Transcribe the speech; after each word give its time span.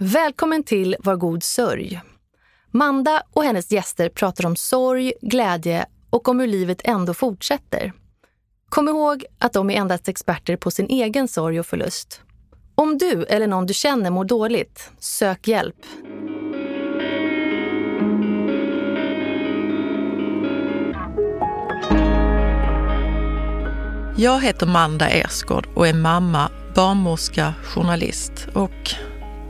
Välkommen 0.00 0.62
till 0.62 0.96
Var 1.00 1.16
god 1.16 1.42
sörj. 1.42 2.00
Manda 2.70 3.22
och 3.32 3.44
hennes 3.44 3.72
gäster 3.72 4.08
pratar 4.08 4.46
om 4.46 4.56
sorg, 4.56 5.12
glädje 5.22 5.86
och 6.10 6.28
om 6.28 6.40
hur 6.40 6.46
livet 6.46 6.80
ändå 6.84 7.14
fortsätter. 7.14 7.92
Kom 8.68 8.88
ihåg 8.88 9.24
att 9.38 9.52
de 9.52 9.70
är 9.70 9.74
endast 9.74 10.08
experter 10.08 10.56
på 10.56 10.70
sin 10.70 10.86
egen 10.86 11.28
sorg 11.28 11.60
och 11.60 11.66
förlust. 11.66 12.22
Om 12.74 12.98
du 12.98 13.24
eller 13.24 13.46
någon 13.46 13.66
du 13.66 13.74
känner 13.74 14.10
mår 14.10 14.24
dåligt, 14.24 14.90
sök 14.98 15.48
hjälp. 15.48 15.76
Jag 24.16 24.40
heter 24.40 24.66
Manda 24.66 25.08
Ersgård 25.08 25.68
och 25.74 25.86
är 25.86 25.94
mamma, 25.94 26.50
barnmorska, 26.74 27.54
journalist 27.62 28.48
och 28.54 28.94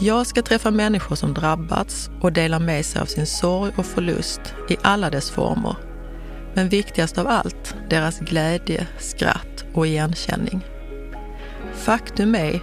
Jag 0.00 0.26
ska 0.26 0.42
träffa 0.42 0.70
människor 0.70 1.16
som 1.16 1.34
drabbats 1.34 2.10
och 2.20 2.32
dela 2.32 2.58
med 2.58 2.86
sig 2.86 3.02
av 3.02 3.06
sin 3.06 3.26
sorg 3.26 3.72
och 3.76 3.86
förlust 3.86 4.40
i 4.68 4.76
alla 4.82 5.10
dess 5.10 5.30
former. 5.30 5.76
Men 6.54 6.68
viktigast 6.68 7.18
av 7.18 7.26
allt, 7.26 7.74
deras 7.90 8.20
glädje, 8.20 8.86
skratt 8.98 9.64
och 9.74 9.86
igenkänning. 9.86 10.66
Faktum 11.74 12.34
är 12.34 12.60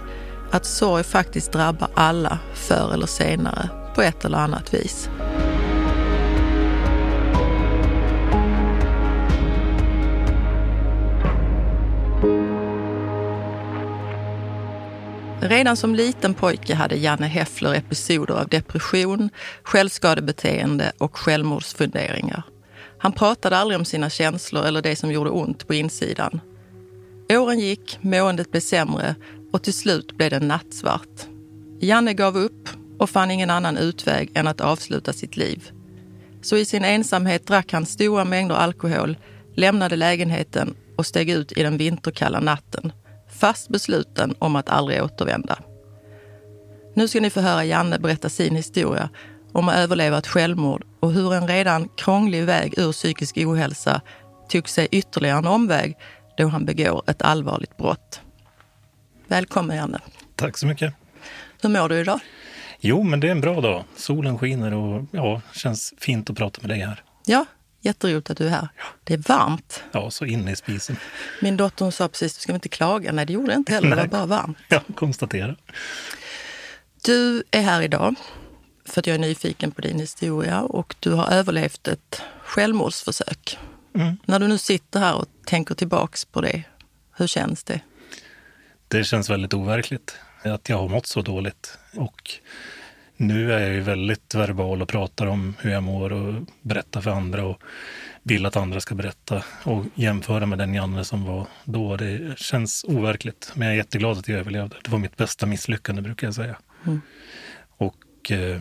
att 0.50 0.66
sorg 0.66 1.04
faktiskt 1.04 1.52
drabbar 1.52 1.88
alla 1.94 2.38
förr 2.54 2.90
eller 2.94 3.06
senare 3.06 3.68
på 3.94 4.02
ett 4.02 4.24
eller 4.24 4.38
annat 4.38 4.74
vis. 4.74 5.08
Redan 15.40 15.76
som 15.76 15.94
liten 15.94 16.34
pojke 16.34 16.74
hade 16.74 16.96
Janne 16.96 17.26
Heffler 17.26 17.74
episoder 17.74 18.34
av 18.34 18.48
depression, 18.48 19.30
självskadebeteende 19.62 20.92
och 20.98 21.16
självmordsfunderingar. 21.16 22.42
Han 22.98 23.12
pratade 23.12 23.56
aldrig 23.56 23.78
om 23.78 23.84
sina 23.84 24.10
känslor 24.10 24.66
eller 24.66 24.82
det 24.82 24.96
som 24.96 25.12
gjorde 25.12 25.30
ont 25.30 25.66
på 25.66 25.74
insidan. 25.74 26.40
Åren 27.28 27.58
gick, 27.58 27.98
måendet 28.00 28.50
blev 28.50 28.60
sämre 28.60 29.14
och 29.52 29.62
till 29.62 29.74
slut 29.74 30.16
blev 30.16 30.30
det 30.30 30.40
nattsvart. 30.40 31.26
Janne 31.80 32.14
gav 32.14 32.36
upp 32.36 32.68
och 32.98 33.10
fann 33.10 33.30
ingen 33.30 33.50
annan 33.50 33.76
utväg 33.76 34.30
än 34.34 34.46
att 34.46 34.60
avsluta 34.60 35.12
sitt 35.12 35.36
liv. 35.36 35.70
Så 36.42 36.56
i 36.56 36.64
sin 36.64 36.84
ensamhet 36.84 37.46
drack 37.46 37.72
han 37.72 37.86
stora 37.86 38.24
mängder 38.24 38.54
alkohol, 38.54 39.16
lämnade 39.54 39.96
lägenheten 39.96 40.74
och 40.96 41.06
steg 41.06 41.30
ut 41.30 41.52
i 41.52 41.62
den 41.62 41.76
vinterkalla 41.76 42.40
natten 42.40 42.92
fast 43.36 43.68
besluten 43.68 44.34
om 44.38 44.56
att 44.56 44.68
aldrig 44.68 45.02
återvända. 45.02 45.58
Nu 46.94 47.08
ska 47.08 47.20
ni 47.20 47.30
få 47.30 47.40
höra 47.40 47.64
Janne 47.64 47.98
berätta 47.98 48.28
sin 48.28 48.56
historia 48.56 49.08
om 49.52 49.68
att 49.68 49.76
överleva 49.76 50.18
ett 50.18 50.26
självmord 50.26 50.84
och 51.00 51.12
hur 51.12 51.34
en 51.34 51.48
redan 51.48 51.88
krånglig 51.88 52.44
väg 52.44 52.78
ur 52.78 52.92
psykisk 52.92 53.36
ohälsa 53.36 54.00
tog 54.48 54.68
sig 54.68 54.88
ytterligare 54.90 55.38
en 55.38 55.46
omväg 55.46 55.96
då 56.36 56.48
han 56.48 56.64
begår 56.64 57.02
ett 57.06 57.22
allvarligt 57.22 57.76
brott. 57.76 58.20
Välkommen 59.26 59.76
Janne. 59.76 59.98
Tack 60.34 60.58
så 60.58 60.66
mycket. 60.66 60.94
Hur 61.62 61.68
mår 61.68 61.88
du 61.88 62.00
idag? 62.00 62.20
Jo, 62.80 63.02
men 63.02 63.20
det 63.20 63.26
är 63.26 63.32
en 63.32 63.40
bra 63.40 63.60
dag. 63.60 63.84
Solen 63.96 64.38
skiner 64.38 64.74
och 64.74 65.04
ja, 65.10 65.40
känns 65.52 65.94
fint 65.98 66.30
att 66.30 66.36
prata 66.36 66.60
med 66.60 66.70
dig 66.70 66.80
här. 66.80 67.02
Ja, 67.26 67.44
Jätteroligt 67.86 68.30
att 68.30 68.38
du 68.38 68.46
är 68.46 68.50
här. 68.50 68.68
Det 69.04 69.14
är 69.14 69.18
varmt. 69.18 69.82
Ja, 69.92 70.10
så 70.10 70.24
inne 70.24 70.50
i 70.52 70.56
spisen. 70.56 70.96
Min 71.42 71.56
dotter 71.56 71.90
sa 71.90 72.08
precis, 72.08 72.36
du 72.36 72.40
ska 72.40 72.54
inte 72.54 72.68
klaga. 72.68 73.12
Nej, 73.12 73.26
det 73.26 73.32
gjorde 73.32 73.52
jag 73.52 73.60
inte 73.60 73.72
heller. 73.72 73.90
Det 73.90 73.96
var 73.96 74.06
bara 74.06 74.26
varmt. 74.26 74.58
Ja, 74.68 74.82
konstatera. 74.94 75.56
Du 77.04 77.42
är 77.50 77.62
här 77.62 77.82
idag 77.82 78.14
för 78.84 79.00
att 79.00 79.06
jag 79.06 79.14
är 79.14 79.18
nyfiken 79.18 79.70
på 79.70 79.80
din 79.80 80.00
historia 80.00 80.62
och 80.62 80.94
du 81.00 81.12
har 81.12 81.30
överlevt 81.30 81.88
ett 81.88 82.22
självmordsförsök. 82.44 83.58
Mm. 83.94 84.16
När 84.24 84.38
du 84.38 84.48
nu 84.48 84.58
sitter 84.58 85.00
här 85.00 85.14
och 85.14 85.26
tänker 85.44 85.74
tillbaks 85.74 86.24
på 86.24 86.40
det, 86.40 86.62
hur 87.16 87.26
känns 87.26 87.64
det? 87.64 87.80
Det 88.88 89.04
känns 89.04 89.30
väldigt 89.30 89.54
overkligt 89.54 90.16
att 90.42 90.68
jag 90.68 90.78
har 90.78 90.88
mått 90.88 91.06
så 91.06 91.22
dåligt. 91.22 91.78
Och 91.94 92.30
nu 93.16 93.52
är 93.52 93.60
jag 93.60 93.72
ju 93.72 93.80
väldigt 93.80 94.34
verbal 94.34 94.82
och 94.82 94.88
pratar 94.88 95.26
om 95.26 95.54
hur 95.60 95.70
jag 95.70 95.82
mår 95.82 96.12
och 96.12 96.42
berättar 96.62 97.00
för 97.00 97.10
andra 97.10 97.44
och 97.44 97.62
vill 98.22 98.46
att 98.46 98.56
andra 98.56 98.80
ska 98.80 98.94
berätta 98.94 99.44
och 99.62 99.84
jämföra 99.94 100.46
med 100.46 100.58
den 100.58 100.74
Janne 100.74 101.04
som 101.04 101.24
var 101.24 101.46
då. 101.64 101.96
Det 101.96 102.38
känns 102.38 102.84
overkligt, 102.88 103.52
men 103.54 103.66
jag 103.66 103.72
är 103.72 103.76
jätteglad 103.76 104.18
att 104.18 104.28
jag 104.28 104.38
överlevde. 104.38 104.76
Det 104.84 104.90
var 104.90 104.98
mitt 104.98 105.16
bästa 105.16 105.46
misslyckande 105.46 106.02
brukar 106.02 106.26
jag 106.26 106.34
säga. 106.34 106.56
Mm. 106.86 107.00
Och 107.76 108.30
eh, 108.30 108.60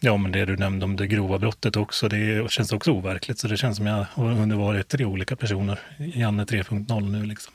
ja, 0.00 0.16
men 0.16 0.32
det 0.32 0.44
du 0.44 0.56
nämnde 0.56 0.84
om 0.84 0.96
det 0.96 1.06
grova 1.06 1.38
brottet 1.38 1.76
också, 1.76 2.08
det 2.08 2.50
känns 2.50 2.72
också 2.72 2.92
overkligt. 2.92 3.38
Så 3.38 3.48
det 3.48 3.56
känns 3.56 3.76
som 3.76 3.86
jag 3.86 4.06
har 4.12 4.56
vara 4.56 4.82
tre 4.82 5.04
olika 5.04 5.36
personer. 5.36 5.80
Janne 5.98 6.44
3.0 6.44 7.10
nu 7.10 7.26
liksom. 7.26 7.54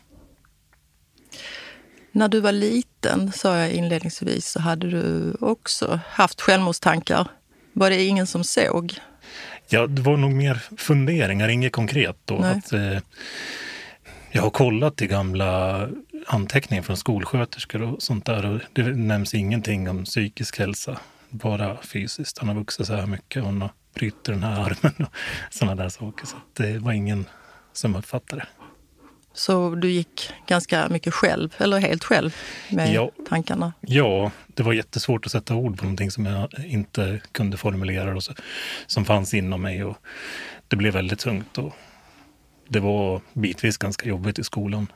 När 2.18 2.28
du 2.28 2.40
var 2.40 2.52
liten, 2.52 3.32
sa 3.32 3.58
jag 3.58 3.72
inledningsvis, 3.72 4.48
så 4.48 4.60
hade 4.60 4.90
du 4.90 5.34
också 5.40 6.00
haft 6.10 6.42
självmordstankar. 6.42 7.28
Var 7.74 7.90
det 7.90 8.04
ingen 8.04 8.28
som 8.28 8.44
såg? 8.44 8.94
Ja, 9.70 9.88
det 9.88 10.02
var 10.02 10.18
nog 10.18 10.32
mer 10.32 10.62
funderingar, 10.78 11.50
inget 11.50 11.72
konkret 11.72 12.18
då. 12.26 12.38
Att, 12.38 12.74
eh, 12.74 12.98
jag 14.32 14.42
har 14.42 14.50
kollat 14.50 15.02
i 15.02 15.08
gamla 15.08 15.82
anteckningar 16.28 16.84
från 16.84 16.98
skolsköterskor 16.98 17.82
och 17.82 18.02
sånt 18.02 18.26
där 18.26 18.46
och 18.46 18.62
det 18.74 18.84
nämns 18.84 19.34
ingenting 19.34 19.90
om 19.90 20.06
psykisk 20.06 20.60
hälsa, 20.60 21.00
bara 21.30 21.78
fysiskt. 21.82 22.38
Han 22.38 22.48
har 22.48 22.56
vuxit 22.56 22.88
så 22.88 22.94
här 22.94 23.06
mycket, 23.06 23.44
hon 23.44 23.62
har 23.62 23.72
brutit 23.94 24.24
den 24.24 24.44
här 24.44 24.62
armen 24.62 24.94
och 25.06 25.14
sådana 25.50 25.84
där 25.84 25.90
saker. 25.90 26.26
Så 26.26 26.36
det 26.54 26.78
var 26.78 26.92
ingen 26.92 27.26
som 27.74 27.96
uppfattade 27.96 28.42
det. 28.42 28.67
Så 29.38 29.76
du 29.76 29.92
gick 29.92 30.34
ganska 30.48 30.90
mycket 30.90 31.14
själv, 31.14 31.56
eller 31.58 31.80
helt 31.80 32.04
själv 32.04 32.36
med 32.72 32.94
ja, 32.94 33.12
tankarna? 33.30 33.74
Ja, 33.82 34.32
det 34.48 34.64
var 34.64 34.74
jättesvårt 34.74 35.26
att 35.26 35.32
sätta 35.32 35.56
ord 35.56 35.78
på 35.78 35.84
någonting 35.84 36.12
som 36.12 36.26
jag 36.26 36.50
inte 36.66 37.22
kunde 37.32 37.58
formulera 37.58 38.16
och 38.16 38.24
så, 38.24 38.34
som 38.88 39.06
fanns 39.06 39.34
inom 39.34 39.62
mig. 39.62 39.84
Och 39.84 39.98
det 40.68 40.76
blev 40.76 40.94
väldigt 40.94 41.20
tungt 41.20 41.58
och 41.58 41.74
det 42.68 42.80
var 42.80 43.22
bitvis 43.34 43.78
ganska 43.78 44.10
jobbigt 44.10 44.40
i 44.40 44.44
skolan. 44.44 44.88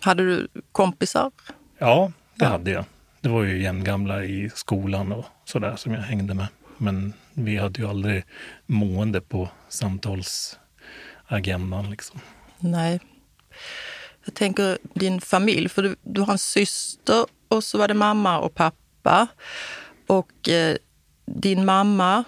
Hade 0.00 0.26
du 0.26 0.48
kompisar? 0.72 1.30
Ja, 1.78 2.12
det 2.34 2.44
ja. 2.44 2.50
hade 2.50 2.70
jag. 2.70 2.84
Det 3.20 3.28
var 3.28 3.42
ju 3.42 3.62
jämngamla 3.62 4.24
i 4.24 4.50
skolan 4.54 5.12
och 5.12 5.24
sådär 5.44 5.76
som 5.76 5.92
jag 5.92 6.00
hängde 6.00 6.34
med. 6.34 6.46
Men 6.78 7.12
vi 7.32 7.56
hade 7.56 7.80
ju 7.80 7.88
aldrig 7.88 8.24
mående 8.66 9.20
på 9.20 9.48
samtalsagendan. 9.68 11.90
Liksom. 11.90 12.20
Nej, 12.58 13.00
jag 14.24 14.34
tänker 14.34 14.78
din 14.94 15.20
familj, 15.20 15.68
för 15.68 15.82
du, 15.82 15.96
du 16.02 16.20
har 16.20 16.32
en 16.32 16.38
syster 16.38 17.26
och 17.48 17.64
så 17.64 17.78
var 17.78 17.88
det 17.88 17.94
mamma 17.94 18.38
och 18.38 18.54
pappa. 18.54 19.26
Och 20.06 20.48
eh, 20.48 20.76
din 21.26 21.64
mamma, 21.64 22.24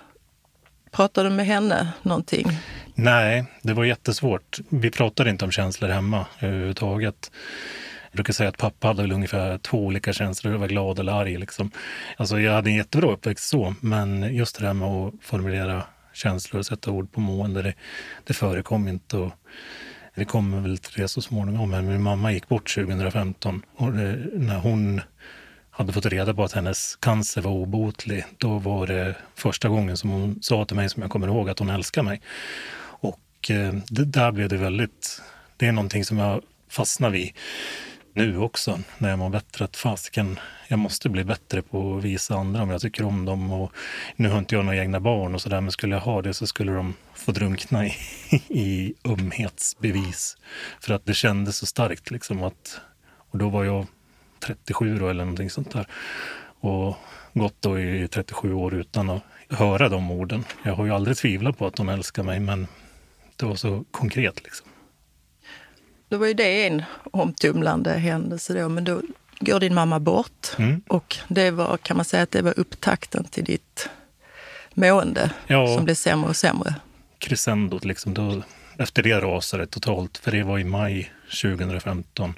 pratade 0.91 1.29
du 1.29 1.35
med 1.35 1.47
henne 1.47 1.93
någonting? 2.03 2.47
Nej, 2.95 3.45
det 3.63 3.73
var 3.73 3.85
jättesvårt. 3.85 4.59
Vi 4.69 4.91
pratade 4.91 5.31
inte 5.31 5.45
om 5.45 5.51
känslor 5.51 5.89
hemma 5.89 6.27
överhuvudtaget. 6.41 7.31
Jag 8.11 8.17
brukar 8.17 8.33
säga 8.33 8.49
att 8.49 8.59
pappa 8.59 8.87
hade 8.87 9.03
väl 9.03 9.13
ungefär 9.13 9.59
två 9.59 9.79
olika 9.79 10.13
känslor, 10.13 10.53
var 10.53 10.69
glad 10.69 10.99
eller 10.99 11.13
arg. 11.13 11.37
Liksom. 11.39 11.71
Alltså 12.17 12.41
jag 12.41 12.53
hade 12.53 12.71
en 12.71 12.77
jättebra 12.77 13.13
uppväxt 13.13 13.49
så, 13.49 13.75
men 13.81 14.35
just 14.35 14.59
det 14.59 14.67
här 14.67 14.75
med 14.75 14.89
att 14.89 15.15
formulera 15.21 15.83
känslor 16.13 16.59
och 16.59 16.67
sätta 16.67 16.91
ord 16.91 17.13
på 17.13 17.21
mående, 17.21 17.63
det, 17.63 17.75
det 18.25 18.33
förekom 18.33 18.89
inte. 18.89 19.17
Och 19.17 19.33
det 20.17 20.25
kommer 20.25 20.61
väl 20.61 20.79
till 20.79 21.03
det 21.03 21.09
så 21.09 21.23
småningom, 21.23 21.71
men 21.71 21.87
min 21.87 22.03
mamma 22.03 22.33
gick 22.33 22.49
bort 22.49 22.75
2015 22.75 23.63
och 23.77 23.93
det, 23.93 24.17
när 24.35 24.59
hon 24.59 25.01
hade 25.71 25.93
fått 25.93 26.07
reda 26.07 26.35
på 26.35 26.45
att 26.45 26.53
hennes 26.53 26.97
cancer 26.97 27.41
var 27.41 27.51
obotlig, 27.51 28.25
då 28.39 28.59
var 28.59 28.87
det 28.87 29.17
första 29.35 29.69
gången 29.69 29.97
som 29.97 30.11
hon 30.11 30.39
sa 30.43 30.65
till 30.65 30.77
mig, 30.77 30.89
som 30.89 31.03
jag 31.03 31.11
kommer 31.11 31.27
ihåg, 31.27 31.51
att 31.51 31.59
hon 31.59 31.71
älskar 31.71 32.03
mig. 32.03 32.21
Och 32.79 33.51
eh, 33.51 33.75
det, 33.89 34.05
där 34.05 34.33
blev 34.33 34.49
det 34.49 34.57
väldigt, 34.57 35.23
det 35.57 35.67
är 35.67 35.73
någonting 35.73 36.05
som 36.05 36.19
jag 36.19 36.43
fastnar 36.69 37.11
vid 37.11 37.33
nu 38.17 38.39
också 38.39 38.79
när 38.99 39.11
jag 39.11 39.19
mår 39.19 39.31
bättre 39.31 39.65
att 39.65 39.77
fasiken, 39.77 40.39
jag 40.69 40.79
måste 40.79 41.09
bli 41.09 41.25
bättre 41.25 41.63
på 41.63 41.97
att 41.97 42.05
visa 42.05 42.35
andra 42.35 42.63
om 42.63 42.71
jag 42.71 42.81
tycker 42.81 43.05
om 43.05 43.25
dem. 43.25 43.53
Och 43.53 43.73
nu 44.17 44.29
har 44.29 44.39
inte 44.39 44.55
jag 44.55 44.65
några 44.65 44.79
egna 44.79 45.01
barn 45.01 45.35
och 45.35 45.43
sådär, 45.43 45.61
men 45.61 45.73
skulle 45.73 45.95
jag 45.95 46.01
ha 46.01 46.23
det 46.23 46.35
så 46.35 46.47
skulle 46.47 46.73
de 46.73 46.95
få 47.15 47.33
drunkna 47.33 47.87
i, 47.87 47.93
i 48.49 48.95
ömhetsbevis. 49.05 50.37
För 50.81 50.95
att 50.95 51.07
det 51.07 51.15
kändes 51.15 51.57
så 51.57 51.67
starkt 51.67 52.11
liksom 52.11 52.43
att, 52.43 52.81
och 53.31 53.39
då 53.39 53.49
var 53.49 53.65
jag 53.65 53.87
37 54.47 54.99
då 54.99 55.09
eller 55.09 55.25
någonting 55.25 55.51
sånt 55.51 55.71
där. 55.71 55.87
Och 56.61 56.97
gått 57.35 57.63
då 57.63 57.81
i 57.81 58.09
37 58.09 58.53
år 58.53 58.75
utan 58.75 59.11
att 59.11 59.23
höra 59.49 59.89
de 59.89 60.11
orden. 60.11 60.45
Jag 60.63 60.75
har 60.75 60.85
ju 60.85 60.93
aldrig 60.93 61.17
tvivlat 61.17 61.59
på 61.59 61.67
att 61.67 61.77
de 61.77 61.89
älskar 61.89 62.23
mig, 62.23 62.41
men 62.41 62.67
det 63.37 63.47
var 63.47 63.55
så 63.55 63.85
konkret 63.91 64.45
liksom. 64.45 64.66
Då 66.09 66.19
var 66.19 66.27
ju 66.27 66.35
det 66.35 66.67
en 66.67 66.83
omtumlande 67.13 67.91
händelse 67.91 68.55
då, 68.55 68.69
men 68.69 68.85
då 68.85 69.03
går 69.41 69.61
din 69.61 69.75
mamma 69.75 70.01
bort. 70.01 70.49
Mm. 70.59 70.83
Och 70.89 71.17
det 71.29 71.51
var, 71.51 71.77
kan 71.77 71.97
man 71.97 72.05
säga 72.05 72.23
att 72.23 72.31
det 72.31 72.43
var 72.43 72.59
upptakten 72.59 73.25
till 73.25 73.45
ditt 73.45 73.89
mående 74.75 75.31
ja, 75.47 75.67
som 75.77 75.85
blev 75.85 75.95
sämre 75.95 76.29
och 76.29 76.37
sämre? 76.37 76.75
Crescendot 77.19 77.85
liksom. 77.85 78.15
Då, 78.15 78.43
efter 78.79 79.03
det 79.03 79.21
rasade 79.21 79.63
det 79.63 79.67
totalt, 79.67 80.19
för 80.19 80.31
det 80.31 80.43
var 80.43 80.59
i 80.59 80.65
maj 80.65 81.13
2015 81.43 82.35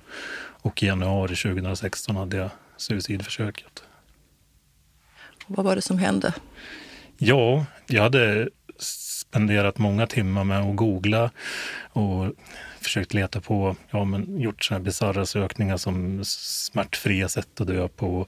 och 0.63 0.83
i 0.83 0.87
januari 0.87 1.37
2016 1.37 2.17
hade 2.17 2.37
jag 2.37 2.51
suicidförsöket. 2.77 3.83
Vad 5.47 5.67
var 5.67 5.77
det 5.77 5.83
som 5.83 5.99
hände? 5.99 6.35
Ja, 7.17 7.67
jag 7.87 8.03
hade 8.03 8.49
spenderat 9.29 9.79
många 9.79 10.07
timmar 10.07 10.45
med 10.45 10.61
att 10.61 10.77
googla 10.77 11.31
och 11.93 12.33
försökt 12.81 13.15
leta 13.15 13.41
på, 13.41 13.77
ja 13.91 14.05
men 14.05 14.41
gjort 14.41 14.65
sådana 14.65 14.85
bisarra 14.85 15.27
sökningar 15.27 15.77
som 15.77 16.25
smärtfria 16.25 17.29
sätt 17.29 17.61
att 17.61 17.67
dö 17.67 17.89
på, 17.89 18.27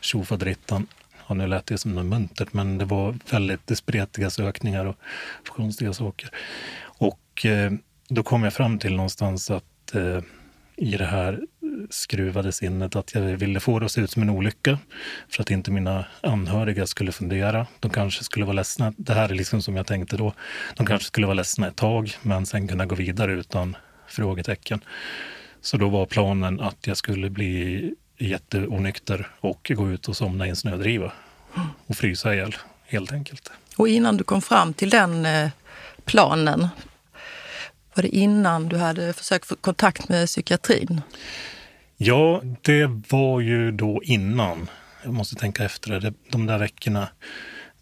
tjofaderittan. 0.00 0.86
Ja, 1.26 1.34
nu 1.34 1.46
lät 1.46 1.66
det 1.66 1.78
som 1.78 1.94
något 1.94 2.06
muntert, 2.06 2.52
men 2.52 2.78
det 2.78 2.84
var 2.84 3.18
väldigt 3.30 3.78
spretiga 3.78 4.30
sökningar 4.30 4.86
och 4.86 4.96
konstiga 5.46 5.92
saker. 5.92 6.30
Och 6.80 7.46
eh, 7.46 7.72
då 8.08 8.22
kom 8.22 8.44
jag 8.44 8.52
fram 8.52 8.78
till 8.78 8.96
någonstans 8.96 9.50
att 9.50 9.94
eh, 9.94 10.20
i 10.76 10.96
det 10.96 11.06
här 11.06 11.40
skruvade 11.90 12.52
sinnet 12.52 12.96
att 12.96 13.14
jag 13.14 13.22
ville 13.22 13.60
få 13.60 13.78
det 13.78 13.86
att 13.86 13.92
se 13.92 14.00
ut 14.00 14.10
som 14.10 14.22
en 14.22 14.30
olycka 14.30 14.78
för 15.28 15.42
att 15.42 15.50
inte 15.50 15.70
mina 15.70 16.04
anhöriga 16.20 16.86
skulle 16.86 17.12
fundera. 17.12 17.66
De 17.80 17.90
kanske 17.90 18.24
skulle 18.24 18.44
vara 18.44 18.56
ledsna. 18.56 18.92
Det 18.96 19.14
här 19.14 19.28
är 19.28 19.34
liksom 19.34 19.62
som 19.62 19.76
jag 19.76 19.86
tänkte 19.86 20.16
då. 20.16 20.32
De 20.76 20.86
kanske 20.86 21.06
skulle 21.06 21.26
vara 21.26 21.34
ledsna 21.34 21.68
ett 21.68 21.76
tag 21.76 22.16
men 22.22 22.46
sen 22.46 22.68
kunna 22.68 22.86
gå 22.86 22.94
vidare 22.94 23.32
utan 23.32 23.76
frågetecken. 24.06 24.80
Så 25.60 25.76
då 25.76 25.88
var 25.88 26.06
planen 26.06 26.60
att 26.60 26.86
jag 26.86 26.96
skulle 26.96 27.30
bli 27.30 27.94
jätteonykter 28.18 29.30
och 29.40 29.72
gå 29.74 29.90
ut 29.90 30.08
och 30.08 30.16
somna 30.16 30.46
i 30.46 30.50
en 30.50 30.56
snödriva 30.56 31.12
och 31.86 31.96
frysa 31.96 32.34
ihjäl, 32.34 32.56
helt 32.86 33.12
enkelt. 33.12 33.50
Och 33.76 33.88
innan 33.88 34.16
du 34.16 34.24
kom 34.24 34.42
fram 34.42 34.74
till 34.74 34.90
den 34.90 35.26
eh, 35.26 35.50
planen, 36.04 36.68
var 37.94 38.02
det 38.02 38.08
innan 38.16 38.68
du 38.68 38.76
hade 38.76 39.12
försökt 39.12 39.46
få 39.46 39.56
kontakt 39.56 40.08
med 40.08 40.26
psykiatrin? 40.26 41.00
Ja, 42.00 42.42
det 42.62 42.86
var 43.08 43.40
ju 43.40 43.70
då 43.70 44.02
innan. 44.02 44.70
Jag 45.04 45.14
måste 45.14 45.36
tänka 45.36 45.64
efter. 45.64 46.00
Det. 46.00 46.14
De 46.30 46.46
där 46.46 46.58
veckorna 46.58 47.08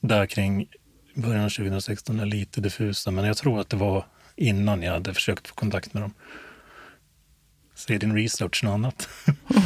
där 0.00 0.26
kring 0.26 0.68
början 1.14 1.44
av 1.44 1.48
2016 1.48 2.20
är 2.20 2.26
lite 2.26 2.60
diffusa, 2.60 3.10
men 3.10 3.24
jag 3.24 3.36
tror 3.36 3.60
att 3.60 3.68
det 3.68 3.76
var 3.76 4.06
innan 4.36 4.82
jag 4.82 4.92
hade 4.92 5.14
försökt 5.14 5.48
få 5.48 5.54
kontakt 5.54 5.94
med 5.94 6.02
dem. 6.02 6.14
Säger 7.74 8.00
din 8.00 8.16
research 8.16 8.64
något 8.64 8.72
annat? 8.72 9.08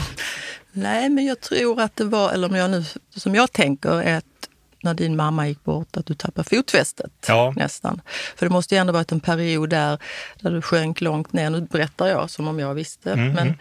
Nej, 0.73 1.09
men 1.09 1.25
jag 1.25 1.41
tror 1.41 1.81
att 1.81 1.97
det 1.97 2.05
var, 2.05 2.33
eller 2.33 2.49
om 2.49 2.55
jag 2.55 2.71
nu, 2.71 2.85
som 3.11 3.35
jag 3.35 3.53
tänker, 3.53 4.03
är 4.03 4.17
att 4.17 4.50
när 4.83 4.95
din 4.95 5.17
mamma 5.17 5.49
gick 5.49 5.65
bort, 5.65 5.97
att 5.97 6.07
du 6.07 6.15
tappade 6.15 6.49
fotfästet 6.49 7.13
ja. 7.29 7.53
nästan. 7.57 8.01
För 8.37 8.47
det 8.47 8.53
måste 8.53 8.75
ju 8.75 8.79
ändå 8.79 8.93
varit 8.93 9.13
en 9.13 9.21
period 9.21 9.71
där, 9.71 9.99
där 10.41 10.51
du 10.51 10.63
sjönk 10.63 11.01
långt 11.01 11.33
ner. 11.33 11.51
Nu 11.51 11.61
berättar 11.61 12.07
jag 12.07 12.31
som 12.31 12.49
om 12.49 12.59
jag 12.59 12.75
visste. 12.75 13.13
Mm, 13.13 13.33
men, 13.33 13.55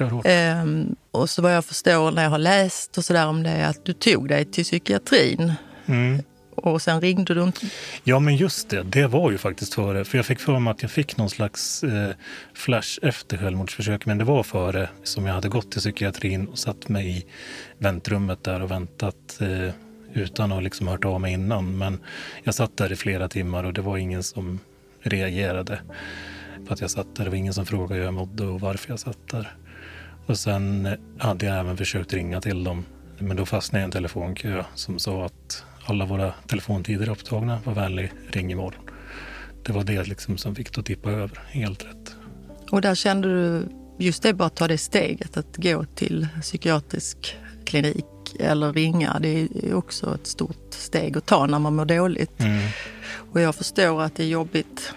mm. 0.00 0.86
Eh, 0.88 0.94
och 1.10 1.30
så 1.30 1.42
vad 1.42 1.54
jag 1.54 1.64
förstår 1.64 2.10
när 2.10 2.22
jag 2.22 2.30
har 2.30 2.38
läst 2.38 2.98
och 2.98 3.04
sådär 3.04 3.26
om 3.26 3.42
det, 3.42 3.66
att 3.66 3.84
du 3.84 3.92
tog 3.92 4.28
dig 4.28 4.44
till 4.44 4.64
psykiatrin. 4.64 5.52
Mm 5.86 6.22
och 6.56 6.82
sen 6.82 7.00
ringde 7.00 7.34
du 7.34 7.42
inte? 7.42 7.66
Ja, 8.04 8.18
men 8.18 8.36
just 8.36 8.68
det. 8.68 8.82
Det 8.82 9.06
var 9.06 9.30
ju 9.30 9.38
faktiskt 9.38 9.74
före. 9.74 10.04
För 10.04 10.18
jag 10.18 10.26
fick 10.26 10.40
för 10.40 10.58
mig 10.58 10.70
att 10.70 10.82
jag 10.82 10.90
fick 10.90 11.16
någon 11.16 11.30
slags 11.30 11.84
eh, 11.84 12.10
flash 12.54 12.98
efter 13.02 13.38
självmordsförsök. 13.38 14.06
Men 14.06 14.18
det 14.18 14.24
var 14.24 14.42
före 14.42 14.88
som 15.02 15.26
jag 15.26 15.34
hade 15.34 15.48
gått 15.48 15.70
till 15.70 15.80
psykiatrin 15.80 16.48
och 16.48 16.58
satt 16.58 16.88
mig 16.88 17.18
i 17.18 17.26
väntrummet 17.78 18.44
där 18.44 18.62
och 18.62 18.70
väntat 18.70 19.40
eh, 19.40 19.72
utan 20.16 20.52
att 20.52 20.62
liksom 20.62 20.88
hört 20.88 21.04
av 21.04 21.20
mig 21.20 21.32
innan. 21.32 21.78
Men 21.78 21.98
jag 22.44 22.54
satt 22.54 22.76
där 22.76 22.92
i 22.92 22.96
flera 22.96 23.28
timmar 23.28 23.64
och 23.64 23.72
det 23.72 23.80
var 23.80 23.96
ingen 23.96 24.22
som 24.22 24.58
reagerade 25.00 25.80
på 26.66 26.74
att 26.74 26.80
jag 26.80 26.90
satt 26.90 27.16
där. 27.16 27.24
Det 27.24 27.30
var 27.30 27.36
ingen 27.36 27.54
som 27.54 27.66
frågade 27.66 27.94
hur 27.94 28.04
jag 28.04 28.14
mådde 28.14 28.46
och 28.46 28.60
varför 28.60 28.90
jag 28.90 28.98
satt 28.98 29.28
där. 29.30 29.56
Och 30.26 30.38
sen 30.38 30.88
hade 31.18 31.46
jag 31.46 31.58
även 31.58 31.76
försökt 31.76 32.12
ringa 32.12 32.40
till 32.40 32.64
dem. 32.64 32.84
Men 33.18 33.36
då 33.36 33.46
fastnade 33.46 33.80
jag 33.80 33.84
i 33.84 33.88
en 33.88 33.90
telefonkö 33.90 34.64
som 34.74 34.98
sa 34.98 35.24
att 35.24 35.64
alla 35.84 36.04
våra 36.06 36.32
telefontider 36.46 37.06
är 37.06 37.10
upptagna. 37.10 37.58
Var 37.64 37.74
vänlig, 37.74 38.12
ring 38.28 38.52
imorgon. 38.52 38.82
Det 39.62 39.72
var 39.72 39.84
det 39.84 40.08
liksom 40.08 40.38
som 40.38 40.54
fick 40.54 40.74
det 40.74 40.80
att 40.80 40.86
tippa 40.86 41.10
över. 41.10 41.40
Helt 41.48 41.84
rätt. 41.84 42.16
Och 42.70 42.80
där 42.80 42.94
kände 42.94 43.28
du 43.28 43.68
just 43.98 44.22
det, 44.22 44.34
bara 44.34 44.48
ta 44.48 44.68
det 44.68 44.78
steget 44.78 45.36
att 45.36 45.56
gå 45.56 45.84
till 45.84 46.28
psykiatrisk 46.42 47.36
klinik 47.64 48.04
eller 48.40 48.72
ringa. 48.72 49.18
Det 49.20 49.48
är 49.62 49.74
också 49.74 50.14
ett 50.14 50.26
stort 50.26 50.66
steg 50.70 51.16
att 51.16 51.26
ta 51.26 51.46
när 51.46 51.58
man 51.58 51.76
mår 51.76 51.84
dåligt. 51.84 52.40
Mm. 52.40 52.68
Och 53.32 53.40
jag 53.40 53.54
förstår 53.54 54.02
att 54.02 54.16
det 54.16 54.22
är 54.22 54.28
jobbigt 54.28 54.94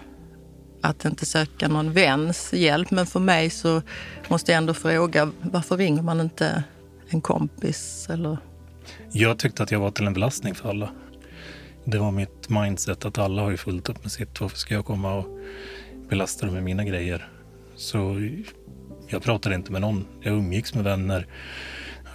att 0.80 1.04
inte 1.04 1.26
söka 1.26 1.68
någon 1.68 1.92
väns 1.92 2.52
hjälp. 2.52 2.90
Men 2.90 3.06
för 3.06 3.20
mig 3.20 3.50
så 3.50 3.82
måste 4.28 4.52
jag 4.52 4.58
ändå 4.58 4.74
fråga, 4.74 5.30
varför 5.40 5.76
ringer 5.76 6.02
man 6.02 6.20
inte 6.20 6.64
en 7.08 7.20
kompis 7.20 8.06
eller 8.10 8.38
jag 9.12 9.38
tyckte 9.38 9.62
att 9.62 9.70
jag 9.70 9.80
var 9.80 9.90
till 9.90 10.06
en 10.06 10.12
belastning 10.12 10.54
för 10.54 10.68
alla. 10.68 10.90
Det 11.84 11.98
var 11.98 12.10
mitt 12.10 12.48
mindset 12.48 13.04
att 13.04 13.18
alla 13.18 13.42
har 13.42 13.50
ju 13.50 13.56
fullt 13.56 13.88
upp 13.88 14.02
med 14.02 14.12
sitt. 14.12 14.40
Varför 14.40 14.56
ska 14.56 14.74
jag 14.74 14.84
komma 14.84 15.14
och 15.14 15.26
belasta 16.08 16.46
dem 16.46 16.54
med 16.54 16.64
mina 16.64 16.84
grejer? 16.84 17.28
Så 17.76 18.28
jag 19.08 19.22
pratade 19.22 19.54
inte 19.54 19.72
med 19.72 19.80
någon. 19.80 20.06
Jag 20.22 20.34
umgicks 20.34 20.74
med 20.74 20.84
vänner. 20.84 21.26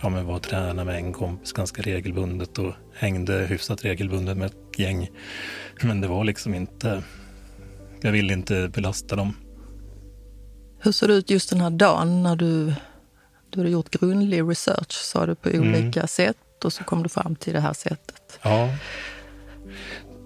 Ja, 0.05 0.09
men 0.09 0.25
var 0.25 0.39
tränade 0.39 0.83
med 0.83 0.95
en 0.95 1.13
kompis 1.13 1.53
ganska 1.53 1.81
regelbundet 1.81 2.57
och 2.57 2.73
hängde 2.93 3.45
hyfsat 3.45 3.85
regelbundet 3.85 4.37
med 4.37 4.45
ett 4.45 4.79
gäng. 4.79 5.09
Men 5.81 6.01
det 6.01 6.07
var 6.07 6.23
liksom 6.23 6.53
inte... 6.53 7.03
Jag 8.01 8.11
ville 8.11 8.33
inte 8.33 8.69
belasta 8.73 9.15
dem. 9.15 9.37
Hur 10.79 10.91
såg 10.91 11.09
det 11.09 11.13
ut 11.13 11.29
just 11.29 11.49
den 11.49 11.61
här 11.61 11.69
dagen 11.69 12.23
när 12.23 12.35
du, 12.35 12.73
du 13.49 13.59
hade 13.59 13.69
gjort 13.69 13.89
grundlig 13.89 14.49
research, 14.49 14.91
sa 14.91 15.25
du, 15.25 15.35
på 15.35 15.49
mm. 15.49 15.61
olika 15.61 15.99
mm. 15.99 16.07
sätt? 16.07 16.37
och 16.65 16.73
så 16.73 16.83
kom 16.83 17.03
du 17.03 17.09
fram 17.09 17.35
till 17.35 17.53
det 17.53 17.59
här 17.59 17.73
sättet. 17.73 18.39
Ja. 18.41 18.69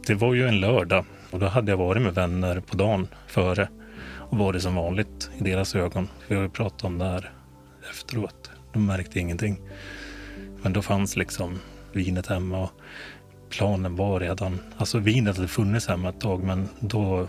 Det 0.08 0.16
var 0.16 0.34
ju 0.34 0.48
en 0.48 0.60
lördag 0.60 1.06
och 1.32 1.40
då 1.40 1.48
hade 1.48 1.72
jag 1.72 1.78
varit 1.78 2.02
med 2.02 2.14
vänner 2.14 2.60
på 2.60 2.78
dagen 2.78 3.08
före 3.28 3.70
och 4.18 4.38
varit 4.38 4.64
som 4.64 4.76
vanligt 4.76 5.30
i 5.38 5.44
deras 5.44 5.76
ögon. 5.76 6.10
Vi 6.28 6.36
har 6.36 6.44
ju 6.44 6.50
pratat 6.50 6.84
om 6.84 6.98
det 6.98 7.06
här 7.06 7.32
efteråt. 7.92 8.52
De 8.74 8.86
märkte 8.86 9.20
ingenting. 9.20 9.60
Men 10.62 10.74
då 10.74 10.82
fanns 10.82 11.16
liksom 11.16 11.60
vinet 11.94 12.28
hemma 12.28 12.60
och 12.64 12.72
planen 13.50 13.96
var 13.96 14.20
redan... 14.20 14.60
Alltså 14.78 15.00
vinet 15.00 15.36
hade 15.36 15.48
funnits 15.48 15.88
hemma 15.88 16.10
ett 16.10 16.22
tag 16.22 16.44
men 16.44 16.70
då 16.80 17.28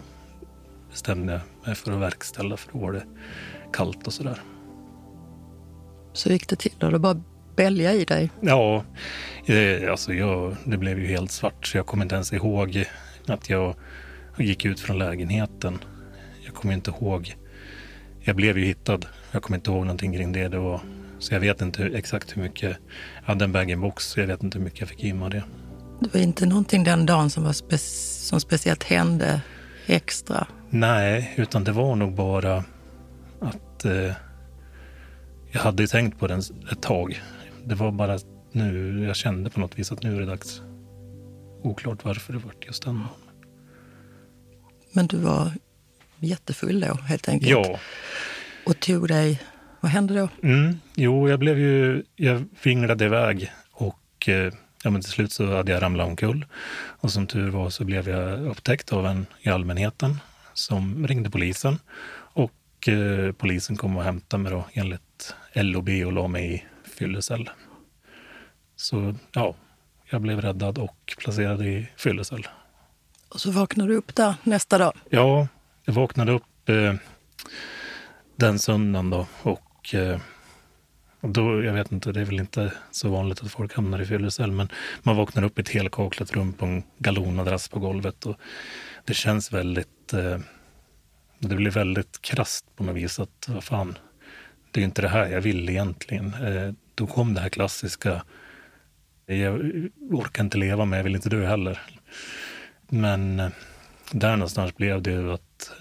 bestämde 0.90 1.32
jag 1.32 1.40
mig 1.66 1.74
för 1.74 1.92
att 1.92 1.98
verkställa 1.98 2.56
för 2.56 2.72
då 2.72 2.78
var 2.78 2.92
det 2.92 3.02
kallt 3.72 4.06
och 4.06 4.12
sådär. 4.12 4.38
Så 6.12 6.28
gick 6.28 6.48
det 6.48 6.56
till? 6.56 6.72
Då? 6.78 6.90
Det 6.90 6.98
bara 6.98 7.22
bälja 7.56 7.92
i 7.92 8.04
dig? 8.04 8.30
Ja, 8.40 8.84
eh, 9.46 9.90
alltså 9.90 10.12
jag, 10.14 10.56
det 10.64 10.76
blev 10.76 10.98
ju 10.98 11.06
helt 11.06 11.30
svart 11.30 11.66
så 11.66 11.76
jag 11.76 11.86
kommer 11.86 12.04
inte 12.04 12.14
ens 12.14 12.32
ihåg 12.32 12.84
att 13.26 13.50
jag 13.50 13.74
gick 14.38 14.64
ut 14.64 14.80
från 14.80 14.98
lägenheten. 14.98 15.78
Jag 16.44 16.54
kommer 16.54 16.74
inte 16.74 16.90
ihåg. 16.90 17.36
Jag 18.20 18.36
blev 18.36 18.58
ju 18.58 18.64
hittad. 18.64 19.00
Jag 19.32 19.42
kommer 19.42 19.58
inte 19.58 19.70
ihåg 19.70 19.80
någonting 19.80 20.12
kring 20.12 20.32
det. 20.32 20.48
det 20.48 20.58
var, 20.58 20.80
så 21.20 21.34
jag 21.34 21.40
vet 21.40 21.60
inte 21.60 21.84
exakt 21.84 22.36
hur 22.36 22.42
mycket. 22.42 22.76
Jag 23.20 23.26
hade 23.26 23.44
en 23.44 23.52
bag-in-box 23.52 24.04
så 24.04 24.20
jag 24.20 24.26
vet 24.26 24.42
inte 24.42 24.58
hur 24.58 24.64
mycket 24.64 24.80
jag 24.80 24.88
fick 24.88 25.04
i 25.04 25.12
mig 25.12 25.30
det. 25.30 25.42
Det 26.00 26.14
var 26.14 26.20
inte 26.20 26.46
någonting 26.46 26.84
den 26.84 27.06
dagen 27.06 27.30
som, 27.30 27.44
var 27.44 27.52
spe, 27.52 27.78
som 27.78 28.40
speciellt 28.40 28.82
hände 28.82 29.40
extra? 29.86 30.46
Nej, 30.70 31.34
utan 31.36 31.64
det 31.64 31.72
var 31.72 31.96
nog 31.96 32.14
bara 32.14 32.64
att 33.40 33.84
eh, 33.84 34.12
jag 35.52 35.60
hade 35.60 35.86
tänkt 35.86 36.18
på 36.18 36.26
den 36.26 36.40
ett 36.72 36.82
tag. 36.82 37.22
Det 37.64 37.74
var 37.74 37.92
bara 37.92 38.18
nu, 38.52 39.04
jag 39.04 39.16
kände 39.16 39.50
på 39.50 39.60
något 39.60 39.78
vis 39.78 39.92
att 39.92 40.02
nu 40.02 40.16
är 40.16 40.20
det 40.20 40.26
dags. 40.26 40.62
Oklart 41.62 42.04
varför 42.04 42.32
det 42.32 42.38
var 42.38 42.52
just 42.66 42.82
den 42.82 43.04
Men 44.92 45.06
du 45.06 45.16
var 45.16 45.52
jättefull 46.18 46.80
då 46.80 46.94
helt 46.94 47.28
enkelt? 47.28 47.50
Ja. 47.50 47.78
Och 48.66 48.80
tog 48.80 49.08
dig 49.08 49.40
Vad 49.80 49.92
hände 49.92 50.14
då? 50.14 50.28
Mm, 50.42 50.80
jo, 50.94 51.28
jag 51.28 51.38
blev 51.38 51.58
ju, 51.58 52.04
jag 52.16 52.44
vinglade 52.62 53.04
iväg 53.04 53.52
och 53.72 54.28
eh, 54.28 54.52
ja, 54.82 54.90
men 54.90 55.00
till 55.00 55.10
slut 55.10 55.32
så 55.32 55.56
hade 55.56 55.72
jag 55.72 55.82
ramlat 55.82 56.06
omkull. 56.06 56.46
Och 56.72 57.12
som 57.12 57.26
tur 57.26 57.50
var 57.50 57.70
så 57.70 57.84
blev 57.84 58.08
jag 58.08 58.46
upptäckt 58.46 58.92
av 58.92 59.06
en 59.06 59.26
i 59.40 59.48
allmänheten 59.48 60.20
som 60.54 61.06
ringde 61.06 61.30
polisen. 61.30 61.78
Och 62.32 62.88
eh, 62.88 63.32
polisen 63.32 63.76
kom 63.76 63.96
och 63.96 64.04
hämtade 64.04 64.42
mig 64.42 64.52
då 64.52 64.64
enligt 64.72 65.34
LOB 65.54 65.88
och 65.88 66.12
la 66.12 66.28
mig 66.28 66.54
i 66.54 66.64
fyllecell. 66.90 67.50
Så 68.76 69.14
ja, 69.32 69.54
jag 70.10 70.20
blev 70.20 70.40
räddad 70.40 70.78
och 70.78 71.14
placerad 71.18 71.62
i 71.62 71.88
fyllecell. 71.96 72.48
Och 73.28 73.40
så 73.40 73.50
vaknade 73.50 73.90
du 73.90 73.96
upp 73.96 74.14
där 74.14 74.34
nästa 74.42 74.78
dag? 74.78 74.92
Ja, 75.10 75.48
jag 75.84 75.92
vaknade 75.92 76.32
upp 76.32 76.68
eh, 76.68 76.94
den 78.36 78.58
söndagen 78.58 79.10
då 79.10 79.26
och 79.42 79.69
Eh, 79.94 80.20
och 81.20 81.28
då, 81.28 81.64
jag 81.64 81.72
vet 81.72 81.92
inte, 81.92 82.12
det 82.12 82.20
är 82.20 82.24
väl 82.24 82.40
inte 82.40 82.72
så 82.90 83.08
vanligt 83.08 83.42
att 83.42 83.52
folk 83.52 83.74
hamnar 83.74 84.02
i 84.02 84.06
fyllecell, 84.06 84.52
men 84.52 84.68
man 85.02 85.16
vaknar 85.16 85.42
upp 85.42 85.58
i 85.58 85.62
ett 85.62 85.68
helkaklat 85.68 86.32
rum 86.32 86.52
på 86.52 86.66
en 86.66 86.82
galonadress 86.98 87.68
på 87.68 87.78
golvet 87.78 88.26
och 88.26 88.36
det 89.04 89.14
känns 89.14 89.52
väldigt, 89.52 90.12
eh, 90.12 90.38
det 91.38 91.54
blir 91.56 91.70
väldigt 91.70 92.22
krast 92.22 92.76
på 92.76 92.84
något 92.84 92.96
vis 92.96 93.20
att 93.20 93.48
vad 93.48 93.64
fan, 93.64 93.98
det 94.70 94.80
är 94.80 94.84
inte 94.84 95.02
det 95.02 95.08
här 95.08 95.26
jag 95.26 95.40
vill 95.40 95.68
egentligen. 95.68 96.34
Eh, 96.34 96.72
då 96.94 97.06
kom 97.06 97.34
det 97.34 97.40
här 97.40 97.48
klassiska, 97.48 98.22
jag 99.26 99.60
orkar 100.10 100.44
inte 100.44 100.58
leva 100.58 100.84
men 100.84 100.96
jag 100.96 101.04
vill 101.04 101.14
inte 101.14 101.28
dö 101.28 101.46
heller. 101.46 101.80
Men 102.88 103.36
där 104.12 104.36
någonstans 104.36 104.76
blev 104.76 105.02
det 105.02 105.10
ju 105.10 105.32
att 105.32 105.72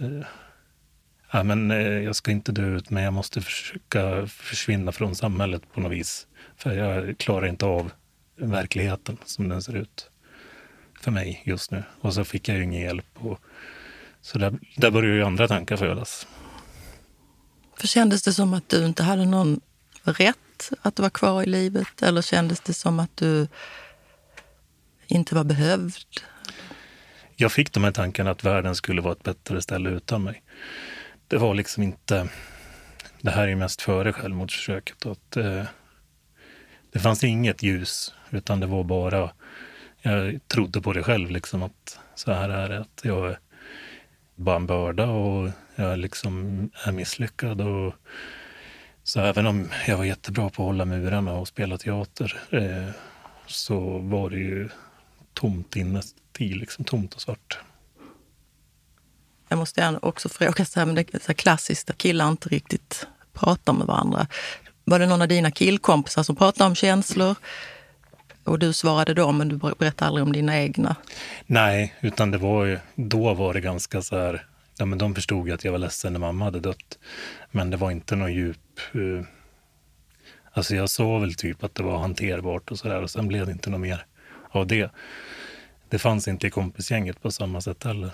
ja, 1.32 1.44
men, 1.44 1.72
eh, 1.72 1.78
jag 1.78 2.16
ska 2.16 2.32
inte 2.32 2.52
dö 2.52 2.76
ut, 2.76 2.90
men 2.90 3.04
jag 3.04 3.14
måste 3.14 3.42
försöka 3.42 4.28
försvinna 4.28 4.92
från 4.92 5.16
samhället 5.16 5.62
på 5.74 5.80
något 5.82 5.92
vis. 5.92 6.28
För 6.58 6.72
jag 6.72 7.18
klarar 7.18 7.48
inte 7.48 7.66
av 7.66 7.92
verkligheten 8.36 9.18
som 9.26 9.50
den 9.50 9.62
ser 9.62 9.76
ut 9.76 10.10
för 11.02 11.12
mig 11.12 11.42
just 11.46 11.72
nu. 11.72 11.84
Och 12.02 12.14
så 12.14 12.24
fick 12.24 12.50
jag 12.50 12.58
ju 12.58 12.64
ingen 12.64 12.82
hjälp. 12.82 13.06
Och, 13.14 13.40
så 14.22 14.38
där, 14.38 14.60
där 14.78 14.92
började 14.92 15.16
ju 15.16 15.24
andra 15.24 15.48
tankar 15.48 15.78
födas. 15.78 16.28
För 17.78 17.88
kändes 17.88 18.24
det 18.24 18.34
som 18.34 18.54
att 18.54 18.70
du 18.70 18.86
inte 18.86 19.04
hade 19.04 19.26
någon 19.26 19.62
rätt 20.04 20.70
att 20.82 21.00
vara 21.00 21.10
kvar 21.10 21.44
i 21.44 21.46
livet? 21.46 22.02
Eller 22.02 22.22
kändes 22.22 22.60
det 22.60 22.74
som 22.74 23.00
att 23.00 23.18
du 23.18 23.48
inte 25.08 25.36
var 25.36 25.44
behövd? 25.44 25.94
Jag 27.36 27.52
fick 27.52 27.74
de 27.74 27.84
här 27.84 27.92
tankarna 27.92 28.32
att 28.32 28.44
världen 28.44 28.76
skulle 28.76 29.02
vara 29.02 29.14
ett 29.14 29.24
bättre 29.24 29.62
ställe 29.62 29.90
utan 29.90 30.24
mig 30.24 30.44
det 31.30 31.38
var 31.38 31.54
liksom 31.54 31.84
inte... 31.84 32.30
Det 33.22 33.32
här 33.32 33.48
är 33.48 33.56
mest 33.56 33.82
före 33.82 34.14
självmordsförsöket. 34.14 35.06
Att, 35.06 35.38
eh, 35.38 35.64
det 36.92 37.00
fanns 37.00 37.24
inget 37.24 37.64
ljus, 37.64 38.14
utan 38.30 38.60
det 38.60 38.68
var 38.68 38.84
bara... 38.84 39.32
Jag 40.02 40.40
trodde 40.48 40.82
på 40.82 40.94
det 40.94 41.04
själv, 41.04 41.30
liksom 41.30 41.64
att 41.64 42.00
så 42.16 42.32
här 42.32 42.50
är 42.50 42.70
det. 42.70 42.80
Att 42.80 43.02
jag 43.04 43.30
är 43.30 43.40
bara 44.36 44.56
en 44.56 44.66
börda 44.66 45.06
och 45.06 45.50
jag 45.76 46.00
liksom 46.00 46.60
är 46.86 46.92
misslyckad. 46.92 47.62
Och, 47.62 47.94
så 49.04 49.20
även 49.20 49.48
om 49.48 49.70
jag 49.88 49.98
var 49.98 50.06
jättebra 50.06 50.50
på 50.50 50.64
att 50.64 50.68
hålla 50.68 50.86
murarna 50.86 51.34
och 51.34 51.48
spela 51.48 51.78
teater 51.78 52.42
eh, 52.52 52.90
så 53.48 53.98
var 53.98 54.30
det 54.30 54.40
ju 54.40 54.70
tomt 55.34 55.76
inuti, 55.76 56.54
liksom 56.54 56.86
tomt 56.86 57.14
och 57.14 57.22
svart. 57.22 57.60
Jag 59.50 59.60
måste 59.60 59.82
gärna 59.82 60.00
också 60.02 60.30
fråga, 60.30 60.66
så 60.66 60.80
här, 60.80 60.86
men 60.86 60.96
det 60.96 61.14
är 61.14 61.20
så 61.20 61.34
klassiskt 61.34 61.88
där 61.88 61.94
killar 61.94 62.30
inte 62.30 62.50
riktigt 62.50 63.08
pratar 63.34 63.74
med 63.74 63.88
varandra. 63.88 64.28
Var 64.84 65.00
det 65.00 65.06
någon 65.06 65.22
av 65.22 65.28
dina 65.28 65.52
killkompisar 65.52 66.24
som 66.24 66.36
pratade 66.36 66.68
om 66.68 66.76
känslor? 66.76 67.36
Och 68.44 68.60
du 68.60 68.74
svarade 68.74 69.14
då, 69.14 69.32
men 69.32 69.50
du 69.50 69.58
berättade 69.58 70.08
aldrig 70.08 70.24
om 70.24 70.34
dina 70.34 70.58
egna? 70.58 70.96
Nej, 71.46 71.96
utan 72.02 72.32
det 72.32 72.38
var 72.38 72.66
ju, 72.66 72.80
då 72.96 73.34
var 73.34 73.54
det 73.54 73.62
ganska 73.62 74.02
så 74.02 74.18
här, 74.18 74.46
ja, 74.78 74.86
men 74.86 74.98
de 74.98 75.16
förstod 75.16 75.48
ju 75.48 75.54
att 75.54 75.64
jag 75.64 75.72
var 75.72 75.80
ledsen 75.80 76.14
när 76.14 76.20
mamma 76.20 76.46
hade 76.46 76.60
dött. 76.60 77.00
Men 77.52 77.70
det 77.70 77.78
var 77.78 77.92
inte 77.92 78.16
någon 78.16 78.34
djup... 78.34 78.80
Uh, 78.96 79.24
alltså 80.52 80.76
jag 80.76 80.90
sa 80.90 81.18
väl 81.18 81.36
typ 81.36 81.64
att 81.64 81.76
det 81.76 81.84
var 81.84 81.98
hanterbart 81.98 82.72
och 82.72 82.80
sådär 82.80 83.02
och 83.02 83.10
sen 83.10 83.28
blev 83.28 83.46
det 83.46 83.52
inte 83.52 83.70
något 83.70 83.82
mer 83.82 84.06
av 84.50 84.68
det. 84.68 84.92
Det 85.90 86.00
fanns 86.00 86.28
inte 86.28 86.48
i 86.48 86.50
kompisgänget 86.50 87.22
på 87.22 87.32
samma 87.32 87.62
sätt 87.62 87.84
heller 87.84 88.12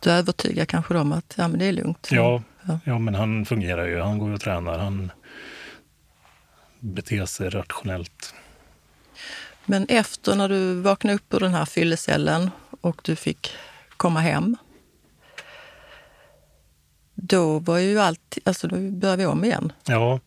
du 0.00 0.10
övertygar 0.10 0.64
kanske 0.64 0.94
dem 0.94 1.12
att 1.12 1.34
ja, 1.38 1.48
men 1.48 1.58
det 1.58 1.64
är 1.64 1.72
lugnt. 1.72 2.08
Ja, 2.10 2.42
ja. 2.68 2.78
ja, 2.84 2.98
men 2.98 3.14
han 3.14 3.46
fungerar 3.46 3.86
ju. 3.86 4.00
Han 4.00 4.18
går 4.18 4.30
och 4.30 4.40
tränar. 4.40 4.78
Han 4.78 5.12
beter 6.80 7.26
sig 7.26 7.50
rationellt. 7.50 8.34
Men 9.64 9.86
efter 9.88 10.34
när 10.34 10.48
du 10.48 10.80
vaknade 10.80 11.14
upp 11.14 11.34
ur 11.34 11.40
den 11.40 11.54
här 11.54 11.64
fyllecellen 11.64 12.50
och 12.80 13.00
du 13.04 13.16
fick 13.16 13.52
komma 13.96 14.20
hem. 14.20 14.56
Då 17.14 17.58
var 17.58 17.78
ju 17.78 18.00
allt, 18.00 18.38
alltså 18.44 18.68
då 18.68 18.76
började 18.76 19.22
vi 19.22 19.26
om 19.26 19.44
igen. 19.44 19.72
Ja, 19.86 20.20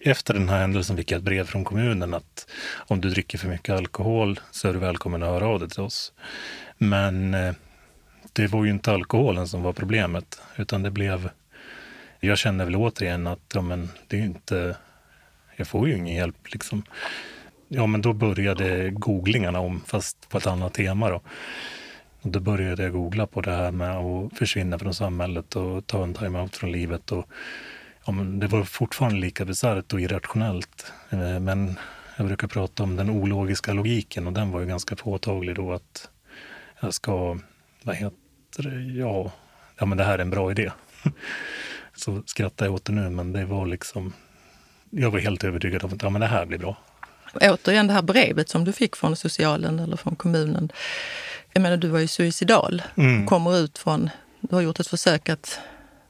efter 0.00 0.34
den 0.34 0.48
här 0.48 0.60
händelsen 0.60 0.96
fick 0.96 1.10
jag 1.10 1.18
ett 1.18 1.24
brev 1.24 1.46
från 1.46 1.64
kommunen 1.64 2.14
att 2.14 2.50
om 2.76 3.00
du 3.00 3.10
dricker 3.10 3.38
för 3.38 3.48
mycket 3.48 3.74
alkohol 3.74 4.40
så 4.50 4.68
är 4.68 4.72
du 4.72 4.78
välkommen 4.78 5.22
att 5.22 5.28
höra 5.28 5.46
av 5.46 5.60
dig 5.60 5.68
till 5.68 5.82
oss. 5.82 6.12
Men 6.78 7.34
eh, 7.34 7.54
det 8.32 8.46
var 8.46 8.64
ju 8.64 8.70
inte 8.70 8.92
alkoholen 8.92 9.48
som 9.48 9.62
var 9.62 9.72
problemet, 9.72 10.42
utan 10.56 10.82
det 10.82 10.90
blev... 10.90 11.30
Jag 12.20 12.38
kände 12.38 12.64
väl 12.64 12.76
återigen 12.76 13.26
att 13.26 13.52
ja, 13.54 13.60
men 13.60 13.88
det 14.08 14.16
är 14.18 14.24
inte... 14.24 14.76
Jag 15.56 15.68
får 15.68 15.88
ju 15.88 15.96
ingen 15.96 16.16
hjälp. 16.16 16.52
Liksom. 16.52 16.82
Ja, 17.68 17.86
men 17.86 18.02
då 18.02 18.12
började 18.12 18.90
googlingarna 18.90 19.60
om, 19.60 19.80
fast 19.86 20.28
på 20.28 20.38
ett 20.38 20.46
annat 20.46 20.74
tema. 20.74 21.10
Då. 21.10 21.20
Och 22.22 22.30
då 22.30 22.40
började 22.40 22.82
jag 22.82 22.92
googla 22.92 23.26
på 23.26 23.40
det 23.40 23.50
här 23.52 23.70
med 23.70 23.96
att 23.96 24.38
försvinna 24.38 24.78
från 24.78 24.94
samhället 24.94 25.56
och 25.56 25.86
ta 25.86 26.02
en 26.02 26.14
time-out 26.14 26.56
från 26.56 26.72
livet. 26.72 27.12
Och, 27.12 27.26
ja, 28.06 28.12
men 28.12 28.38
det 28.38 28.46
var 28.46 28.64
fortfarande 28.64 29.20
lika 29.20 29.44
bisarrt 29.44 29.92
och 29.92 30.00
irrationellt. 30.00 30.92
Eh, 31.10 31.40
men 31.40 31.76
jag 32.16 32.26
brukar 32.26 32.48
prata 32.48 32.82
om 32.82 32.96
den 32.96 33.10
ologiska 33.10 33.72
logiken 33.72 34.26
och 34.26 34.32
den 34.32 34.50
var 34.50 34.60
ju 34.60 34.66
ganska 34.66 34.96
påtaglig 34.96 35.56
då 35.56 35.72
att 35.72 36.08
jag 36.80 36.94
ska 36.94 37.38
vad 37.82 37.96
heter 37.96 38.19
det, 38.56 38.80
ja, 38.80 39.32
ja 39.78 39.86
men 39.86 39.98
det 39.98 40.04
här 40.04 40.14
är 40.14 40.22
en 40.22 40.30
bra 40.30 40.50
idé. 40.50 40.70
Så 41.94 42.22
skrattar 42.26 42.66
jag 42.66 42.74
åt 42.74 42.84
det 42.84 42.92
nu, 42.92 43.10
men 43.10 43.32
det 43.32 43.44
var 43.44 43.66
liksom, 43.66 44.12
jag 44.90 45.10
var 45.10 45.18
helt 45.18 45.44
övertygad 45.44 45.84
om 45.84 45.92
att 45.92 46.02
ja, 46.02 46.10
men 46.10 46.20
det 46.20 46.26
här 46.26 46.46
blir 46.46 46.58
bra. 46.58 46.76
Återigen 47.34 47.86
det 47.86 47.92
här 47.92 48.02
brevet 48.02 48.48
som 48.48 48.64
du 48.64 48.72
fick 48.72 48.96
från 48.96 49.16
socialen 49.16 49.78
eller 49.78 49.96
från 49.96 50.16
kommunen. 50.16 50.72
Jag 51.52 51.62
menar, 51.62 51.76
du 51.76 51.88
var 51.88 51.98
ju 51.98 52.06
suicidal. 52.06 52.82
Mm. 52.96 53.26
Kommer 53.26 53.58
ut 53.58 53.78
från, 53.78 54.10
du 54.40 54.54
har 54.54 54.62
gjort 54.62 54.80
ett 54.80 54.86
försök 54.86 55.28
att 55.28 55.60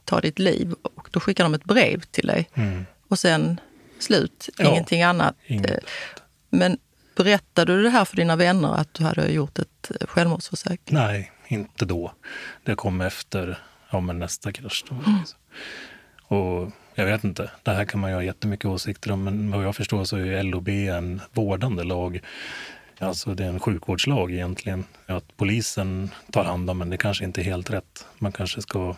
ta 0.04 0.20
ditt 0.20 0.38
liv 0.38 0.75
och 0.82 1.09
då 1.11 1.20
skickar 1.20 1.44
de 1.44 1.54
ett 1.54 1.64
brev 1.64 2.00
till 2.00 2.26
dig. 2.26 2.49
Mm. 2.54 2.87
Och 3.09 3.18
sen 3.18 3.61
slut, 3.99 4.49
ja, 4.59 4.70
ingenting 4.70 5.02
annat. 5.02 5.35
Inget. 5.47 5.85
Men 6.50 6.78
berättade 7.16 7.76
du 7.76 7.82
det 7.82 7.90
här 7.90 8.04
för 8.04 8.16
dina 8.16 8.37
vänner 8.37 8.75
att 8.75 8.94
du 8.94 9.04
hade 9.04 9.32
gjort 9.32 9.59
ett 9.59 9.90
självmordsförsök? 10.09 10.80
Nej, 10.85 11.32
inte 11.50 11.85
då. 11.85 12.12
Det 12.64 12.75
kom 12.75 13.00
efter 13.00 13.59
ja, 13.90 14.00
men 14.00 14.19
nästa 14.19 14.52
krasch. 14.52 14.85
Mm. 14.90 15.21
Och 16.23 16.71
jag 16.95 17.07
vet 17.07 17.25
inte, 17.25 17.50
det 17.62 17.71
här 17.71 17.85
kan 17.85 18.00
man 18.00 18.11
ju 18.11 18.16
ha 18.16 18.23
jättemycket 18.23 18.64
åsikter 18.64 19.12
om, 19.12 19.25
men 19.25 19.50
vad 19.50 19.64
jag 19.64 19.76
förstår 19.76 20.04
så 20.04 20.16
är 20.16 20.42
LOB 20.42 20.69
en 20.69 21.21
vårdande 21.33 21.85
lag. 21.85 22.21
Alltså 22.99 23.35
det 23.35 23.45
är 23.45 23.49
en 23.49 23.61
sjukvårdslag 23.61 24.33
egentligen. 24.33 24.85
Att 25.07 25.37
polisen 25.37 26.11
tar 26.33 26.45
hand 26.45 26.71
om 26.71 26.78
men 26.78 26.90
det 26.90 26.97
kanske 26.97 27.25
inte 27.25 27.40
är 27.40 27.45
helt 27.45 27.71
rätt. 27.71 28.07
Man 28.19 28.33
kanske 28.33 28.62
ska, 28.62 28.97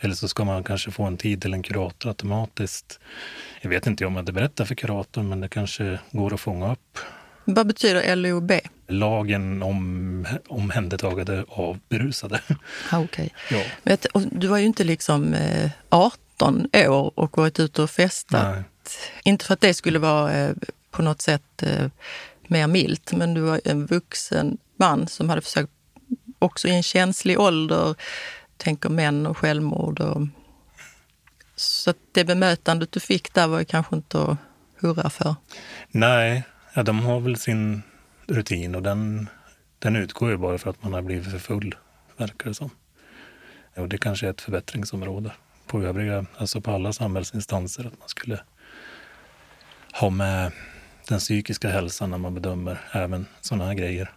eller 0.00 0.14
så 0.14 0.28
ska 0.28 0.44
man 0.44 0.64
kanske 0.64 0.90
få 0.90 1.02
en 1.04 1.16
tid 1.16 1.42
till 1.42 1.54
en 1.54 1.62
kurator 1.62 2.08
automatiskt. 2.08 3.00
Jag 3.60 3.70
vet 3.70 3.86
inte 3.86 4.06
om 4.06 4.12
jag 4.12 4.18
hade 4.18 4.32
berättat 4.32 4.68
för 4.68 4.74
kuratorn, 4.74 5.28
men 5.28 5.40
det 5.40 5.48
kanske 5.48 5.98
går 6.10 6.34
att 6.34 6.40
fånga 6.40 6.72
upp 6.72 6.98
vad 7.54 7.66
betyder 7.66 8.16
LOB? 8.16 8.52
Lagen 8.88 9.62
om 9.62 10.26
omhändertagande 10.48 11.44
av 11.48 11.78
berusade. 11.88 12.40
Ah, 12.90 12.98
okay. 12.98 13.28
ja. 13.50 13.98
du 14.30 14.46
var 14.46 14.58
ju 14.58 14.66
inte 14.66 14.84
liksom 14.84 15.36
18 15.88 16.68
eh, 16.72 16.92
år 16.92 17.12
och 17.14 17.38
varit 17.38 17.60
ute 17.60 17.82
och 17.82 17.90
festat. 17.90 18.54
Nej. 18.54 18.62
Inte 19.24 19.44
för 19.44 19.54
att 19.54 19.60
det 19.60 19.74
skulle 19.74 19.98
vara 19.98 20.34
eh, 20.34 20.54
på 20.90 21.02
något 21.02 21.20
sätt 21.20 21.62
eh, 21.62 21.86
mer 22.46 22.66
milt, 22.66 23.12
men 23.12 23.34
du 23.34 23.40
var 23.40 23.60
en 23.64 23.86
vuxen 23.86 24.58
man 24.76 25.08
som 25.08 25.28
hade 25.28 25.40
försökt, 25.40 25.72
också 26.38 26.68
i 26.68 26.74
en 26.74 26.82
känslig 26.82 27.40
ålder, 27.40 27.94
tänker 28.56 28.88
män 28.88 29.26
och 29.26 29.38
självmord. 29.38 30.00
Och, 30.00 30.26
så 31.56 31.94
det 32.12 32.24
bemötandet 32.24 32.92
du 32.92 33.00
fick 33.00 33.34
där 33.34 33.46
var 33.46 33.58
ju 33.58 33.64
kanske 33.64 33.96
inte 33.96 34.22
att 34.22 34.36
hurra 34.80 35.10
för. 35.10 35.34
Nej, 35.90 36.42
Ja, 36.78 36.82
de 36.82 37.00
har 37.00 37.20
väl 37.20 37.36
sin 37.36 37.82
rutin 38.26 38.74
och 38.74 38.82
den, 38.82 39.28
den 39.78 39.96
utgår 39.96 40.30
ju 40.30 40.36
bara 40.36 40.58
för 40.58 40.70
att 40.70 40.82
man 40.82 40.92
har 40.92 41.02
blivit 41.02 41.30
för 41.30 41.38
full, 41.38 41.74
verkar 42.16 42.48
det 42.48 42.54
som. 42.54 42.70
Och 43.76 43.88
det 43.88 43.98
kanske 43.98 44.26
är 44.26 44.30
ett 44.30 44.40
förbättringsområde 44.40 45.32
på 45.66 45.82
övriga, 45.82 46.26
alltså 46.36 46.60
på 46.60 46.70
alla 46.70 46.92
samhällsinstanser, 46.92 47.86
att 47.86 47.98
man 47.98 48.08
skulle 48.08 48.40
ha 49.92 50.10
med 50.10 50.52
den 51.08 51.18
psykiska 51.18 51.68
hälsan 51.68 52.10
när 52.10 52.18
man 52.18 52.34
bedömer 52.34 52.80
även 52.92 53.26
sådana 53.40 53.64
här 53.64 53.74
grejer. 53.74 54.12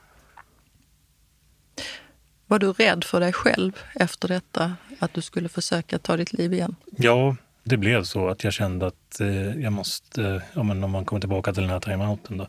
Var 2.48 2.60
du 2.60 2.74
rädd 2.74 3.04
för 3.04 3.20
dig 3.20 3.34
själv 3.34 3.80
efter 3.96 4.28
detta, 4.28 4.76
att 5.00 5.14
du 5.14 5.22
skulle 5.22 5.50
försöka 5.50 6.00
ta 6.00 6.18
ditt 6.18 6.34
liv 6.34 6.54
igen? 6.54 6.76
Ja, 6.98 7.36
det 7.64 7.78
blev 7.78 8.04
så 8.04 8.30
att 8.30 8.44
jag 8.44 8.54
kände 8.54 8.88
att 8.88 9.20
eh, 9.20 9.62
jag 9.62 9.74
måste, 9.74 10.42
ja, 10.54 10.64
men 10.64 10.84
om 10.84 10.92
man 10.92 11.06
kommer 11.06 11.20
tillbaka 11.20 11.54
till 11.54 11.62
den 11.62 11.72
här 11.72 11.80
timeouten 11.80 12.38
då, 12.38 12.48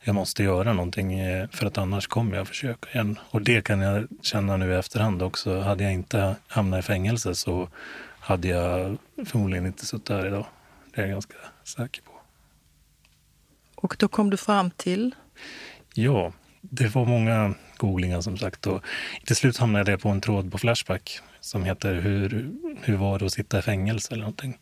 jag 0.00 0.14
måste 0.14 0.42
göra 0.42 0.72
någonting 0.72 1.20
eh, 1.20 1.48
för 1.48 1.66
att 1.66 1.78
annars 1.78 2.06
kommer 2.06 2.36
jag 2.36 2.48
försöka 2.48 2.90
igen. 2.90 3.18
Och 3.30 3.42
det 3.42 3.64
kan 3.64 3.80
jag 3.80 4.08
känna 4.22 4.56
nu 4.56 4.72
i 4.72 4.74
efterhand 4.74 5.22
också. 5.22 5.60
Hade 5.60 5.84
jag 5.84 5.92
inte 5.92 6.36
hamnat 6.46 6.78
i 6.78 6.82
fängelse 6.82 7.34
så 7.34 7.68
hade 8.18 8.48
jag 8.48 8.98
förmodligen 9.26 9.66
inte 9.66 9.86
suttit 9.86 10.08
här 10.08 10.26
idag. 10.26 10.46
Det 10.94 11.00
är 11.00 11.06
jag 11.06 11.12
ganska 11.12 11.36
säker 11.64 12.02
på. 12.02 12.12
Och 13.74 13.96
då 13.98 14.08
kom 14.08 14.30
du 14.30 14.36
fram 14.36 14.70
till? 14.70 15.14
Ja, 15.94 16.32
det 16.60 16.94
var 16.94 17.04
många 17.04 17.54
googlingar 17.76 18.20
som 18.20 18.38
sagt. 18.38 18.66
Och 18.66 18.84
till 19.24 19.36
slut 19.36 19.56
hamnade 19.56 19.90
jag 19.90 20.00
på 20.00 20.08
en 20.08 20.20
tråd 20.20 20.52
på 20.52 20.58
Flashback 20.58 21.20
som 21.44 21.64
heter 21.64 21.94
hur, 21.94 22.50
hur 22.82 22.96
var 22.96 23.18
det 23.18 23.26
att 23.26 23.32
sitta 23.32 23.58
i 23.58 23.62
fängelse 23.62 24.14
eller 24.14 24.22
någonting. 24.22 24.58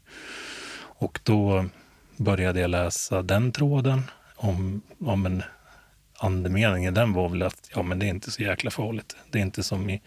Och 0.78 1.20
då 1.22 1.64
började 2.16 2.60
jag 2.60 2.70
läsa 2.70 3.22
den 3.22 3.52
tråden 3.52 4.02
om, 4.36 4.82
om 4.98 5.26
en 5.26 5.42
andemeningen 6.18 6.92
i 6.92 6.96
den 6.96 7.12
var 7.12 7.28
väl 7.28 7.42
att 7.42 7.70
ja, 7.74 7.82
men 7.82 7.98
det 7.98 8.06
är 8.06 8.08
inte 8.08 8.30
så 8.30 8.42
jäkla 8.42 8.70
farligt. 8.70 9.16
Det 9.30 9.38
är 9.38 9.42
inte 9.42 9.62
som 9.62 9.90
i, 9.90 10.02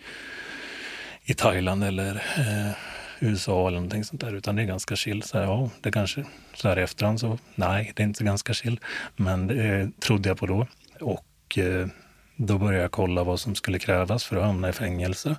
i 1.24 1.34
Thailand 1.34 1.84
eller 1.84 2.16
eh, 2.38 2.72
USA 3.20 3.68
eller 3.68 3.78
någonting 3.78 4.04
sånt 4.04 4.22
där, 4.22 4.34
utan 4.34 4.56
det 4.56 4.62
är 4.62 4.66
ganska 4.66 4.96
chill. 4.96 5.24
Så 5.24 5.38
här, 5.38 5.46
ja, 5.46 5.70
det 5.82 5.92
kanske 5.92 6.26
så 6.56 6.70
här 6.70 6.80
i 6.80 6.82
efterhand 6.82 7.20
så 7.20 7.40
nej, 7.56 7.92
det 7.96 8.04
är 8.04 8.08
inte 8.08 8.24
ganska 8.24 8.54
chill. 8.54 8.80
Men 9.16 9.48
det 9.48 9.64
eh, 9.64 9.88
trodde 10.00 10.30
jag 10.30 10.38
på 10.38 10.46
då. 10.46 10.68
Och 11.00 11.58
eh, 11.58 11.88
då 12.36 12.58
började 12.58 12.82
jag 12.82 12.92
kolla 12.92 13.24
vad 13.24 13.40
som 13.40 13.56
skulle 13.56 13.80
krävas 13.80 14.24
för 14.24 14.38
att 14.38 14.44
hamna 14.44 14.70
i 14.70 14.74
fängelse. 14.74 15.36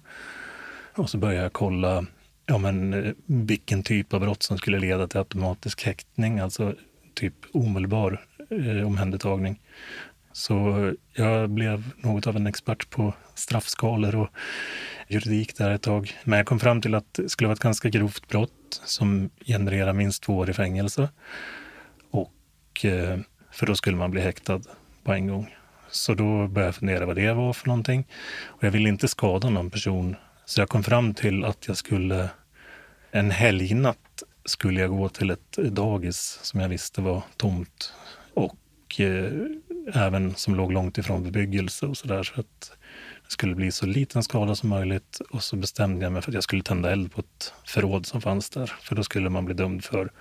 Och 0.97 1.11
så 1.11 1.19
började 1.19 1.43
jag 1.43 1.53
kolla 1.53 2.07
ja, 2.47 2.59
men, 2.59 2.95
eh, 2.95 3.12
vilken 3.26 3.83
typ 3.83 4.15
av 4.15 4.21
brott 4.21 4.43
som 4.43 4.59
skulle 4.59 4.79
leda 4.79 5.09
till 5.09 5.19
automatisk 5.19 5.85
häktning, 5.85 6.38
alltså 6.38 6.75
typ 7.15 7.35
omedelbar 7.53 8.25
eh, 8.50 8.87
omhändertagning. 8.87 9.61
Så 10.33 10.93
jag 11.12 11.50
blev 11.50 11.91
något 11.97 12.26
av 12.26 12.37
en 12.37 12.47
expert 12.47 12.91
på 12.91 13.15
straffskalor 13.35 14.17
och 14.17 14.29
juridik 15.09 15.57
där 15.57 15.71
ett 15.71 15.83
tag. 15.83 16.12
Men 16.25 16.37
jag 16.37 16.47
kom 16.47 16.61
fram 16.61 16.81
till 16.81 16.95
att 16.95 17.15
det 17.15 17.29
skulle 17.29 17.49
vara 17.49 17.55
ett 17.55 17.61
ganska 17.61 17.88
grovt 17.88 18.29
brott 18.29 18.83
som 18.85 19.31
genererar 19.47 19.93
minst 19.93 20.23
två 20.23 20.37
år 20.37 20.50
i 20.50 20.53
fängelse. 20.53 21.09
Och, 22.11 22.85
eh, 22.85 23.19
för 23.50 23.67
då 23.67 23.75
skulle 23.75 23.97
man 23.97 24.11
bli 24.11 24.21
häktad 24.21 24.61
på 25.05 25.12
en 25.12 25.29
gång. 25.29 25.55
Så 25.91 26.15
då 26.15 26.25
började 26.25 26.69
jag 26.69 26.75
fundera 26.75 27.07
vad 27.07 27.17
det 27.17 27.33
var 27.33 27.53
för 27.53 27.67
någonting. 27.67 28.07
Och 28.45 28.65
jag 28.65 28.71
ville 28.71 28.88
inte 28.88 29.09
skada 29.09 29.50
någon 29.50 29.71
person. 29.71 30.17
Så 30.49 30.61
jag 30.61 30.69
kom 30.69 30.83
fram 30.83 31.15
till 31.15 31.45
att 31.45 31.69
jag 31.69 31.76
skulle, 31.76 32.31
en 33.11 33.31
helgnatt 33.31 34.23
skulle 34.45 34.81
jag 34.81 34.91
gå 34.91 35.09
till 35.09 35.31
ett 35.31 35.53
dagis 35.53 36.38
som 36.43 36.61
jag 36.61 36.69
visste 36.69 37.00
var 37.00 37.23
tomt. 37.37 37.93
Och 38.35 39.00
eh, 39.00 39.33
även 39.95 40.35
som 40.35 40.55
låg 40.55 40.73
långt 40.73 40.99
ifrån 40.99 41.23
bebyggelse 41.23 41.87
och 41.87 41.97
sådär. 41.97 42.23
Så 42.23 42.41
att 42.41 42.73
det 43.25 43.31
skulle 43.31 43.55
bli 43.55 43.73
så 43.73 43.87
liten 43.87 44.23
skada 44.23 44.55
som 44.55 44.69
möjligt. 44.69 45.21
Och 45.31 45.43
så 45.43 45.57
bestämde 45.57 46.05
jag 46.05 46.12
mig 46.12 46.23
för 46.23 46.31
att 46.31 46.35
jag 46.35 46.45
skulle 46.45 46.62
tända 46.62 46.93
eld 46.93 47.12
på 47.12 47.21
ett 47.21 47.53
förråd 47.65 48.07
som 48.07 48.21
fanns 48.21 48.50
där. 48.50 48.67
För 48.67 48.95
då 48.95 49.03
skulle 49.03 49.31
man 49.31 49.45
bli 49.45 49.55
dömd 49.55 49.85
för 49.85 50.12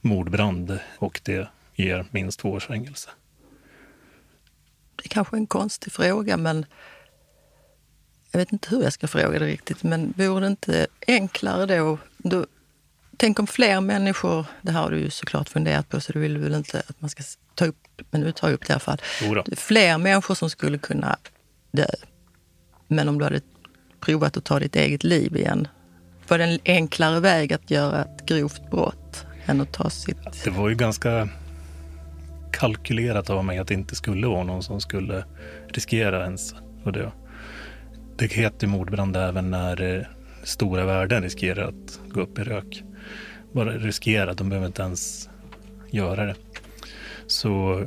mordbrand 0.00 0.78
och 0.98 1.20
det 1.24 1.48
ger 1.74 2.06
minst 2.10 2.40
två 2.40 2.50
års 2.50 2.66
fängelse. 2.66 3.10
Det 4.96 5.06
är 5.06 5.08
kanske 5.08 5.36
en 5.36 5.46
konstig 5.46 5.92
fråga, 5.92 6.36
men 6.36 6.66
jag 8.36 8.40
vet 8.40 8.52
inte 8.52 8.68
hur 8.70 8.82
jag 8.82 8.92
ska 8.92 9.08
fråga 9.08 9.38
det 9.38 9.46
riktigt. 9.46 9.82
Men 9.82 10.14
vore 10.16 10.40
det 10.40 10.46
inte 10.46 10.86
enklare 11.06 11.66
då, 11.66 11.98
då 12.18 12.46
Tänk 13.16 13.38
om 13.38 13.46
fler 13.46 13.80
människor, 13.80 14.46
det 14.62 14.72
här 14.72 14.82
har 14.82 14.90
du 14.90 14.98
ju 14.98 15.10
såklart 15.10 15.48
funderat 15.48 15.88
på 15.88 16.00
så 16.00 16.12
du 16.12 16.18
vill 16.20 16.38
väl 16.38 16.54
inte 16.54 16.82
att 16.88 17.00
man 17.00 17.10
ska 17.10 17.22
ta 17.54 17.66
upp, 17.66 17.76
men 18.10 18.20
nu 18.20 18.32
tar 18.32 18.48
jag 18.48 18.54
upp 18.54 18.66
det 18.66 18.70
i 18.70 18.72
alla 18.72 18.80
fall. 18.80 19.00
Fler 19.56 19.98
människor 19.98 20.34
som 20.34 20.50
skulle 20.50 20.78
kunna 20.78 21.16
dö. 21.72 21.86
Men 22.88 23.08
om 23.08 23.18
du 23.18 23.24
hade 23.24 23.40
provat 24.00 24.36
att 24.36 24.44
ta 24.44 24.58
ditt 24.58 24.76
eget 24.76 25.04
liv 25.04 25.36
igen, 25.36 25.68
var 26.28 26.38
det 26.38 26.44
en 26.44 26.58
enklare 26.64 27.20
väg 27.20 27.52
att 27.52 27.70
göra 27.70 28.04
ett 28.04 28.26
grovt 28.26 28.70
brott 28.70 29.26
än 29.46 29.60
att 29.60 29.72
ta 29.72 29.90
sitt... 29.90 30.44
Det 30.44 30.50
var 30.50 30.68
ju 30.68 30.74
ganska 30.74 31.28
kalkylerat 32.52 33.30
av 33.30 33.44
mig 33.44 33.58
att 33.58 33.68
det 33.68 33.74
inte 33.74 33.94
skulle 33.94 34.26
vara 34.26 34.44
någon 34.44 34.62
som 34.62 34.80
skulle 34.80 35.24
riskera 35.68 36.24
ens 36.24 36.54
att 36.84 36.94
dö. 36.94 37.10
Det 38.18 38.32
heter 38.32 38.66
mordbrand 38.66 39.16
även 39.16 39.50
när 39.50 39.82
eh, 39.82 40.06
stora 40.42 40.84
värden 40.84 41.22
riskerar 41.22 41.68
att 41.68 42.00
gå 42.08 42.20
upp 42.20 42.38
i 42.38 42.42
rök. 42.42 42.82
Bara 43.52 43.70
riskera, 43.72 44.34
de 44.34 44.48
behöver 44.48 44.66
inte 44.66 44.82
ens 44.82 45.28
göra 45.90 46.26
det. 46.26 46.34
Så 47.26 47.82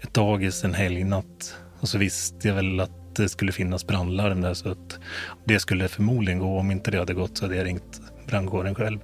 ett 0.00 0.14
dagis 0.14 0.64
en 0.64 0.74
helgnatt 0.74 1.56
och 1.80 1.88
så 1.88 1.98
visste 1.98 2.48
jag 2.48 2.54
väl 2.54 2.80
att 2.80 3.14
det 3.16 3.28
skulle 3.28 3.52
finnas 3.52 3.86
brandlarm 3.86 4.40
där 4.40 4.54
så 4.54 4.68
att 4.70 4.98
det 5.44 5.60
skulle 5.60 5.88
förmodligen 5.88 6.38
gå. 6.38 6.58
Om 6.58 6.70
inte 6.70 6.90
det 6.90 6.98
hade 6.98 7.14
gått 7.14 7.36
så 7.36 7.44
hade 7.44 7.56
jag 7.56 7.66
ringt 7.66 8.00
brandkåren 8.26 8.74
själv. 8.74 8.98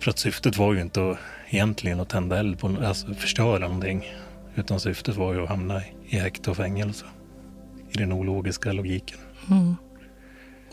För 0.00 0.10
att 0.10 0.18
syftet 0.18 0.56
var 0.56 0.74
ju 0.74 0.80
inte 0.80 1.10
att, 1.10 1.18
egentligen 1.48 2.00
att 2.00 2.08
tända 2.08 2.38
eld 2.38 2.58
på, 2.58 2.76
alltså 2.84 3.14
förstöra 3.14 3.58
någonting. 3.58 4.12
Utan 4.54 4.80
syftet 4.80 5.16
var 5.16 5.34
ju 5.34 5.42
att 5.42 5.48
hamna 5.48 5.82
i 6.08 6.16
häkte 6.16 6.50
och 6.50 6.56
fängelse. 6.56 7.04
I 7.90 7.98
den 7.98 8.12
ologiska 8.12 8.72
logiken. 8.72 9.18
Mm. 9.50 9.76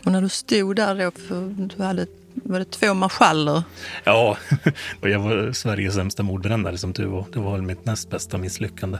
Och 0.04 0.12
när 0.12 0.22
du 0.22 0.28
stod 0.28 0.76
där 0.76 0.94
då, 0.94 1.10
för 1.10 1.68
du 1.76 1.82
hade 1.82 2.06
var 2.44 2.58
det 2.58 2.64
två 2.64 2.94
marschaller? 2.94 3.62
Ja, 4.04 4.36
och 5.00 5.08
jag 5.08 5.18
var 5.18 5.52
Sveriges 5.52 5.94
sämsta 5.94 6.22
mordbrännare 6.22 6.78
som 6.78 6.92
tur 6.92 7.06
var. 7.06 7.24
Det 7.32 7.38
var 7.38 7.52
väl 7.52 7.62
mitt 7.62 7.84
näst 7.84 8.10
bästa 8.10 8.38
misslyckande. 8.38 8.98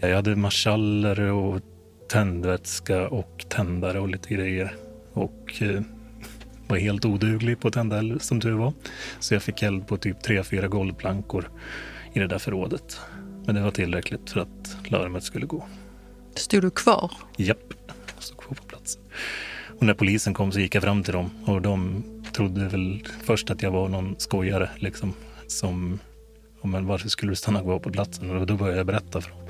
Jag 0.00 0.16
hade 0.16 0.36
marschaller 0.36 1.20
och 1.20 1.60
tändvätska 2.08 3.08
och 3.08 3.44
tändare 3.48 4.00
och 4.00 4.08
lite 4.08 4.34
grejer. 4.34 4.74
Och 5.12 5.54
eh, 5.62 5.80
var 6.66 6.76
helt 6.76 7.04
oduglig 7.04 7.60
på 7.60 7.68
att 7.68 7.74
tända 7.74 7.98
eld 7.98 8.22
som 8.22 8.40
tur 8.40 8.52
var. 8.52 8.72
Så 9.20 9.34
jag 9.34 9.42
fick 9.42 9.62
eld 9.62 9.86
på 9.86 9.96
typ 9.96 10.22
tre, 10.22 10.42
fyra 10.42 10.68
golvplankor 10.68 11.50
i 12.12 12.18
det 12.18 12.26
där 12.26 12.38
förrådet. 12.38 13.00
Men 13.44 13.54
det 13.54 13.60
var 13.60 13.70
tillräckligt 13.70 14.30
för 14.30 14.40
att 14.40 14.76
larmet 14.88 15.24
skulle 15.24 15.46
gå. 15.46 15.68
Stod 16.34 16.62
du 16.62 16.70
kvar? 16.70 17.12
Japp, 17.36 17.74
kvar 18.46 18.56
på 18.56 18.64
platsen. 18.64 19.02
Och 19.78 19.86
när 19.86 19.94
polisen 19.94 20.34
kom 20.34 20.52
så 20.52 20.60
gick 20.60 20.74
jag 20.74 20.82
fram 20.82 21.02
till 21.02 21.12
dem 21.12 21.30
och 21.46 21.62
de 21.62 22.04
trodde 22.32 22.68
väl 22.68 23.08
först 23.24 23.50
att 23.50 23.62
jag 23.62 23.70
var 23.70 23.88
någon 23.88 24.14
skojare 24.18 24.70
liksom. 24.76 25.14
Som, 25.46 25.98
men 26.62 26.86
varför 26.86 27.08
skulle 27.08 27.32
du 27.32 27.36
stanna 27.36 27.60
kvar 27.60 27.78
på 27.78 27.90
platsen? 27.90 28.30
Och 28.30 28.46
då 28.46 28.56
började 28.56 28.78
jag 28.78 28.86
berätta 28.86 29.20
för 29.20 29.30
dem 29.30 29.40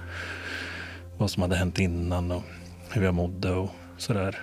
vad 1.19 1.31
som 1.31 1.43
hade 1.43 1.57
hänt 1.57 1.79
innan 1.79 2.31
och 2.31 2.43
hur 2.91 3.03
jag 3.03 3.15
mådde 3.15 3.51
och 3.51 3.71
sådär. 3.99 4.39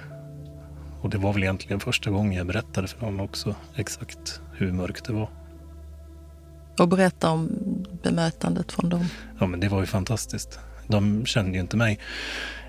Och 1.01 1.09
det 1.09 1.17
var 1.17 1.33
väl 1.33 1.43
egentligen 1.43 1.79
första 1.79 2.09
gången 2.11 2.33
jag 2.33 2.47
berättade 2.47 2.87
för 2.87 3.01
någon 3.01 3.19
också 3.19 3.55
exakt 3.75 4.41
hur 4.53 4.71
mörkt 4.71 5.05
det 5.05 5.13
var. 5.13 5.29
Och 6.79 6.87
berätta 6.87 7.29
om 7.29 7.49
bemötandet 8.03 8.71
från 8.71 8.89
dem. 8.89 9.05
Ja, 9.39 9.45
men 9.45 9.59
det 9.59 9.67
var 9.67 9.79
ju 9.79 9.85
fantastiskt. 9.85 10.59
De 10.87 11.25
kände 11.25 11.51
ju 11.51 11.59
inte 11.59 11.77
mig 11.77 11.99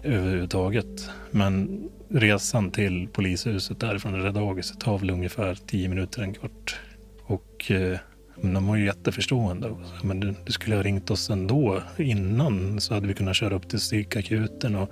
överhuvudtaget. 0.05 1.11
Men 1.31 1.83
resan 2.09 2.71
till 2.71 3.09
polishuset 3.13 3.81
därifrån 3.81 4.13
det 4.13 4.23
där 4.23 4.79
tar 4.81 4.99
väl 4.99 5.11
ungefär 5.11 5.55
tio 5.67 5.89
minuter, 5.89 6.23
en 6.23 6.35
kvart. 6.35 6.81
Och 7.27 7.71
eh, 7.71 7.99
de 8.43 8.67
var 8.67 8.77
ju 8.77 8.85
jätteförstående. 8.85 9.77
Men 10.03 10.21
du, 10.21 10.35
du, 10.45 10.53
skulle 10.53 10.77
ha 10.77 10.83
ringt 10.83 11.11
oss 11.11 11.31
ändå 11.31 11.83
innan 11.97 12.81
så 12.81 12.95
hade 12.95 13.07
vi 13.07 13.15
kunnat 13.15 13.37
köra 13.37 13.55
upp 13.55 13.69
till 13.69 13.79
psykakuten 13.79 14.77
och 14.77 14.91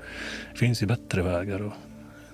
det 0.53 0.59
finns 0.59 0.83
ju 0.83 0.87
bättre 0.87 1.23
vägar 1.23 1.63
och 1.63 1.73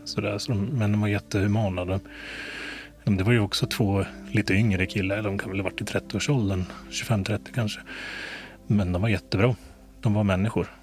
sådär. 0.05 0.39
Så 0.39 0.53
de, 0.53 0.65
men 0.65 0.93
de 0.93 1.01
var 1.01 1.09
jättehumana. 1.09 1.85
De, 1.85 3.17
det 3.17 3.25
var 3.25 3.33
ju 3.33 3.41
också 3.41 3.67
två 3.67 4.05
lite 4.33 4.55
yngre 4.55 4.87
killar, 4.87 5.23
de 5.23 5.39
kan 5.39 5.51
väl 5.51 5.59
ha 5.61 5.65
varit 5.65 5.81
i 5.81 5.85
30-årsåldern, 5.85 6.65
25-30 6.91 7.41
kanske. 7.55 7.81
Men 8.67 8.93
de 8.93 9.03
var 9.03 9.09
jättebra. 9.09 9.57
De 10.01 10.15
var 10.15 10.25
människor. 10.25 10.78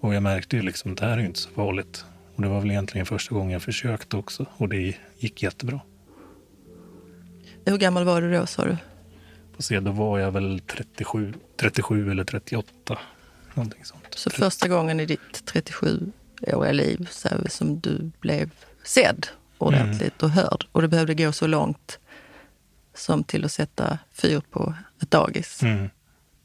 Och 0.00 0.14
jag 0.14 0.22
märkte 0.22 0.56
ju 0.56 0.62
liksom 0.62 0.92
att 0.92 0.98
det 0.98 1.06
här 1.06 1.18
är 1.18 1.22
inte 1.22 1.38
så 1.38 1.50
farligt. 1.50 2.04
Och 2.34 2.42
det 2.42 2.48
var 2.48 2.60
väl 2.60 2.70
egentligen 2.70 3.06
första 3.06 3.34
gången 3.34 3.52
jag 3.52 3.62
försökte 3.62 4.16
också 4.16 4.46
och 4.56 4.68
det 4.68 4.94
gick 5.18 5.42
jättebra. 5.42 5.80
Hur 7.64 7.78
gammal 7.78 8.04
var 8.04 8.22
du 8.22 8.32
då 8.32 8.46
sa 8.46 8.64
du? 8.64 8.76
På 9.56 9.62
se, 9.62 9.80
då 9.80 9.90
var 9.90 10.18
jag 10.18 10.30
väl 10.30 10.60
37, 10.66 11.34
37 11.56 12.10
eller 12.10 12.24
38. 12.24 12.98
Någonting 13.54 13.84
sånt. 13.84 14.04
Så 14.10 14.30
första 14.30 14.68
gången 14.68 15.00
i 15.00 15.06
ditt 15.06 15.52
37-åriga 15.52 16.72
liv 16.72 17.08
så 17.10 17.28
som 17.48 17.80
du 17.80 18.10
blev 18.20 18.50
sedd 18.84 19.26
ordentligt 19.58 20.22
mm. 20.22 20.24
och 20.24 20.30
hörd 20.30 20.66
och 20.72 20.82
det 20.82 20.88
behövde 20.88 21.14
gå 21.14 21.32
så 21.32 21.46
långt 21.46 21.98
som 22.94 23.24
till 23.24 23.44
att 23.44 23.52
sätta 23.52 23.98
fyr 24.12 24.40
på 24.50 24.74
ett 25.02 25.10
dagis. 25.10 25.62
Mm. 25.62 25.90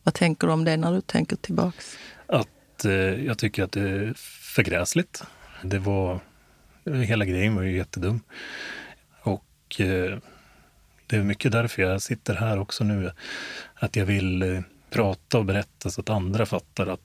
Vad 0.04 0.14
tänker 0.14 0.48
du 0.48 0.54
om 0.54 0.66
det 0.66 0.78
när 0.78 0.92
du 0.94 1.02
tänker 1.02 1.36
tillbaks? 1.36 1.98
Att 2.28 2.48
Eh, 2.86 3.26
jag 3.26 3.38
tycker 3.38 3.64
att 3.64 3.72
det 3.72 3.90
är 3.90 4.14
förgräsligt. 4.56 5.24
Det 5.62 5.80
var, 5.80 6.20
hela 6.86 7.26
grejen 7.26 7.56
var 7.56 7.64
ju 7.64 7.78
jättedum. 7.78 8.22
Och 9.22 9.82
eh, 9.82 10.18
det 11.08 11.16
är 11.16 11.24
mycket 11.24 11.52
därför 11.52 11.82
jag 11.82 12.02
sitter 12.02 12.36
här 12.36 12.60
också 12.60 12.84
nu. 12.84 13.12
Att 13.74 13.96
jag 13.96 14.06
vill 14.06 14.42
eh, 14.42 14.62
prata 14.90 15.38
och 15.38 15.46
berätta 15.46 15.90
så 15.90 16.02
att 16.02 16.10
andra 16.10 16.46
fattar 16.46 16.88
att 16.88 17.00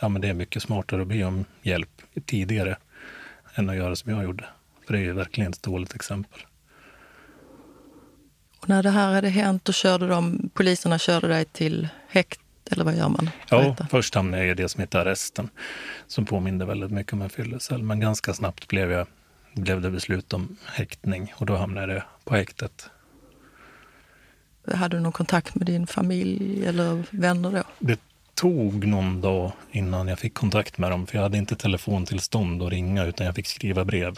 ja, 0.00 0.08
men 0.08 0.22
det 0.22 0.28
är 0.28 0.34
mycket 0.34 0.62
smartare 0.62 1.02
att 1.02 1.08
be 1.08 1.24
om 1.24 1.44
hjälp 1.62 2.02
tidigare 2.26 2.76
än 3.54 3.70
att 3.70 3.76
göra 3.76 3.96
som 3.96 4.12
jag 4.12 4.24
gjorde. 4.24 4.44
För 4.86 4.92
det 4.92 4.98
är 4.98 5.02
ju 5.02 5.12
verkligen 5.12 5.52
ett 5.52 5.62
dåligt 5.62 5.94
exempel. 5.94 6.40
Och 8.62 8.68
när 8.68 8.82
det 8.82 8.90
här 8.90 9.14
hade 9.14 9.28
hänt, 9.28 9.64
då 9.64 9.72
körde 9.72 10.08
de, 10.08 10.50
poliserna 10.54 10.98
körde 10.98 11.28
dig 11.28 11.44
till 11.44 11.88
häkt, 12.08 12.41
eller 12.70 12.84
vad 12.84 12.96
gör 12.96 13.08
man? 13.08 13.30
Ja, 13.48 13.58
Berätta. 13.58 13.86
först 13.90 14.14
hamnade 14.14 14.42
jag 14.42 14.50
i 14.50 14.62
det 14.62 14.68
som 14.68 14.80
heter 14.80 14.98
arresten, 14.98 15.48
som 16.06 16.26
påminde 16.26 16.64
väldigt 16.64 16.90
mycket 16.90 17.12
om 17.12 17.22
en 17.22 17.30
fyllecell. 17.30 17.82
Men 17.82 18.00
ganska 18.00 18.34
snabbt 18.34 18.68
blev, 18.68 18.90
jag, 18.90 19.06
blev 19.54 19.80
det 19.80 19.90
beslut 19.90 20.32
om 20.32 20.56
häktning 20.66 21.32
och 21.36 21.46
då 21.46 21.56
hamnade 21.56 21.94
jag 21.94 22.02
på 22.24 22.34
häktet. 22.34 22.90
Hade 24.74 24.96
du 24.96 25.00
någon 25.00 25.12
kontakt 25.12 25.54
med 25.54 25.66
din 25.66 25.86
familj 25.86 26.66
eller 26.66 27.02
vänner 27.10 27.50
då? 27.52 27.62
Det 27.78 28.00
tog 28.34 28.86
någon 28.86 29.20
dag 29.20 29.52
innan 29.70 30.08
jag 30.08 30.18
fick 30.18 30.34
kontakt 30.34 30.78
med 30.78 30.90
dem, 30.90 31.06
för 31.06 31.16
jag 31.16 31.22
hade 31.22 31.38
inte 31.38 31.56
telefontillstånd 31.56 32.62
att 32.62 32.70
ringa, 32.70 33.04
utan 33.04 33.26
jag 33.26 33.34
fick 33.34 33.46
skriva 33.46 33.84
brev. 33.84 34.16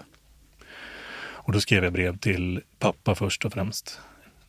Och 1.17 1.53
då 1.53 1.61
skrev 1.61 1.85
jag 1.85 1.93
brev 1.93 2.19
till 2.19 2.61
pappa 2.79 3.15
först 3.15 3.45
och 3.45 3.53
främst. 3.53 4.01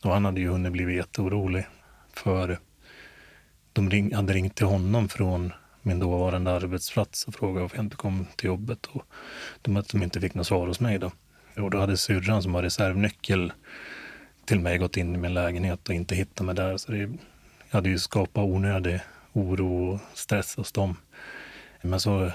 Och 0.02 0.12
han 0.12 0.24
hade 0.24 0.40
ju 0.40 0.48
hunnit 0.48 0.72
blivit 0.72 0.96
jätteorolig, 0.96 1.66
för 2.12 2.58
de 3.76 3.90
ring, 3.90 4.14
hade 4.14 4.32
ringt 4.32 4.54
till 4.54 4.66
honom 4.66 5.08
från 5.08 5.52
min 5.82 5.98
dåvarande 5.98 6.50
arbetsplats 6.50 7.24
och 7.24 7.34
frågade 7.34 7.60
varför 7.60 7.76
jag 7.76 7.84
inte 7.84 7.96
kom 7.96 8.26
till 8.36 8.46
jobbet. 8.46 8.86
Och 8.86 9.02
de, 9.62 9.76
att 9.76 9.88
de 9.88 10.02
inte 10.02 10.20
fick 10.20 10.34
något 10.34 10.46
svar 10.46 10.66
hos 10.66 10.80
mig 10.80 10.98
då. 10.98 11.12
Och 11.56 11.70
då 11.70 11.78
hade 11.78 11.96
syrran 11.96 12.42
som 12.42 12.54
har 12.54 12.62
reservnyckel 12.62 13.52
till 14.44 14.60
mig 14.60 14.78
gått 14.78 14.96
in 14.96 15.14
i 15.14 15.18
min 15.18 15.34
lägenhet 15.34 15.88
och 15.88 15.94
inte 15.94 16.14
hittat 16.14 16.46
mig 16.46 16.54
där. 16.54 16.76
Så 16.76 16.92
det 16.92 16.98
jag 16.98 17.18
hade 17.70 17.88
ju 17.88 17.98
skapat 17.98 18.44
onödig 18.44 19.00
oro 19.32 19.92
och 19.92 20.00
stress 20.14 20.56
hos 20.56 20.72
dem. 20.72 20.96
Men 21.82 22.00
så 22.00 22.32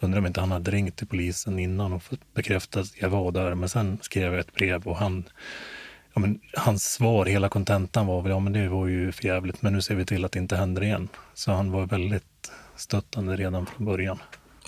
undrar 0.00 0.18
om 0.18 0.26
inte 0.26 0.40
han 0.40 0.52
hade 0.52 0.70
ringt 0.70 0.96
till 0.96 1.06
polisen 1.06 1.58
innan 1.58 1.92
och 1.92 2.02
fått 2.02 2.34
bekräftat 2.34 2.82
att 2.82 3.00
jag 3.00 3.08
var 3.08 3.32
där. 3.32 3.54
Men 3.54 3.68
sen 3.68 3.98
skrev 4.02 4.32
jag 4.32 4.40
ett 4.40 4.54
brev 4.54 4.86
och 4.86 4.96
han, 4.96 5.24
ja, 6.14 6.20
men 6.20 6.40
hans 6.56 6.92
svar, 6.92 7.26
hela 7.26 7.48
kontentan 7.48 8.06
var 8.06 8.22
väl, 8.22 8.30
ja 8.30 8.38
men 8.38 8.52
det 8.52 8.68
var 8.68 8.86
ju 8.86 9.12
för 9.12 9.24
jävligt, 9.24 9.62
men 9.62 9.72
nu 9.72 9.82
ser 9.82 9.94
vi 9.94 10.04
till 10.06 10.24
att 10.24 10.32
det 10.32 10.38
inte 10.38 10.56
händer 10.56 10.82
igen. 10.82 11.08
Så 11.34 11.52
han 11.52 11.70
var 11.70 11.86
väldigt 11.86 12.52
stöttande 12.76 13.36
redan 13.36 13.66
från 13.66 13.86
början. 13.86 14.18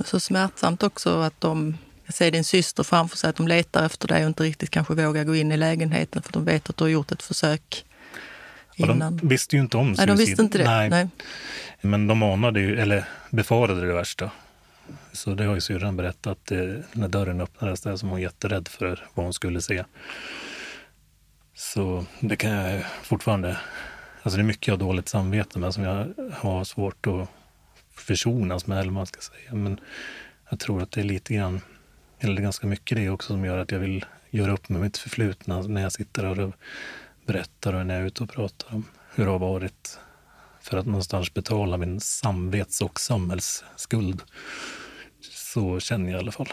Så 0.04 0.20
smärtsamt 0.20 0.82
också 0.82 1.20
att 1.20 1.40
de, 1.40 1.76
jag 2.04 2.14
ser 2.14 2.30
din 2.30 2.44
syster 2.44 2.82
framför 2.82 3.16
sig, 3.16 3.30
att 3.30 3.36
de 3.36 3.48
letar 3.48 3.86
efter 3.86 4.08
dig 4.08 4.22
och 4.22 4.28
inte 4.28 4.42
riktigt 4.42 4.70
kanske 4.70 4.94
vågar 4.94 5.24
gå 5.24 5.36
in 5.36 5.52
i 5.52 5.56
lägenheten 5.56 6.22
för 6.22 6.32
de 6.32 6.44
vet 6.44 6.70
att 6.70 6.76
du 6.76 6.84
har 6.84 6.88
gjort 6.88 7.12
ett 7.12 7.22
försök 7.22 7.84
innan. 8.76 9.16
de 9.16 9.28
visste 9.28 9.56
ju 9.56 9.62
inte 9.62 9.76
om 9.76 9.92
Nej, 9.92 10.06
de 10.06 10.16
suicid. 10.16 10.28
visste 10.28 10.42
inte 10.42 10.58
det. 10.58 10.64
Nej, 10.64 10.90
Nej. 10.90 11.08
Men 11.80 12.06
de 12.06 12.22
anade 12.22 12.60
ju, 12.60 12.80
eller 12.80 13.04
befarade 13.30 13.86
det 13.86 13.92
värsta. 13.92 14.30
Så 15.12 15.34
det 15.34 15.44
har 15.44 15.54
ju 15.54 15.60
syrran 15.60 15.96
berättat, 15.96 16.38
det, 16.44 16.82
när 16.92 17.08
dörren 17.08 17.40
öppnades 17.40 17.80
där 17.80 17.90
var 17.90 18.10
hon 18.10 18.20
jätterädd 18.20 18.68
för 18.68 19.06
vad 19.14 19.26
hon 19.26 19.32
skulle 19.32 19.60
se. 19.60 19.84
Så 21.60 22.04
det 22.20 22.36
kan 22.36 22.50
jag 22.50 22.84
fortfarande, 23.02 23.58
alltså 24.22 24.36
det 24.36 24.42
är 24.42 24.46
mycket 24.46 24.68
jag 24.68 24.74
har 24.74 24.78
dåligt 24.78 25.08
samvete 25.08 25.58
med 25.58 25.74
som 25.74 25.82
jag 25.82 26.14
har 26.32 26.64
svårt 26.64 27.06
att 27.06 27.28
försonas 27.94 28.66
med, 28.66 28.78
eller 28.78 28.90
vad 28.90 28.94
man 28.94 29.06
ska 29.06 29.20
säga. 29.20 29.54
Men 29.54 29.80
jag 30.50 30.60
tror 30.60 30.82
att 30.82 30.92
det 30.92 31.00
är 31.00 31.04
lite 31.04 31.34
grann, 31.34 31.60
eller 32.18 32.42
ganska 32.42 32.66
mycket 32.66 32.98
det 32.98 33.10
också 33.10 33.26
som 33.32 33.44
gör 33.44 33.58
att 33.58 33.72
jag 33.72 33.78
vill 33.78 34.04
göra 34.30 34.52
upp 34.52 34.68
med 34.68 34.80
mitt 34.80 34.98
förflutna 34.98 35.62
när 35.62 35.82
jag 35.82 35.92
sitter 35.92 36.24
här 36.24 36.40
och 36.40 36.54
berättar 37.26 37.72
och 37.72 37.86
när 37.86 37.94
jag 37.94 38.02
är 38.02 38.06
ute 38.06 38.22
och 38.22 38.30
pratar 38.30 38.74
om 38.74 38.84
hur 39.14 39.24
det 39.24 39.30
har 39.30 39.38
varit 39.38 39.98
för 40.60 40.78
att 40.78 40.86
någonstans 40.86 41.34
betala 41.34 41.76
min 41.76 42.00
samvets 42.00 42.80
och 42.80 43.00
samhällsskuld. 43.00 44.22
Så 45.20 45.80
känner 45.80 46.10
jag 46.10 46.18
i 46.18 46.22
alla 46.22 46.32
fall. 46.32 46.52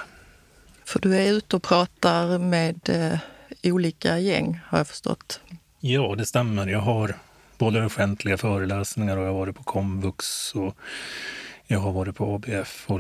För 0.86 1.00
du 1.00 1.16
är 1.16 1.32
ute 1.32 1.56
och 1.56 1.64
pratar 1.64 2.38
med 2.38 2.90
eh, 2.90 3.20
olika 3.72 4.20
gäng 4.20 4.60
har 4.66 4.78
jag 4.78 4.88
förstått. 4.88 5.42
Ja, 5.80 6.16
det 6.18 6.26
stämmer. 6.26 6.68
Jag 6.68 6.80
har 6.80 7.16
både 7.58 7.86
offentliga 7.86 8.38
föreläsningar 8.38 9.18
och 9.18 9.24
jag 9.24 9.28
har 9.32 9.40
varit 9.40 9.56
på 9.56 9.64
komvux 9.64 10.56
och 10.56 10.78
jag 11.68 11.80
har 11.80 11.92
varit 11.92 12.16
på 12.16 12.36
ABF 12.36 12.86
och 12.88 13.00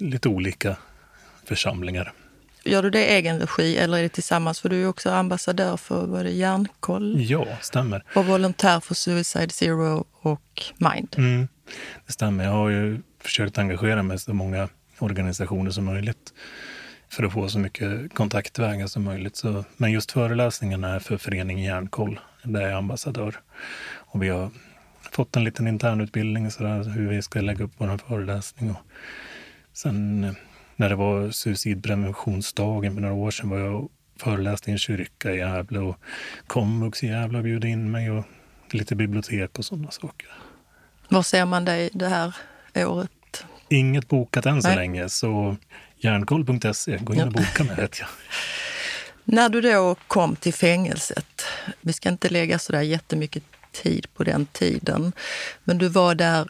lite 0.00 0.28
olika 0.28 0.76
församlingar. 1.44 2.12
Gör 2.64 2.82
du 2.82 2.90
det 2.90 3.06
i 3.06 3.14
egen 3.14 3.40
regi 3.40 3.76
eller 3.76 3.98
är 3.98 4.02
det 4.02 4.08
tillsammans? 4.08 4.60
För 4.60 4.68
du 4.68 4.82
är 4.82 4.88
också 4.88 5.10
ambassadör 5.10 5.76
för 5.76 6.06
vad 6.06 6.20
är 6.20 6.24
det, 6.24 6.30
Hjärnkoll 6.30 7.14
Ja, 7.20 7.46
stämmer. 7.60 8.04
och 8.14 8.26
volontär 8.26 8.80
för 8.80 8.94
Suicide 8.94 9.48
Zero 9.48 10.04
och 10.20 10.62
Mind. 10.76 11.14
Mm, 11.18 11.48
det 12.06 12.12
stämmer. 12.12 12.44
Jag 12.44 12.50
har 12.52 12.68
ju 12.68 13.00
försökt 13.20 13.58
engagera 13.58 14.02
mig 14.02 14.14
i 14.14 14.18
så 14.18 14.34
många 14.34 14.68
organisationer 14.98 15.70
som 15.70 15.84
möjligt 15.84 16.32
för 17.12 17.22
att 17.22 17.32
få 17.32 17.48
så 17.48 17.58
mycket 17.58 18.14
kontaktvägar 18.14 18.86
som 18.86 19.04
möjligt. 19.04 19.36
Så, 19.36 19.64
men 19.76 19.92
just 19.92 20.12
föreläsningarna 20.12 20.88
är 20.88 20.98
för 20.98 21.16
föreningen 21.16 21.64
Hjärnkoll, 21.64 22.20
där 22.42 22.60
jag 22.60 22.70
är 22.70 22.74
ambassadör. 22.74 23.40
Och 23.94 24.22
vi 24.22 24.28
har 24.28 24.50
fått 25.12 25.36
en 25.36 25.44
liten 25.44 25.66
internutbildning 25.66 26.50
så 26.50 26.62
där, 26.62 26.84
hur 26.84 27.08
vi 27.08 27.22
ska 27.22 27.40
lägga 27.40 27.64
upp 27.64 27.72
vår 27.76 27.98
föreläsning. 28.08 28.70
Och 28.70 28.76
sen 29.72 30.24
eh, 30.24 30.32
när 30.76 30.88
det 30.88 30.94
var 30.94 31.30
suicidpreventionsdagen 31.30 32.94
för 32.94 33.00
några 33.00 33.14
år 33.14 33.30
sedan 33.30 33.50
var 33.50 33.58
jag 33.58 33.84
och 33.84 33.90
föreläste 34.16 34.70
i 34.70 34.72
en 34.72 34.78
kyrka 34.78 35.32
i 35.32 35.38
Gävle 35.38 35.78
och 35.78 35.96
komvux 36.46 37.04
i 37.04 37.06
Gävle 37.06 37.42
bjöd 37.42 37.64
in 37.64 37.90
mig 37.90 38.10
och 38.10 38.24
lite 38.70 38.94
bibliotek 38.94 39.58
och 39.58 39.64
sådana 39.64 39.90
saker. 39.90 40.28
Var 41.08 41.22
ser 41.22 41.46
man 41.46 41.64
dig 41.64 41.90
det 41.92 42.08
här 42.08 42.36
året? 42.76 43.10
Inget 43.68 44.08
bokat 44.08 44.46
än 44.46 44.62
så 44.62 44.68
Nej. 44.68 44.76
länge, 44.76 45.08
så 45.08 45.56
järnkoll.se, 46.04 46.98
gå 46.98 47.12
in 47.14 47.18
Ja. 47.20 47.26
och 47.26 47.32
boka 47.32 47.64
mig 47.64 47.76
vet 47.76 47.98
jag. 48.00 48.08
När 49.24 49.48
du 49.48 49.60
då 49.60 49.96
kom 50.06 50.36
till 50.36 50.54
fängelset, 50.54 51.44
vi 51.80 51.92
ska 51.92 52.08
inte 52.08 52.28
lägga 52.28 52.58
så 52.58 52.72
där 52.72 52.80
jättemycket 52.82 53.42
tid 53.72 54.06
på 54.14 54.24
den 54.24 54.46
tiden, 54.46 55.12
men 55.64 55.78
du 55.78 55.88
var 55.88 56.14
där, 56.14 56.48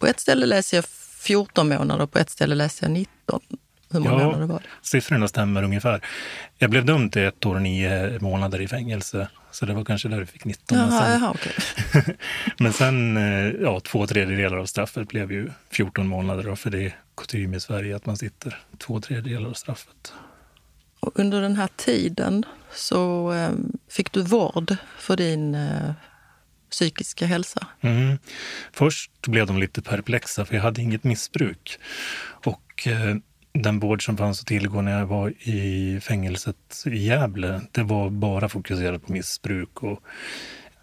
på 0.00 0.06
ett 0.06 0.20
ställe 0.20 0.46
läser 0.46 0.76
jag 0.76 0.84
14 1.20 1.68
månader, 1.68 2.06
på 2.06 2.18
ett 2.18 2.30
ställe 2.30 2.54
läser 2.54 2.84
jag 2.84 2.92
19. 2.92 3.40
Hur 3.94 4.00
många 4.00 4.22
Ja. 4.22 4.26
månader 4.26 4.46
var 4.46 4.58
det? 4.58 4.64
Siffrorna 4.82 5.28
stämmer 5.28 5.62
ungefär. 5.62 6.00
Jag 6.58 6.70
blev 6.70 6.84
dömd 6.84 7.12
till 7.12 7.22
ett 7.22 7.46
år 7.46 7.54
och 7.54 7.62
nio 7.62 8.18
månader 8.20 8.60
i 8.60 8.68
fängelse, 8.68 9.28
så 9.50 9.66
det 9.66 9.74
var 9.74 9.84
kanske 9.84 10.08
där 10.08 10.20
vi 10.20 10.26
fick 10.26 10.44
19. 10.44 10.78
Men 10.78 10.88
Jaha, 10.88 11.02
sen, 11.04 11.20
jaha, 11.20 11.30
okej. 11.34 12.16
men 12.58 12.72
sen 12.72 13.16
eh, 13.16 13.52
ja, 13.62 13.80
två 13.80 14.06
tredjedelar 14.06 14.56
av 14.56 14.66
straffet 14.66 15.08
blev 15.08 15.32
ju 15.32 15.50
14 15.70 16.06
månader, 16.06 16.54
för 16.54 16.70
det 16.70 16.82
är 16.86 16.96
kutym 17.16 17.54
i 17.54 17.60
Sverige 17.60 17.96
att 17.96 18.06
man 18.06 18.16
sitter 18.16 18.58
två 18.78 19.00
tredjedelar 19.00 19.48
av 19.48 19.52
straffet. 19.54 20.12
Och 21.00 21.18
under 21.18 21.40
den 21.42 21.56
här 21.56 21.68
tiden 21.76 22.44
så 22.72 23.32
eh, 23.32 23.50
fick 23.90 24.12
du 24.12 24.22
vård 24.22 24.76
för 24.98 25.16
din 25.16 25.54
eh, 25.54 25.92
psykiska 26.70 27.26
hälsa. 27.26 27.66
Mm. 27.80 28.18
Först 28.72 29.10
blev 29.26 29.46
de 29.46 29.58
lite 29.58 29.82
perplexa 29.82 30.44
för 30.44 30.54
jag 30.54 30.62
hade 30.62 30.82
inget 30.82 31.04
missbruk. 31.04 31.78
Och 32.44 32.86
eh, 32.88 33.16
den 33.54 33.78
vård 33.78 34.04
som 34.04 34.16
fanns 34.16 34.40
att 34.40 34.46
tillgå 34.46 34.80
när 34.80 34.98
jag 34.98 35.06
var 35.06 35.32
i 35.40 36.00
fängelset 36.02 36.84
i 36.86 36.96
Gävle, 36.96 37.60
det 37.70 37.82
var 37.82 38.10
bara 38.10 38.48
fokuserat 38.48 39.06
på 39.06 39.12
missbruk 39.12 39.82
och 39.82 40.00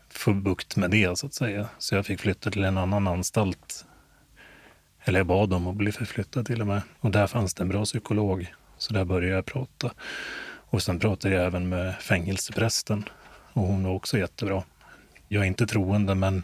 få 0.10 0.34
bukt 0.34 0.76
med 0.76 0.92
det 0.92 1.18
så 1.18 1.26
att 1.26 1.34
säga. 1.34 1.70
Så 1.78 1.96
jag 1.96 2.06
fick 2.06 2.20
flytta 2.20 2.52
till 2.52 2.64
en 2.64 2.78
annan 2.78 3.08
anstalt. 3.08 3.86
Eller 5.04 5.20
jag 5.20 5.28
bad 5.28 5.54
om 5.54 5.68
att 5.68 5.76
bli 5.76 5.92
förflyttad 5.92 6.46
till 6.46 6.62
och 6.62 6.68
med. 6.68 6.82
Och 7.00 7.12
där 7.12 7.28
fanns 7.28 7.54
det 7.54 7.64
en 7.64 7.70
bra 7.70 7.86
psykolog. 7.86 8.54
Så 8.78 8.94
där 8.94 9.06
började 9.06 9.36
jag 9.36 9.46
prata. 9.46 9.92
Och 10.44 10.84
sen 10.84 11.00
pratade 11.00 11.36
jag 11.36 11.46
även 11.46 11.70
med 11.70 11.96
fängelseprästen. 11.96 13.04
Och 13.54 13.64
hon 13.64 13.84
var 13.84 13.92
också 13.92 14.18
jättebra. 14.18 14.64
Jag 15.28 15.44
är 15.44 15.48
inte 15.48 15.68
troende, 15.68 16.16
men 16.16 16.44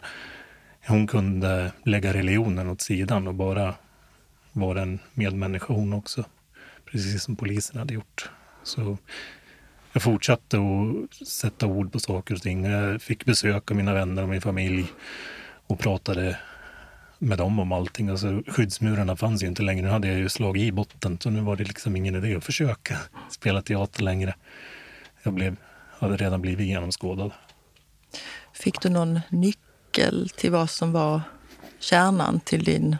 hon 0.86 1.06
kunde 1.06 1.72
lägga 1.84 2.12
religionen 2.12 2.68
åt 2.68 2.80
sidan 2.80 3.28
och 3.28 3.34
bara 3.34 3.74
vara 4.60 4.82
en 4.82 4.98
medmänniska 5.14 5.74
hon 5.74 5.92
också. 5.92 6.24
Precis 6.84 7.22
som 7.22 7.36
polisen 7.36 7.78
hade 7.78 7.94
gjort. 7.94 8.30
Så 8.62 8.98
jag 9.92 10.02
fortsatte 10.02 10.58
att 10.58 11.26
sätta 11.28 11.66
ord 11.66 11.92
på 11.92 12.00
saker 12.00 12.34
och 12.34 12.42
ting. 12.42 12.64
Jag 12.64 13.02
fick 13.02 13.24
besök 13.24 13.70
av 13.70 13.76
mina 13.76 13.94
vänner 13.94 14.22
och 14.22 14.28
min 14.28 14.40
familj 14.40 14.86
och 15.66 15.78
pratade 15.78 16.38
med 17.18 17.38
dem 17.38 17.58
om 17.58 17.72
allting. 17.72 18.08
Alltså, 18.08 18.42
skyddsmurarna 18.46 19.16
fanns 19.16 19.42
ju 19.42 19.46
inte 19.46 19.62
längre. 19.62 19.86
Nu 19.86 19.92
hade 19.92 20.08
jag 20.08 20.18
ju 20.18 20.28
slagit 20.28 20.62
i 20.62 20.72
botten, 20.72 21.18
så 21.20 21.30
nu 21.30 21.40
var 21.40 21.56
det 21.56 21.64
liksom 21.64 21.96
ingen 21.96 22.14
idé 22.14 22.36
att 22.36 22.44
försöka 22.44 22.96
spela 23.30 23.62
teater 23.62 24.02
längre. 24.02 24.34
Jag 25.22 25.34
blev, 25.34 25.56
hade 25.98 26.16
redan 26.16 26.42
blivit 26.42 26.66
genomskådad. 26.66 27.32
Fick 28.52 28.80
du 28.80 28.88
någon 28.88 29.20
nyckel 29.28 30.28
till 30.36 30.50
vad 30.50 30.70
som 30.70 30.92
var 30.92 31.20
kärnan 31.78 32.40
till 32.40 32.64
din 32.64 32.96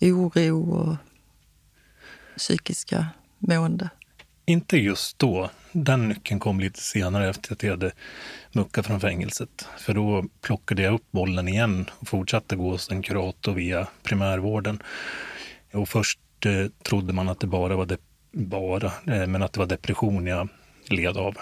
oro 0.00 0.72
och 0.72 0.96
psykiska 2.36 3.06
mående? 3.38 3.90
Inte 4.46 4.76
just 4.76 5.18
då. 5.18 5.50
Den 5.72 6.08
nyckeln 6.08 6.40
kom 6.40 6.60
lite 6.60 6.80
senare 6.80 7.28
efter 7.28 7.52
att 7.52 7.62
jag 7.62 7.70
hade 7.70 7.92
muckat 8.52 8.86
från 8.86 9.00
fängelset. 9.00 9.68
För 9.78 9.94
då 9.94 10.24
plockade 10.40 10.82
jag 10.82 10.94
upp 10.94 11.10
bollen 11.10 11.48
igen 11.48 11.90
och 11.98 12.08
fortsatte 12.08 12.56
gå 12.56 12.70
hos 12.70 12.90
en 12.90 13.02
kurator 13.02 13.52
via 13.52 13.86
primärvården. 14.02 14.82
Och 15.72 15.88
först 15.88 16.18
eh, 16.46 16.66
trodde 16.82 17.12
man 17.12 17.28
att 17.28 17.40
det 17.40 17.46
bara 17.46 17.76
var, 17.76 17.98
bara 18.32 18.86
eh, 18.86 19.26
men 19.26 19.42
att 19.42 19.52
det 19.52 19.58
var 19.58 19.66
depression 19.66 20.26
jag 20.26 20.48
led 20.88 21.16
av. 21.16 21.36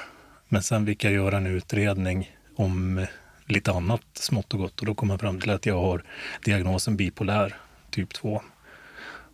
Men 0.49 0.63
sen 0.63 0.87
fick 0.87 1.05
jag 1.05 1.13
göra 1.13 1.37
en 1.37 1.47
utredning 1.47 2.37
om 2.57 2.99
eh, 2.99 3.09
lite 3.47 3.73
annat 3.73 4.03
smått 4.15 4.55
och 4.55 4.61
gott 4.61 4.81
och 4.81 4.87
då 4.87 4.95
kom 4.95 5.11
jag 5.11 5.21
fram 5.21 5.41
till 5.41 5.51
att 5.51 5.67
jag 5.67 5.81
har 5.81 6.05
diagnosen 6.45 6.97
bipolär 6.97 7.57
typ 7.93 8.15
2. 8.15 8.43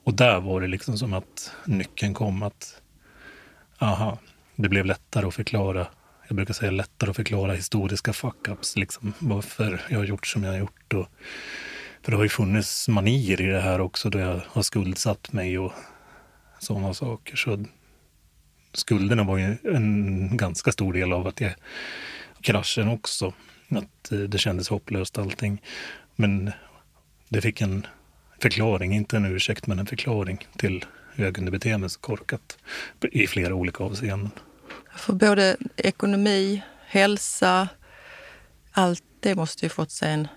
Och 0.04 0.14
där 0.14 0.40
var 0.40 0.60
det 0.60 0.66
liksom 0.66 0.98
som 0.98 1.12
att 1.12 1.52
nyckeln 1.64 2.14
kom 2.14 2.42
att 2.42 2.82
aha, 3.78 4.18
det 4.56 4.68
blev 4.68 4.86
lättare 4.86 5.26
att 5.26 5.34
förklara. 5.34 5.86
Jag 6.28 6.36
brukar 6.36 6.54
säga 6.54 6.70
lättare 6.70 7.10
att 7.10 7.16
förklara 7.16 7.52
historiska 7.52 8.12
fuck-ups, 8.12 8.78
liksom 8.78 9.12
varför 9.18 9.82
jag 9.88 9.98
har 9.98 10.04
gjort 10.04 10.26
som 10.26 10.44
jag 10.44 10.50
har 10.50 10.58
gjort. 10.58 10.94
Och, 10.94 11.06
för 12.02 12.10
det 12.10 12.16
har 12.16 12.24
ju 12.24 12.28
funnits 12.28 12.88
manier 12.88 13.40
i 13.40 13.46
det 13.46 13.60
här 13.60 13.80
också 13.80 14.10
då 14.10 14.18
jag 14.18 14.40
har 14.46 14.62
skuldsatt 14.62 15.32
mig 15.32 15.58
och 15.58 15.72
sådana 16.58 16.94
saker. 16.94 17.36
Så 17.36 17.64
skulderna 18.72 19.22
var 19.22 19.38
ju 19.38 19.56
en 19.64 20.36
ganska 20.36 20.72
stor 20.72 20.92
del 20.92 21.12
av 21.12 21.26
att 21.26 21.40
jag 21.40 21.54
kraschen 22.40 22.88
också. 22.88 23.32
Att 23.68 24.12
eh, 24.12 24.18
det 24.18 24.38
kändes 24.38 24.68
hopplöst 24.68 25.18
allting. 25.18 25.62
Men 26.16 26.52
det 27.28 27.40
fick 27.40 27.60
en 27.60 27.86
förklaring, 28.42 28.94
inte 28.94 29.16
en 29.16 29.24
ursäkt, 29.24 29.66
men 29.66 29.78
en 29.78 29.86
förklaring 29.86 30.46
till 30.56 30.84
hur 31.14 31.24
jag 31.24 31.34
kunde 31.34 31.50
bete 31.50 31.78
mig 31.78 31.90
så 31.90 32.00
korkat 32.00 32.58
i 33.12 33.26
flera 33.26 33.54
olika 33.54 33.84
avseenden. 33.84 34.30
För 34.96 35.12
både 35.12 35.56
ekonomi, 35.76 36.62
hälsa, 36.86 37.68
allt 38.72 39.02
det 39.20 39.34
måste 39.34 39.64
ju 39.64 39.68
fått 39.68 39.90
sig 39.90 40.12
en, 40.12 40.28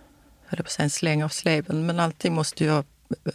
på 0.50 0.64
en 0.80 0.90
släng 0.90 1.24
av 1.24 1.30
sleven, 1.30 1.86
men 1.86 2.00
allting 2.00 2.34
måste 2.34 2.64
ju 2.64 2.70
ha 2.70 2.84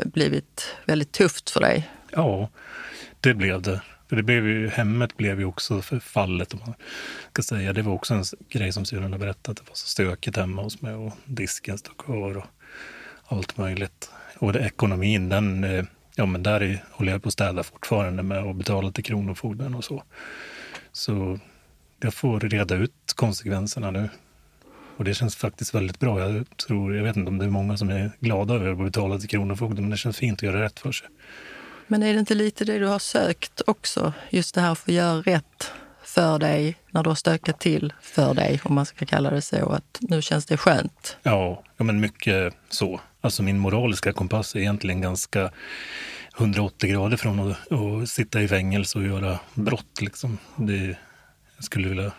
blivit 0.04 0.76
väldigt 0.84 1.12
tufft 1.12 1.50
för 1.50 1.60
dig. 1.60 1.90
Ja, 2.10 2.48
det 3.20 3.34
blev 3.34 3.62
det. 3.62 3.80
För 4.08 4.16
det 4.16 4.22
blev 4.22 4.46
ju, 4.46 4.68
hemmet 4.68 5.16
blev 5.16 5.40
ju 5.40 5.46
också 5.46 5.82
förfallet, 5.82 6.54
om 6.54 6.60
man 6.66 6.74
ska 7.32 7.42
säga. 7.42 7.72
Det 7.72 7.82
var 7.82 7.92
också 7.92 8.14
en 8.14 8.24
grej 8.48 8.72
som 8.72 8.84
syrran 8.84 9.12
har 9.12 9.18
berättat. 9.18 9.56
Det 9.56 9.62
var 9.68 9.74
så 9.74 9.86
stökigt 9.86 10.36
hemma 10.36 10.62
hos 10.62 10.82
mig 10.82 10.94
och 10.94 11.12
disken 11.24 11.78
stod 11.78 11.96
kvar 11.96 12.36
och 12.36 12.46
allt 13.24 13.56
möjligt. 13.56 14.10
Och 14.38 14.52
det, 14.52 14.58
ekonomin, 14.58 15.28
den, 15.28 15.64
eh, 15.64 15.84
ja 16.14 16.26
men 16.26 16.42
där 16.42 16.60
är, 16.60 16.84
håller 16.90 17.12
jag 17.12 17.22
på 17.22 17.28
att 17.28 17.32
städa 17.32 17.62
fortfarande 17.62 18.22
med 18.22 18.38
att 18.38 18.56
betala 18.56 18.92
till 18.92 19.04
Kronofogden 19.04 19.74
och 19.74 19.84
så. 19.84 20.02
Så 20.92 21.38
jag 22.00 22.14
får 22.14 22.40
reda 22.40 22.74
ut 22.74 23.12
konsekvenserna 23.14 23.90
nu. 23.90 24.08
Och 24.96 25.04
det 25.04 25.14
känns 25.14 25.36
faktiskt 25.36 25.74
väldigt 25.74 26.00
bra. 26.00 26.20
Jag 26.20 26.56
tror, 26.56 26.96
jag 26.96 27.04
vet 27.04 27.16
inte 27.16 27.28
om 27.28 27.38
det 27.38 27.44
är 27.44 27.50
många 27.50 27.76
som 27.76 27.88
är 27.88 28.10
glada 28.20 28.54
över 28.54 28.70
att 28.70 28.78
betala 28.78 29.18
till 29.18 29.28
Kronofogden, 29.28 29.84
men 29.84 29.90
det 29.90 29.96
känns 29.96 30.16
fint 30.16 30.38
att 30.38 30.42
göra 30.42 30.62
rätt 30.62 30.80
för 30.80 30.92
sig. 30.92 31.08
Men 31.86 32.02
är 32.02 32.12
det 32.12 32.20
inte 32.20 32.34
lite 32.34 32.64
det 32.64 32.78
du 32.78 32.86
har 32.86 32.98
sökt 32.98 33.62
också? 33.66 34.12
Just 34.30 34.54
det 34.54 34.60
här 34.60 34.72
att 34.72 34.78
få 34.78 34.90
göra 34.90 35.20
rätt 35.20 35.72
för 36.02 36.38
dig 36.38 36.76
när 36.90 37.02
du 37.02 37.10
har 37.10 37.14
stökat 37.14 37.60
till 37.60 37.92
för 38.00 38.34
dig, 38.34 38.60
om 38.64 38.74
man 38.74 38.86
ska 38.86 39.06
kalla 39.06 39.30
det 39.30 39.42
så. 39.42 39.68
Att 39.68 39.98
nu 40.00 40.22
känns 40.22 40.46
det 40.46 40.56
skönt. 40.56 41.16
Ja, 41.22 41.62
ja 41.76 41.84
men 41.84 42.00
mycket 42.00 42.54
så. 42.68 43.00
Alltså 43.26 43.42
min 43.42 43.58
moraliska 43.58 44.12
kompass 44.12 44.54
är 44.54 44.60
egentligen 44.60 45.00
ganska 45.00 45.50
180 46.38 46.90
grader 46.90 47.16
från 47.16 47.40
att, 47.40 47.72
att 47.72 48.08
sitta 48.08 48.42
i 48.42 48.48
fängelse 48.48 48.98
och 48.98 49.04
göra 49.04 49.38
brott. 49.54 50.00
Liksom. 50.00 50.38
Det, 50.56 50.96
jag 51.56 51.64
skulle 51.64 51.88
vilja 51.88 52.12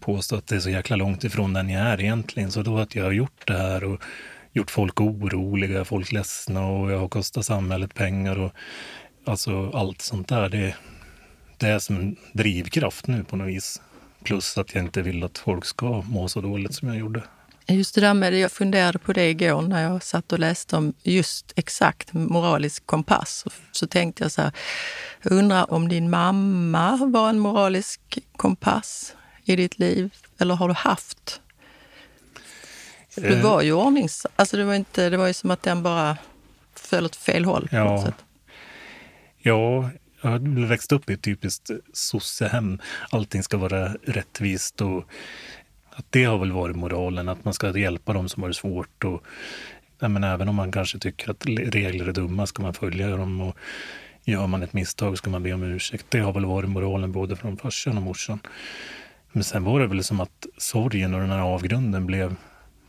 påstå 0.00 0.36
att 0.36 0.46
det 0.46 0.56
är 0.56 0.60
så 0.60 0.70
jäkla 0.70 0.96
långt 0.96 1.24
ifrån 1.24 1.52
den 1.52 1.68
jag 1.68 1.82
är 1.82 2.00
egentligen. 2.00 2.52
Så 2.52 2.62
då 2.62 2.78
att 2.78 2.94
jag 2.94 3.04
har 3.04 3.12
gjort 3.12 3.46
det 3.46 3.56
här 3.56 3.84
och 3.84 4.00
gjort 4.52 4.70
folk 4.70 5.00
oroliga, 5.00 5.84
folk 5.84 6.12
ledsna 6.12 6.66
och 6.66 6.92
jag 6.92 6.98
har 6.98 7.08
kostat 7.08 7.46
samhället 7.46 7.94
pengar 7.94 8.38
och 8.38 8.52
alltså 9.26 9.70
allt 9.70 10.02
sånt 10.02 10.28
där. 10.28 10.48
Det, 10.48 10.74
det 11.56 11.68
är 11.68 11.78
som 11.78 11.96
en 11.96 12.16
drivkraft 12.32 13.06
nu 13.06 13.24
på 13.24 13.36
något 13.36 13.48
vis. 13.48 13.82
Plus 14.24 14.58
att 14.58 14.74
jag 14.74 14.84
inte 14.84 15.02
vill 15.02 15.24
att 15.24 15.38
folk 15.38 15.64
ska 15.64 16.02
må 16.02 16.28
så 16.28 16.40
dåligt 16.40 16.74
som 16.74 16.88
jag 16.88 16.96
gjorde. 16.96 17.22
Just 17.70 17.94
det 17.94 18.00
där 18.00 18.14
med 18.14 18.32
det, 18.32 18.38
jag 18.38 18.52
funderade 18.52 18.98
på 18.98 19.12
det 19.12 19.30
igår 19.30 19.62
när 19.62 19.82
jag 19.82 20.02
satt 20.02 20.32
och 20.32 20.38
läste 20.38 20.76
om 20.76 20.94
just 21.02 21.52
exakt 21.56 22.12
moralisk 22.12 22.86
kompass. 22.86 23.44
Så 23.72 23.86
tänkte 23.86 24.24
jag 24.24 24.32
så 24.32 24.42
här, 24.42 24.52
jag 25.22 25.32
undrar 25.32 25.72
om 25.72 25.88
din 25.88 26.10
mamma 26.10 26.96
var 26.96 27.28
en 27.28 27.38
moralisk 27.38 28.18
kompass 28.36 29.14
i 29.44 29.56
ditt 29.56 29.78
liv? 29.78 30.14
Eller 30.38 30.54
har 30.54 30.68
du 30.68 30.74
haft? 30.74 31.40
Du 33.14 33.26
eh. 33.26 33.42
var 33.42 33.62
ju 33.62 33.72
ordnings... 33.72 34.26
Alltså 34.36 34.56
det 34.56 34.64
var, 34.64 34.74
inte, 34.74 35.10
det 35.10 35.16
var 35.16 35.26
ju 35.26 35.32
som 35.32 35.50
att 35.50 35.62
den 35.62 35.82
bara 35.82 36.16
föll 36.74 37.04
åt 37.04 37.16
fel 37.16 37.44
håll. 37.44 37.68
Ja. 37.72 38.12
ja, 39.38 39.90
jag 40.22 40.30
har 40.30 40.66
växt 40.66 40.92
upp 40.92 41.10
i 41.10 41.12
ett 41.12 41.22
typiskt 41.22 41.70
sossehem. 41.92 42.78
Allting 43.10 43.42
ska 43.42 43.56
vara 43.56 43.94
rättvist 43.94 44.80
och 44.80 45.04
att 46.00 46.06
det 46.10 46.24
har 46.24 46.38
väl 46.38 46.52
varit 46.52 46.76
moralen, 46.76 47.28
att 47.28 47.44
man 47.44 47.54
ska 47.54 47.78
hjälpa 47.78 48.12
dem 48.12 48.28
som 48.28 48.42
har 48.42 48.48
det 48.48 48.54
svårt. 48.54 49.04
Och, 49.04 49.22
men 49.98 50.24
även 50.24 50.48
om 50.48 50.54
man 50.54 50.72
kanske 50.72 50.98
tycker 50.98 51.30
att 51.30 51.46
regler 51.46 52.08
är 52.08 52.12
dumma 52.12 52.46
ska 52.46 52.62
man 52.62 52.74
följa 52.74 53.16
dem. 53.16 53.40
Och 53.40 53.56
gör 54.24 54.46
man 54.46 54.62
ett 54.62 54.72
misstag 54.72 55.18
ska 55.18 55.30
man 55.30 55.42
be 55.42 55.52
om 55.52 55.62
ursäkt. 55.62 56.06
Det 56.08 56.18
har 56.18 56.32
väl 56.32 56.44
varit 56.44 56.70
moralen 56.70 57.12
både 57.12 57.36
från 57.36 57.56
farsan 57.56 57.96
och 57.96 58.02
morsan. 58.02 58.38
Men 59.32 59.44
sen 59.44 59.64
var 59.64 59.80
det 59.80 59.86
väl 59.86 60.04
som 60.04 60.20
att 60.20 60.46
sorgen 60.56 61.14
och 61.14 61.20
den 61.20 61.30
här 61.30 61.42
avgrunden 61.42 62.06
blev 62.06 62.36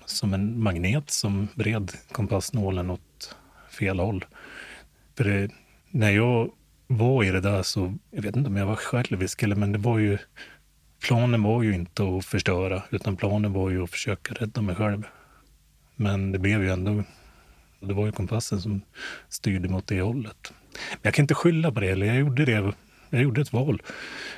som 0.06 0.34
en 0.34 0.64
magnet 0.64 1.12
som 1.12 1.48
bred 1.56 1.92
kompassnålen 2.12 2.90
åt 2.90 3.36
fel 3.70 4.00
håll. 4.00 4.26
För 5.18 5.24
det, 5.24 5.50
när 5.90 6.12
jag 6.12 6.52
var 6.88 7.24
i 7.24 7.32
det 7.32 7.42
där 7.42 7.64
så, 7.64 7.94
jag 8.12 8.22
vet 8.22 8.36
inte 8.36 8.50
om 8.50 8.58
jag 8.58 8.66
var 8.66 8.76
självisk 8.76 9.44
eller 9.44 9.56
men 9.56 9.72
det 9.72 9.78
var 9.78 9.98
ju 9.98 10.18
planen 11.02 11.44
var 11.44 11.64
ju 11.64 11.74
inte 11.74 12.04
att 12.04 12.26
förstöra, 12.26 12.84
utan 12.90 13.16
planen 13.16 13.54
var 13.54 13.70
ju 13.70 13.84
att 13.84 13.90
försöka 13.90 14.34
rädda 14.34 14.62
mig 14.62 14.76
själv. 14.76 15.08
Men 15.96 16.32
det 16.32 16.40
blev 16.40 16.64
ju 16.64 16.72
ändå, 16.72 17.04
det 17.80 17.94
var 17.94 18.06
ju 18.06 18.12
kompassen 18.12 18.62
som 18.62 18.82
styrde 19.30 19.70
mot 19.70 19.88
det 19.88 20.02
hållet. 20.02 20.54
Men 20.72 21.00
jag 21.02 21.14
kan 21.14 21.24
inte 21.24 21.36
skylla 21.36 21.72
på 21.72 21.80
det, 21.80 21.90
eller 21.90 22.06
jag 22.06 22.16
gjorde 22.16 22.46
det, 22.46 22.74
jag 23.10 23.22
gjorde 23.22 23.42
ett 23.42 23.54
val 23.54 23.82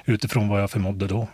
utifrån 0.05 0.47
vad 0.47 0.61
jag 0.61 0.71
förmådde 0.71 1.07
då. 1.07 1.27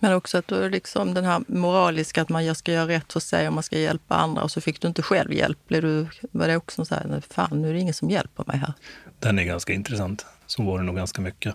Men 0.00 0.14
också 0.14 0.38
att 0.38 0.48
du 0.48 0.70
liksom 0.70 1.14
den 1.14 1.24
här 1.24 1.42
moraliska, 1.48 2.22
att 2.22 2.28
man 2.28 2.54
ska 2.54 2.72
göra 2.72 2.88
rätt 2.88 3.12
för 3.12 3.20
sig 3.20 3.48
och 3.48 3.54
man 3.54 3.62
ska 3.62 3.78
hjälpa 3.78 4.14
andra 4.14 4.42
och 4.42 4.50
så 4.50 4.60
fick 4.60 4.80
du 4.80 4.88
inte 4.88 5.02
själv 5.02 5.32
hjälp. 5.32 5.58
Blev 5.68 5.82
du, 5.82 6.06
var 6.30 6.48
det 6.48 6.56
också 6.56 6.84
så 6.84 6.94
här, 6.94 7.22
fan 7.30 7.62
nu 7.62 7.68
är 7.68 7.72
det 7.72 7.80
ingen 7.80 7.94
som 7.94 8.10
hjälper 8.10 8.44
mig 8.46 8.56
här? 8.58 8.72
Den 9.18 9.38
är 9.38 9.44
ganska 9.44 9.72
intressant. 9.72 10.26
Så 10.46 10.62
var 10.62 10.78
det 10.78 10.84
nog 10.84 10.96
ganska 10.96 11.22
mycket. 11.22 11.54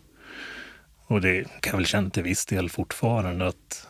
Och 1.06 1.22
det 1.22 1.44
kan 1.44 1.72
jag 1.72 1.78
väl 1.78 1.86
känna 1.86 2.10
till 2.10 2.24
viss 2.24 2.46
del 2.46 2.70
fortfarande 2.70 3.48
att 3.48 3.88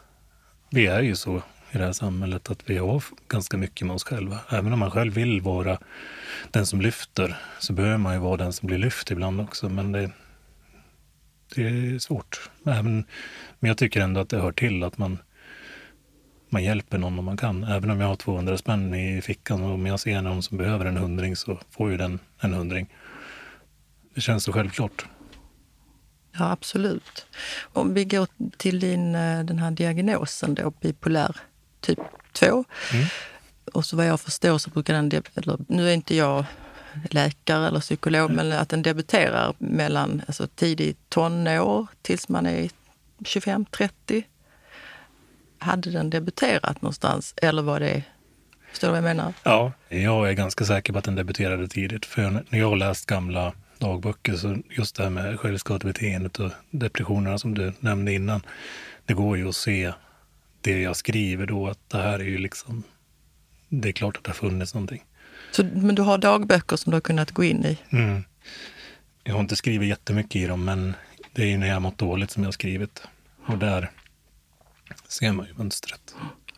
vi 0.70 0.88
är 0.88 1.02
ju 1.02 1.16
så 1.16 1.42
i 1.72 1.78
det 1.78 1.86
här 1.86 1.92
samhället 1.92 2.50
att 2.50 2.70
vi 2.70 2.78
har 2.78 3.04
ganska 3.28 3.58
mycket 3.58 3.88
med 3.88 3.94
oss 3.94 4.04
själva. 4.04 4.40
Även 4.50 4.74
om 4.74 4.80
man 4.80 4.92
själv 4.92 5.14
vill 5.14 5.42
vara 5.42 5.78
den 6.52 6.66
som 6.66 6.82
lyfter 6.82 7.38
så 7.60 7.74
behöver 7.74 7.98
man 7.98 8.14
ju 8.14 8.20
vara 8.20 8.38
den 8.38 8.54
som 8.54 8.68
blir 8.68 8.78
lyft 8.78 9.12
ibland 9.12 9.42
också. 9.42 9.70
Men 9.70 9.92
det, 9.92 10.12
det 11.56 11.62
är 11.62 12.00
svårt. 12.00 12.50
Även, 12.66 13.06
men 13.60 13.68
jag 13.68 13.78
tycker 13.78 14.02
ändå 14.02 14.22
att 14.22 14.30
det 14.30 14.40
hör 14.40 14.52
till 14.52 14.84
att 14.84 14.98
man, 14.98 15.18
man 16.50 16.64
hjälper 16.64 16.98
någon 16.98 17.20
om 17.20 17.26
man 17.26 17.38
kan. 17.38 17.64
Även 17.64 17.90
om 17.90 18.00
jag 18.00 18.08
har 18.08 18.16
200 18.16 18.58
spänn 18.58 18.94
i 18.94 19.22
fickan 19.22 19.64
och 19.64 19.74
om 19.74 19.86
jag 19.86 20.00
ser 20.00 20.22
någon 20.22 20.44
som 20.44 20.58
behöver 20.58 20.86
en 20.86 20.98
hundring 20.98 21.36
så 21.36 21.60
får 21.70 21.92
ju 21.92 21.98
den 21.98 22.20
en 22.40 22.54
hundring. 22.54 22.90
Det 24.16 24.22
känns 24.22 24.44
så 24.44 24.54
självklart. 24.54 25.06
Ja, 26.38 26.52
absolut. 26.52 27.26
Om 27.62 27.94
vi 27.94 28.06
går 28.06 28.28
till 28.58 28.80
din, 28.80 29.16
eh, 29.16 29.44
den 29.44 29.60
här 29.60 29.72
diagnosen 29.72 30.56
då, 30.56 30.70
bipolär 30.70 31.36
typ 31.82 32.00
2. 32.32 32.46
Mm. 32.94 33.06
Och 33.74 33.86
så 33.86 33.98
vad 33.98 34.06
jag 34.06 34.22
förstår 34.22 34.58
så 34.58 34.70
brukar 34.70 34.94
den, 34.94 35.24
eller, 35.36 35.58
nu 35.68 35.90
är 35.90 35.94
inte 35.94 36.16
jag 36.16 36.46
läkare 37.10 37.68
eller 37.68 37.80
psykolog, 37.80 38.32
mm. 38.32 38.48
men 38.48 38.60
att 38.60 38.70
den 38.70 38.82
debuterar 38.82 39.54
mellan 39.58 40.22
alltså, 40.28 40.48
tidigt 40.48 41.10
tonår 41.10 41.88
tills 42.02 42.30
man 42.30 42.46
är 42.46 42.70
25-30. 43.20 44.24
Hade 45.58 45.92
den 45.92 46.10
debuterat 46.10 46.82
någonstans 46.82 47.34
eller 47.38 47.62
var 47.62 47.80
det 47.80 48.04
Förstår 48.70 48.88
du 48.88 48.92
vad 48.92 48.98
jag 48.98 49.04
menar? 49.04 49.34
Ja, 49.44 49.72
jag 49.90 50.30
är 50.30 50.34
ganska 50.34 50.66
säker 50.66 50.94
på 50.94 51.00
att 51.00 51.06
den 51.06 51.16
debuterade 51.16 51.68
tidigt. 51.68 52.06
För 52.06 52.30
när 52.30 52.60
jag 52.60 52.70
har 52.70 52.76
läst 52.76 53.06
gamla 53.06 53.54
dagböcker. 53.84 54.36
Så 54.36 54.58
just 54.70 54.96
det 54.96 55.04
här 55.04 55.10
med 55.10 55.40
självskadebeteendet 55.40 56.40
och 56.40 56.52
depressionerna 56.72 57.38
som 57.38 57.54
du 57.54 57.74
nämnde 57.80 58.14
innan. 58.14 58.42
Det 59.06 59.14
går 59.14 59.38
ju 59.38 59.50
att 59.50 59.56
se 59.56 59.94
det 60.62 60.82
jag 60.82 60.96
skriver 60.96 61.46
då, 61.46 61.68
att 61.68 61.90
det 61.90 61.98
här 61.98 62.20
är 62.20 62.24
ju 62.24 62.38
liksom, 62.38 62.84
det 63.70 63.90
är 63.90 63.94
klart 63.94 64.18
att 64.18 64.24
det 64.24 64.30
har 64.30 64.36
funnits 64.36 64.74
någonting. 64.74 65.04
Så, 65.52 65.64
men 65.64 65.96
du 65.96 66.02
har 66.02 66.18
dagböcker 66.18 66.76
som 66.76 66.92
du 66.92 66.96
har 66.96 67.02
kunnat 67.02 67.32
gå 67.32 67.44
in 67.44 67.66
i? 67.66 67.78
Mm. 67.90 68.24
Jag 69.24 69.34
har 69.34 69.42
inte 69.42 69.56
skrivit 69.56 69.90
jättemycket 69.90 70.36
i 70.36 70.48
dem, 70.48 70.66
men 70.66 70.94
det 71.34 71.42
är 71.42 71.48
ju 71.48 71.58
när 71.58 71.68
jag 71.68 71.76
har 71.76 71.80
mått 71.80 71.98
dåligt 71.98 72.32
som 72.32 72.44
jag 72.44 72.48
har 72.48 72.52
skrivit. 72.52 73.04
Och 73.46 73.58
där 73.58 73.92
ser 75.08 75.32
man 75.32 75.46
ju 75.46 75.54
mönstret. 75.54 76.16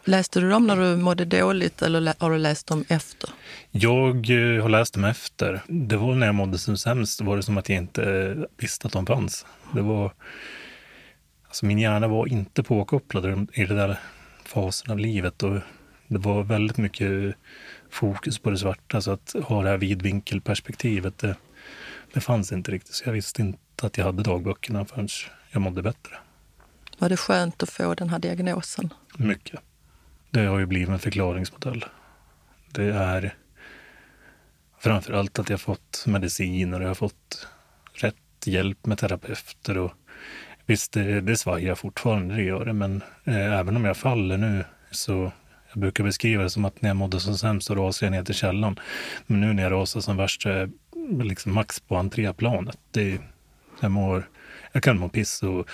Läste 0.07 0.39
du 0.39 0.49
dem 0.49 0.67
när 0.67 0.75
du 0.75 0.97
mådde 0.97 1.25
dåligt 1.25 1.81
eller 1.81 2.13
har 2.19 2.31
du 2.31 2.37
läst 2.37 2.67
dem 2.67 2.85
efter? 2.87 3.29
Jag 3.71 4.29
eh, 4.29 4.61
har 4.61 4.69
läst 4.69 4.93
dem 4.93 5.03
efter. 5.03 5.61
Det 5.67 5.97
var 5.97 6.15
när 6.15 6.25
jag 6.25 6.35
mådde 6.35 6.57
som 6.57 6.77
sämst, 6.77 7.21
var 7.21 7.37
det 7.37 7.43
som 7.43 7.57
att 7.57 7.69
jag 7.69 7.77
inte 7.77 8.35
visste 8.57 8.87
att 8.87 8.93
de 8.93 9.05
fanns. 9.05 9.45
Det 9.73 9.81
var... 9.81 10.13
Alltså 11.47 11.65
min 11.65 11.79
hjärna 11.79 12.07
var 12.07 12.27
inte 12.27 12.63
påkopplad 12.63 13.49
i 13.53 13.65
den 13.65 13.77
där 13.77 13.99
fasen 14.43 14.91
av 14.91 14.99
livet. 14.99 15.43
Och 15.43 15.59
det 16.07 16.17
var 16.17 16.43
väldigt 16.43 16.77
mycket 16.77 17.35
fokus 17.89 18.39
på 18.39 18.49
det 18.49 18.57
svarta. 18.57 19.01
Så 19.01 19.11
att 19.11 19.35
ha 19.43 19.63
det 19.63 19.69
här 19.69 19.77
vidvinkelperspektivet, 19.77 21.17
det, 21.17 21.35
det 22.13 22.19
fanns 22.21 22.51
inte 22.51 22.71
riktigt. 22.71 22.95
Så 22.95 23.03
jag 23.05 23.13
visste 23.13 23.41
inte 23.41 23.59
att 23.81 23.97
jag 23.97 24.05
hade 24.05 24.23
dagböckerna 24.23 24.85
förrän 24.85 25.07
jag 25.51 25.61
mådde 25.61 25.81
bättre. 25.81 26.15
Var 26.99 27.09
det 27.09 27.17
skönt 27.17 27.63
att 27.63 27.69
få 27.69 27.93
den 27.93 28.09
här 28.09 28.19
diagnosen? 28.19 28.93
Mycket. 29.17 29.59
Det 30.35 30.45
har 30.45 30.59
ju 30.59 30.65
blivit 30.65 30.89
en 30.89 30.99
förklaringsmodell. 30.99 31.85
Det 32.71 32.83
är 32.83 33.33
framför 34.79 35.13
allt 35.13 35.39
att 35.39 35.49
jag 35.49 35.61
fått 35.61 36.03
mediciner 36.07 36.79
och 36.79 36.83
jag 36.83 36.89
har 36.89 36.95
fått 36.95 37.47
rätt 37.93 38.15
hjälp 38.45 38.85
med 38.85 38.97
terapeuter. 38.97 39.77
Och 39.77 39.91
visst, 40.65 40.91
det, 40.91 41.21
det 41.21 41.37
svajar 41.37 41.75
fortfarande, 41.75 42.35
det 42.35 42.43
gör 42.43 42.65
det, 42.65 42.73
men 42.73 43.03
eh, 43.23 43.59
även 43.59 43.75
om 43.75 43.85
jag 43.85 43.97
faller 43.97 44.37
nu 44.37 44.63
så 44.91 45.31
jag 45.69 45.79
brukar 45.79 46.03
beskriva 46.03 46.43
det 46.43 46.49
som 46.49 46.65
att 46.65 46.81
när 46.81 46.89
jag 46.89 46.97
mådde 46.97 47.19
som 47.19 47.37
sämst 47.37 47.67
så 47.67 47.75
rasade 47.75 48.05
jag 48.05 48.19
ner 48.19 48.25
till 48.25 48.35
källan. 48.35 48.79
Men 49.27 49.41
nu 49.41 49.53
när 49.53 49.63
jag 49.63 49.71
rasar 49.71 50.01
som 50.01 50.17
värst 50.17 50.41
så 50.41 50.49
är 50.49 50.69
jag 50.93 51.25
liksom 51.25 51.53
max 51.53 51.79
på 51.79 51.97
entréplanet. 51.97 52.79
Det, 52.91 53.19
jag, 53.79 53.91
mår, 53.91 54.29
jag 54.71 54.83
kan 54.83 54.99
må 54.99 55.09
piss 55.09 55.43
och 55.43 55.69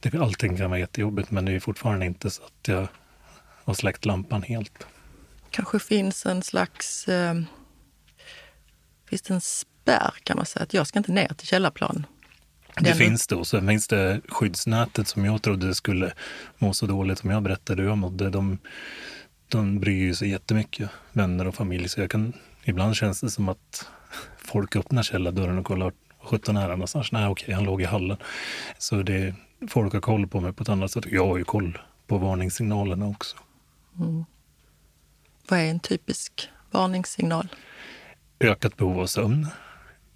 det, 0.00 0.14
allting 0.14 0.56
kan 0.56 0.70
vara 0.70 0.80
jättejobbigt 0.80 1.30
men 1.30 1.44
det 1.44 1.52
är 1.52 1.60
fortfarande 1.60 2.06
inte 2.06 2.30
så 2.30 2.42
att 2.42 2.68
jag 2.68 2.88
har 3.68 3.74
släckt 3.74 4.04
lampan 4.04 4.42
helt. 4.42 4.86
kanske 5.50 5.78
finns 5.78 6.26
en 6.26 6.42
slags... 6.42 7.08
Eh, 7.08 7.34
finns 9.08 9.22
det 9.22 9.34
en 9.34 9.40
spärr 9.40 10.14
kan 10.22 10.36
man 10.36 10.46
säga? 10.46 10.62
Att 10.62 10.74
jag 10.74 10.86
ska 10.86 10.98
inte 10.98 11.12
ner 11.12 11.28
till 11.28 11.46
källarplan. 11.46 12.06
Det 12.80 12.94
finns 12.94 13.26
det 13.26 13.34
och 13.34 13.46
så 13.46 13.60
finns 13.60 13.88
det 13.88 14.20
skyddsnätet 14.28 15.08
som 15.08 15.24
jag 15.24 15.42
trodde 15.42 15.74
skulle 15.74 16.12
må 16.58 16.72
så 16.72 16.86
dåligt 16.86 17.18
som 17.18 17.30
jag 17.30 17.42
berättade 17.42 17.82
hur 17.82 17.88
jag 17.88 17.98
mådde. 17.98 18.30
De, 18.30 18.58
de 19.48 19.80
bryr 19.80 20.12
sig 20.12 20.30
jättemycket, 20.30 20.90
vänner 21.12 21.46
och 21.46 21.54
familj. 21.54 21.88
Så 21.88 22.00
jag 22.00 22.10
kan, 22.10 22.32
ibland 22.64 22.96
känns 22.96 23.20
det 23.20 23.30
som 23.30 23.48
att 23.48 23.88
folk 24.38 24.76
öppnar 24.76 25.02
källardörren 25.02 25.58
och 25.58 25.64
kollar 25.64 25.92
sjutton 26.22 26.56
är 26.56 26.60
han 26.60 26.70
någonstans? 26.70 27.12
Nej, 27.12 27.26
okej, 27.26 27.54
han 27.54 27.64
låg 27.64 27.82
i 27.82 27.84
hallen. 27.84 28.16
Så 28.78 29.02
det, 29.02 29.34
folk 29.68 29.92
har 29.92 30.00
koll 30.00 30.26
på 30.26 30.40
mig 30.40 30.52
på 30.52 30.62
ett 30.62 30.68
annat 30.68 30.90
sätt. 30.90 31.06
Jag 31.06 31.26
har 31.26 31.38
ju 31.38 31.44
koll 31.44 31.78
på 32.06 32.18
varningssignalerna 32.18 33.06
också. 33.06 33.36
Mm. 34.00 34.24
Vad 35.48 35.58
är 35.60 35.64
en 35.64 35.80
typisk 35.80 36.48
varningssignal? 36.70 37.48
Ökat 38.40 38.76
behov 38.76 39.00
av 39.00 39.06
sömn, 39.06 39.46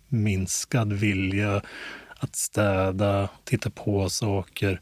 minskad 0.09 0.93
vilja 0.93 1.63
att 2.17 2.37
städa, 2.37 3.29
titta 3.45 3.71
på 3.71 4.09
saker, 4.09 4.81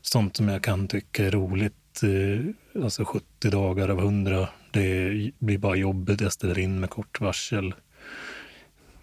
sånt 0.00 0.36
som 0.36 0.48
jag 0.48 0.62
kan 0.62 0.88
tycka 0.88 1.26
är 1.26 1.30
roligt. 1.30 2.02
Eh, 2.02 2.82
alltså 2.84 3.04
70 3.04 3.50
dagar 3.50 3.88
av 3.88 3.98
100, 3.98 4.48
det 4.70 5.10
blir 5.38 5.58
bara 5.58 5.76
jobbigt. 5.76 6.20
Jag 6.20 6.32
ställer 6.32 6.58
in 6.58 6.80
med 6.80 6.90
kort 6.90 7.20
varsel. 7.20 7.74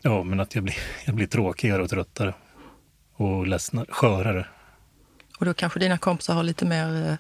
Ja, 0.02 0.24
men 0.24 0.40
att 0.40 0.56
jag 0.56 0.64
blir, 0.64 0.76
jag 1.06 1.16
blir 1.16 1.28
tråkigare 1.28 1.84
och 1.84 1.90
tröttare 1.90 2.34
och 3.14 3.48
ledsnare, 3.48 3.86
skörare. 3.90 4.48
Och 5.40 5.46
då 5.46 5.54
kanske 5.54 5.80
dina 5.80 5.98
kompisar 5.98 6.34
har 6.34 6.44
lite 6.44 6.66
mer 6.66 7.10
eh, 7.10 7.16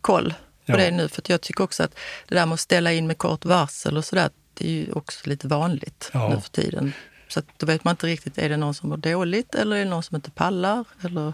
koll 0.00 0.34
på 0.66 0.72
ja. 0.72 0.76
det 0.76 0.90
nu. 0.90 1.08
För 1.08 1.22
jag 1.26 1.40
tycker 1.40 1.64
också 1.64 1.82
att 1.82 1.94
det 2.28 2.34
där 2.34 2.46
med 2.46 2.54
att 2.54 2.60
ställa 2.60 2.92
in 2.92 3.06
med 3.06 3.18
kort 3.18 3.44
varsel 3.44 3.96
och 3.96 4.04
sådär, 4.04 4.30
det 4.54 4.66
är 4.66 4.72
ju 4.72 4.92
också 4.92 5.30
lite 5.30 5.48
vanligt 5.48 6.10
ja. 6.12 6.28
nu 6.28 6.40
för 6.40 6.50
tiden. 6.50 6.92
Så 7.28 7.42
då 7.56 7.66
vet 7.66 7.84
man 7.84 7.92
inte 7.92 8.06
riktigt, 8.06 8.38
är 8.38 8.48
det 8.48 8.56
någon 8.56 8.74
som 8.74 8.88
mår 8.88 8.96
dåligt 8.96 9.54
eller 9.54 9.76
är 9.76 9.84
det 9.84 9.90
någon 9.90 10.02
som 10.02 10.16
inte 10.16 10.30
pallar? 10.30 10.84
Eller? 11.04 11.32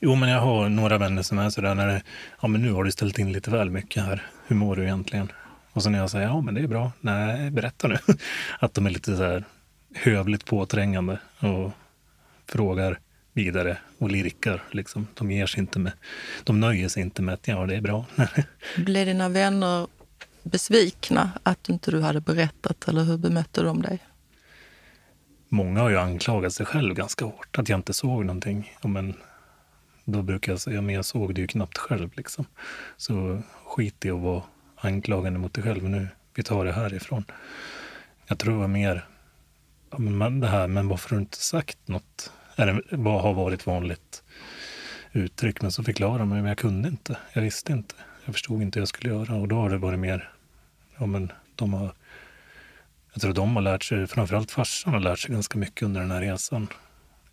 Jo, 0.00 0.14
men 0.14 0.28
jag 0.28 0.40
har 0.40 0.68
några 0.68 0.98
vänner 0.98 1.22
som 1.22 1.38
är 1.38 1.50
sådär 1.50 1.74
när 1.74 1.86
det, 1.86 2.02
ja 2.42 2.48
men 2.48 2.62
nu 2.62 2.72
har 2.72 2.84
du 2.84 2.92
ställt 2.92 3.18
in 3.18 3.32
lite 3.32 3.50
väl 3.50 3.70
mycket 3.70 4.04
här. 4.04 4.26
Hur 4.46 4.56
mår 4.56 4.76
du 4.76 4.82
egentligen? 4.82 5.32
Och 5.72 5.82
så 5.82 5.90
när 5.90 5.98
jag 5.98 6.10
säger, 6.10 6.26
ja 6.26 6.40
men 6.40 6.54
det 6.54 6.60
är 6.60 6.66
bra. 6.66 6.92
Nej, 7.00 7.50
berätta 7.50 7.88
nu. 7.88 7.98
Att 8.58 8.74
de 8.74 8.86
är 8.86 8.90
lite 8.90 9.16
så 9.16 9.22
här 9.22 9.44
hövligt 9.94 10.44
påträngande 10.44 11.18
och 11.38 11.72
frågar 12.46 12.98
vidare 13.34 13.78
och 13.98 14.10
lirkar. 14.10 14.62
Liksom. 14.70 15.06
De 15.14 15.30
ger 15.30 15.46
sig 15.46 15.60
inte 15.60 15.78
med, 15.78 15.92
de 16.44 16.60
nöjer 16.60 16.88
sig 16.88 17.02
inte 17.02 17.22
med 17.22 17.34
att 17.34 17.48
ja, 17.48 17.66
det 17.66 17.76
är 17.76 17.80
bra. 17.80 18.06
Blev 18.76 19.06
dina 19.06 19.28
vänner 19.28 19.86
besvikna 20.42 21.30
att 21.42 21.68
inte 21.68 21.90
du 21.90 22.00
hade 22.00 22.20
berättat 22.20 22.88
eller 22.88 23.04
hur 23.04 23.18
bemötte 23.18 23.62
de 23.62 23.82
dig? 23.82 23.98
Många 25.48 25.80
har 25.80 25.90
ju 25.90 25.98
anklagat 25.98 26.52
sig 26.52 26.66
själv 26.66 26.94
ganska 26.94 27.24
hårt, 27.24 27.58
att 27.58 27.68
jag 27.68 27.78
inte 27.78 27.92
såg 27.92 28.24
någonting. 28.24 28.76
Ja, 28.82 28.88
men 28.88 29.14
då 30.04 30.22
brukar 30.22 30.52
jag 30.52 30.60
säga, 30.60 30.80
men 30.80 30.94
jag 30.94 31.04
såg 31.04 31.34
det 31.34 31.40
ju 31.40 31.46
knappt 31.46 31.78
själv. 31.78 32.10
Liksom. 32.16 32.44
Så 32.96 33.42
skit 33.64 34.04
i 34.04 34.10
att 34.10 34.20
vara 34.20 34.42
anklagande 34.76 35.38
mot 35.38 35.54
dig 35.54 35.64
själv 35.64 35.88
nu. 35.88 36.08
Vi 36.34 36.42
tar 36.42 36.64
det 36.64 36.72
härifrån. 36.72 37.24
Jag 38.26 38.38
tror 38.38 38.52
det 38.52 38.60
var 38.60 38.68
mer 38.68 39.06
ja, 39.90 39.98
men 39.98 40.40
det 40.40 40.48
här, 40.48 40.68
men 40.68 40.88
varför 40.88 41.10
har 41.10 41.16
du 41.16 41.22
inte 41.22 41.38
sagt 41.38 41.78
något? 41.88 42.32
Är 42.56 42.82
vad 42.90 43.22
har 43.22 43.34
varit 43.34 43.66
vanligt 43.66 44.22
uttryck? 45.12 45.62
Men 45.62 45.72
så 45.72 45.84
förklarade 45.84 46.24
man, 46.24 46.38
men 46.38 46.46
jag 46.46 46.58
kunde 46.58 46.88
inte. 46.88 47.16
Jag 47.32 47.42
visste 47.42 47.72
inte. 47.72 47.94
Jag 48.24 48.34
förstod 48.34 48.62
inte 48.62 48.78
hur 48.78 48.82
jag 48.82 48.88
skulle 48.88 49.12
göra. 49.12 49.34
Och 49.34 49.48
då 49.48 49.56
har 49.56 49.70
det 49.70 49.78
varit 49.78 49.98
mer, 49.98 50.32
ja 50.98 51.06
men 51.06 51.32
de 51.54 51.74
har, 51.74 51.94
jag 53.12 53.22
tror 53.22 53.32
de 53.32 53.56
har 53.56 53.62
lärt 53.62 53.82
sig, 53.84 54.06
framförallt 54.06 54.50
farsan 54.50 54.92
har 54.92 55.00
lärt 55.00 55.18
sig 55.18 55.30
ganska 55.30 55.58
mycket 55.58 55.82
under 55.82 56.00
den 56.00 56.10
här 56.10 56.20
resan. 56.20 56.68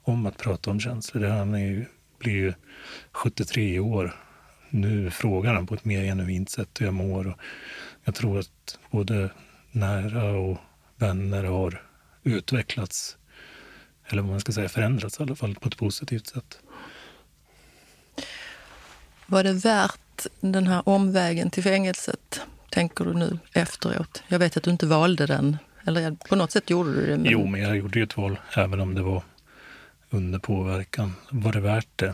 Om 0.04 0.26
att 0.26 0.38
prata 0.38 0.72
om 0.72 0.80
känslor. 0.80 1.24
Han 1.24 1.54
är 1.54 1.60
ju, 1.60 1.86
blir 2.20 2.34
ju 2.34 2.54
73 3.12 3.80
år. 3.80 4.16
Nu 4.70 5.12
frågar 5.12 5.54
han 5.54 5.68
på 5.68 5.74
ett 5.74 5.86
mer 5.86 6.04
genuint 6.04 6.50
sätt 6.50 6.82
hur 6.82 6.86
jag 6.86 6.94
mår. 6.94 7.28
Och 7.28 7.38
jag 8.04 8.16
tror 8.16 8.40
att 8.40 8.80
både 8.92 9.30
nära 9.72 10.32
och 10.32 10.58
vänner 10.96 11.44
har 11.44 11.82
utvecklats, 12.24 13.18
eller 14.12 14.22
vad 14.22 14.32
man 14.32 14.40
ska 14.40 14.52
säga 14.52 14.70
förändrats 14.70 15.20
i 15.20 15.24
alla 15.24 15.36
fall 15.36 15.56
på 15.56 15.68
ett 15.68 15.78
positivt 15.78 16.28
sätt. 16.28 16.60
Var 19.26 19.44
det 19.44 19.54
värt 19.54 20.28
den 20.40 20.68
här 20.68 20.90
omvägen 20.90 21.50
till 21.50 21.64
fängelset, 21.64 22.42
tänker 22.70 23.06
du 23.06 23.14
nu 23.14 23.40
efteråt? 23.54 24.24
Jag 24.28 24.40
vet 24.40 24.58
att 24.58 24.64
du 24.64 24.72
inte 24.72 24.86
valde 24.86 25.26
den, 25.26 25.58
eller 25.88 26.12
på 26.30 26.36
något 26.36 26.52
sätt 26.52 26.70
gjorde 26.70 26.96
du 26.96 27.06
det. 27.06 27.18
Men... 27.18 27.32
Jo, 27.32 27.46
men 27.46 27.62
jag 27.62 27.78
gjorde 27.78 28.00
ju 28.00 28.04
ett 28.04 28.18
val, 28.18 28.40
även 28.58 28.80
om 28.80 28.96
det 28.96 29.02
var 29.02 29.24
under 30.10 30.40
påverkan. 30.40 31.14
Var 31.30 31.52
det 31.52 31.60
värt 31.60 31.88
det? 31.98 32.14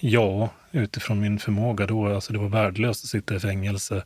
Ja, 0.00 0.50
utifrån 0.72 1.20
min 1.20 1.38
förmåga 1.38 1.86
då. 1.86 2.14
Alltså 2.14 2.32
det 2.32 2.38
var 2.38 2.48
värdelöst 2.48 3.04
att 3.04 3.10
sitta 3.10 3.34
i 3.34 3.40
fängelse. 3.40 4.04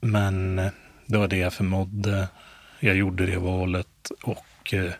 Men 0.00 0.56
det 1.06 1.18
var 1.18 1.28
det 1.28 1.36
jag 1.36 1.52
förmådde 1.52 2.28
jag 2.84 2.96
gjorde 2.96 3.26
det 3.26 3.38
valet 3.38 4.10
och 4.22 4.74
eh, 4.74 4.92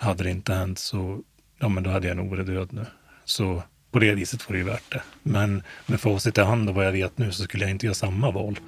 hade 0.00 0.24
det 0.24 0.30
inte 0.30 0.54
hänt 0.54 0.78
så 0.78 1.20
ja, 1.58 1.68
men 1.68 1.82
då 1.82 1.90
hade 1.90 2.08
jag 2.08 2.16
nog 2.16 2.30
varit 2.30 2.46
död 2.46 2.68
nu. 2.72 2.86
Så 3.24 3.62
på 3.90 3.98
det 3.98 4.14
viset 4.14 4.48
var 4.48 4.52
det 4.52 4.58
ju 4.58 4.64
värt 4.64 4.92
det. 4.92 5.02
Men 5.22 5.62
med 5.86 6.00
facit 6.00 6.38
i 6.38 6.40
hand 6.40 6.68
och 6.68 6.74
vad 6.74 6.86
jag 6.86 6.92
vet 6.92 7.18
nu 7.18 7.32
så 7.32 7.42
skulle 7.42 7.64
jag 7.64 7.70
inte 7.70 7.86
göra 7.86 7.94
samma 7.94 8.30
val. 8.30 8.58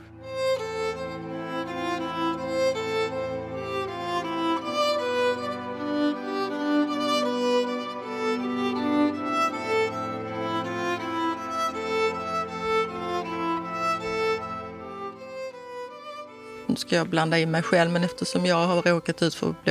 nu 16.67 16.77
ska 16.77 16.97
jag 16.97 17.09
blanda 17.09 17.39
in 17.39 17.51
mig 17.51 17.63
själv, 17.63 17.91
men 17.91 18.05
eftersom 18.05 18.47
jag 18.47 18.67
har 18.67 18.83
råkat 18.83 19.23
ut 19.23 19.35
för 19.35 19.51
att 19.51 19.65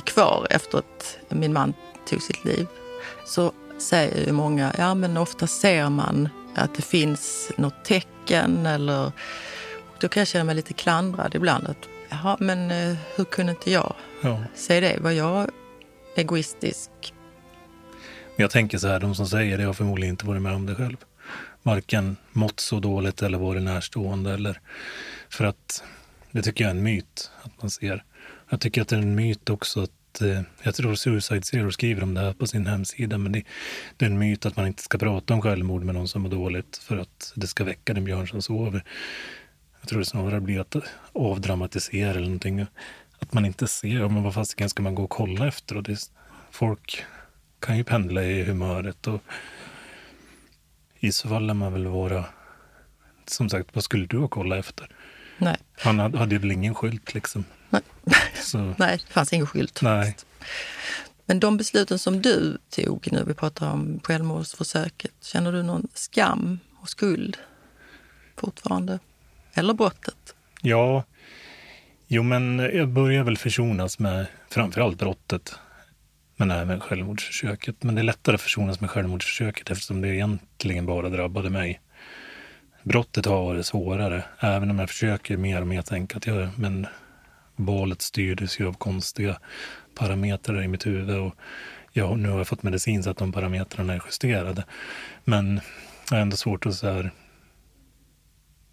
bli 0.00 0.12
kvar 0.12 0.46
efter 0.50 0.78
att 0.78 1.18
min 1.28 1.52
man 1.52 1.74
tog 2.08 2.22
sitt 2.22 2.44
liv 2.44 2.66
så 3.26 3.52
säger 3.78 4.26
ju 4.26 4.32
många, 4.32 4.74
ja 4.78 4.94
men 4.94 5.16
ofta 5.16 5.46
ser 5.46 5.88
man 5.90 6.28
att 6.54 6.74
det 6.74 6.82
finns 6.82 7.50
något 7.56 7.84
tecken 7.84 8.66
eller 8.66 9.12
då 10.00 10.08
kan 10.08 10.20
jag 10.20 10.28
känna 10.28 10.44
mig 10.44 10.54
lite 10.54 10.72
klandrad 10.72 11.34
ibland. 11.34 11.66
Att, 11.66 11.88
Jaha, 12.08 12.36
men 12.40 12.70
eh, 12.70 12.96
hur 13.16 13.24
kunde 13.24 13.52
inte 13.52 13.70
jag 13.70 13.94
ja. 14.22 14.44
se 14.54 14.80
det? 14.80 14.98
Var 15.00 15.10
jag 15.10 15.50
egoistisk? 16.16 16.90
Jag 18.36 18.50
tänker 18.50 18.78
så 18.78 18.88
här, 18.88 19.00
de 19.00 19.14
som 19.14 19.26
säger 19.26 19.58
det 19.58 19.64
har 19.64 19.72
förmodligen 19.72 20.12
inte 20.12 20.26
varit 20.26 20.42
med 20.42 20.54
om 20.54 20.66
det 20.66 20.74
själv. 20.74 20.96
varken 21.62 22.16
mått 22.32 22.60
så 22.60 22.80
dåligt 22.80 23.22
eller 23.22 23.38
varit 23.38 23.62
närstående. 23.62 24.34
Eller, 24.34 24.60
för 25.28 25.44
att 25.44 25.82
det 26.30 26.42
tycker 26.42 26.64
jag 26.64 26.70
är 26.70 26.74
en 26.76 26.82
myt 26.82 27.30
att 27.42 27.62
man 27.62 27.70
ser. 27.70 28.04
Jag 28.50 28.60
tycker 28.60 28.82
att 28.82 28.88
det 28.88 28.96
är 28.96 29.00
en 29.00 29.14
myt 29.14 29.50
också 29.50 29.82
att 29.82 30.20
eh, 30.20 30.40
jag 30.62 30.74
tror 30.74 30.94
Suicide 30.94 31.42
Zero 31.42 31.72
skriver 31.72 32.02
om 32.02 32.14
det 32.14 32.20
här 32.20 32.32
på 32.32 32.46
sin 32.46 32.66
hemsida, 32.66 33.18
men 33.18 33.32
det, 33.32 33.42
det, 33.96 34.04
är 34.04 34.10
en 34.10 34.18
myt 34.18 34.46
att 34.46 34.56
man 34.56 34.66
inte 34.66 34.82
ska 34.82 34.98
prata 34.98 35.34
om 35.34 35.42
självmord 35.42 35.84
med 35.84 35.94
någon 35.94 36.08
som 36.08 36.22
mår 36.22 36.30
dåligt 36.30 36.76
för 36.76 36.96
att 36.96 37.32
det 37.34 37.46
ska 37.46 37.64
väcka 37.64 37.94
den 37.94 38.04
björn 38.04 38.28
som 38.28 38.42
sover. 38.42 38.84
Jag 39.80 39.88
tror 39.88 39.98
det 39.98 40.04
snarare 40.04 40.40
blir 40.40 40.60
att 40.60 40.76
avdramatisera 41.12 42.10
eller 42.10 42.20
någonting. 42.20 42.66
Att 43.18 43.32
man 43.32 43.44
inte 43.44 43.66
ser, 43.66 44.08
men 44.08 44.22
vad 44.22 44.34
fasiken 44.34 44.70
ska 44.70 44.82
man 44.82 44.94
gå 44.94 45.04
och 45.04 45.10
kolla 45.10 45.48
efter? 45.48 45.76
Och 45.76 45.82
det, 45.82 45.98
folk 46.50 47.04
kan 47.60 47.76
ju 47.76 47.84
pendla 47.84 48.24
i 48.24 48.44
humöret 48.44 49.06
och 49.06 49.20
i 51.00 51.12
så 51.12 51.28
fall 51.28 51.46
lär 51.46 51.54
man 51.54 51.72
väl 51.72 51.86
vara... 51.86 52.24
Som 53.26 53.48
sagt, 53.48 53.68
vad 53.72 53.84
skulle 53.84 54.06
du 54.06 54.18
ha 54.18 54.28
kollat 54.28 54.58
efter? 54.58 54.88
Nej. 55.40 55.56
Han 55.82 55.98
hade, 55.98 56.38
väl 56.38 56.52
ingen 56.52 56.74
skylt 56.74 57.14
liksom. 57.14 57.44
Nej, 57.70 57.82
så. 58.34 58.58
Nej 58.78 58.98
det 59.06 59.12
fanns 59.12 59.32
ingen 59.32 59.46
skylt. 59.46 59.82
Nej. 59.82 60.16
Men 61.26 61.40
de 61.40 61.56
besluten 61.56 61.98
som 61.98 62.22
du 62.22 62.58
tog 62.70 63.08
nu, 63.12 63.24
vi 63.26 63.34
pratar 63.34 63.70
om 63.70 64.00
självmordsförsöket, 64.04 65.14
känner 65.22 65.52
du 65.52 65.62
någon 65.62 65.88
skam 65.94 66.58
och 66.80 66.88
skuld 66.88 67.36
fortfarande? 68.36 68.98
Eller 69.54 69.74
brottet? 69.74 70.34
Ja, 70.62 71.04
jo 72.06 72.22
men 72.22 72.58
jag 72.58 72.88
börjar 72.88 73.24
väl 73.24 73.36
försonas 73.36 73.98
med 73.98 74.26
framförallt 74.48 74.98
brottet 74.98 75.54
men 76.40 76.50
även 76.50 76.80
självmordsförsöket. 76.80 77.82
Men 77.82 77.94
det 77.94 78.00
är 78.00 78.04
lättare 78.04 78.34
att 78.34 78.40
försonas 78.40 78.80
med 78.80 78.90
självmordsförsöket 78.90 79.70
eftersom 79.70 80.00
det 80.00 80.08
egentligen 80.08 80.86
bara 80.86 81.08
drabbade 81.08 81.50
mig. 81.50 81.80
Brottet 82.82 83.26
har 83.26 83.44
varit 83.44 83.66
svårare, 83.66 84.24
även 84.38 84.70
om 84.70 84.78
jag 84.78 84.88
försöker 84.88 85.36
mer 85.36 85.60
och 85.60 85.66
mer 85.66 85.82
tänka 85.82 86.16
att 86.16 86.26
jag 86.26 86.48
men 86.58 86.86
valet 87.56 88.02
styrdes 88.02 88.60
ju 88.60 88.68
av 88.68 88.72
konstiga 88.72 89.38
parametrar 89.94 90.62
i 90.62 90.68
mitt 90.68 90.86
huvud. 90.86 91.18
Och 91.18 91.34
ja, 91.92 92.14
nu 92.14 92.28
har 92.28 92.38
jag 92.38 92.48
fått 92.48 92.62
medicin 92.62 93.02
så 93.02 93.10
att 93.10 93.16
de 93.16 93.32
parametrarna 93.32 93.94
är 93.94 94.02
justerade. 94.06 94.64
Men 95.24 95.60
jag 96.10 96.16
har 96.16 96.22
ändå 96.22 96.36
svårt 96.36 96.66
att 96.66 96.74
så 96.74 96.90
här, 96.90 97.10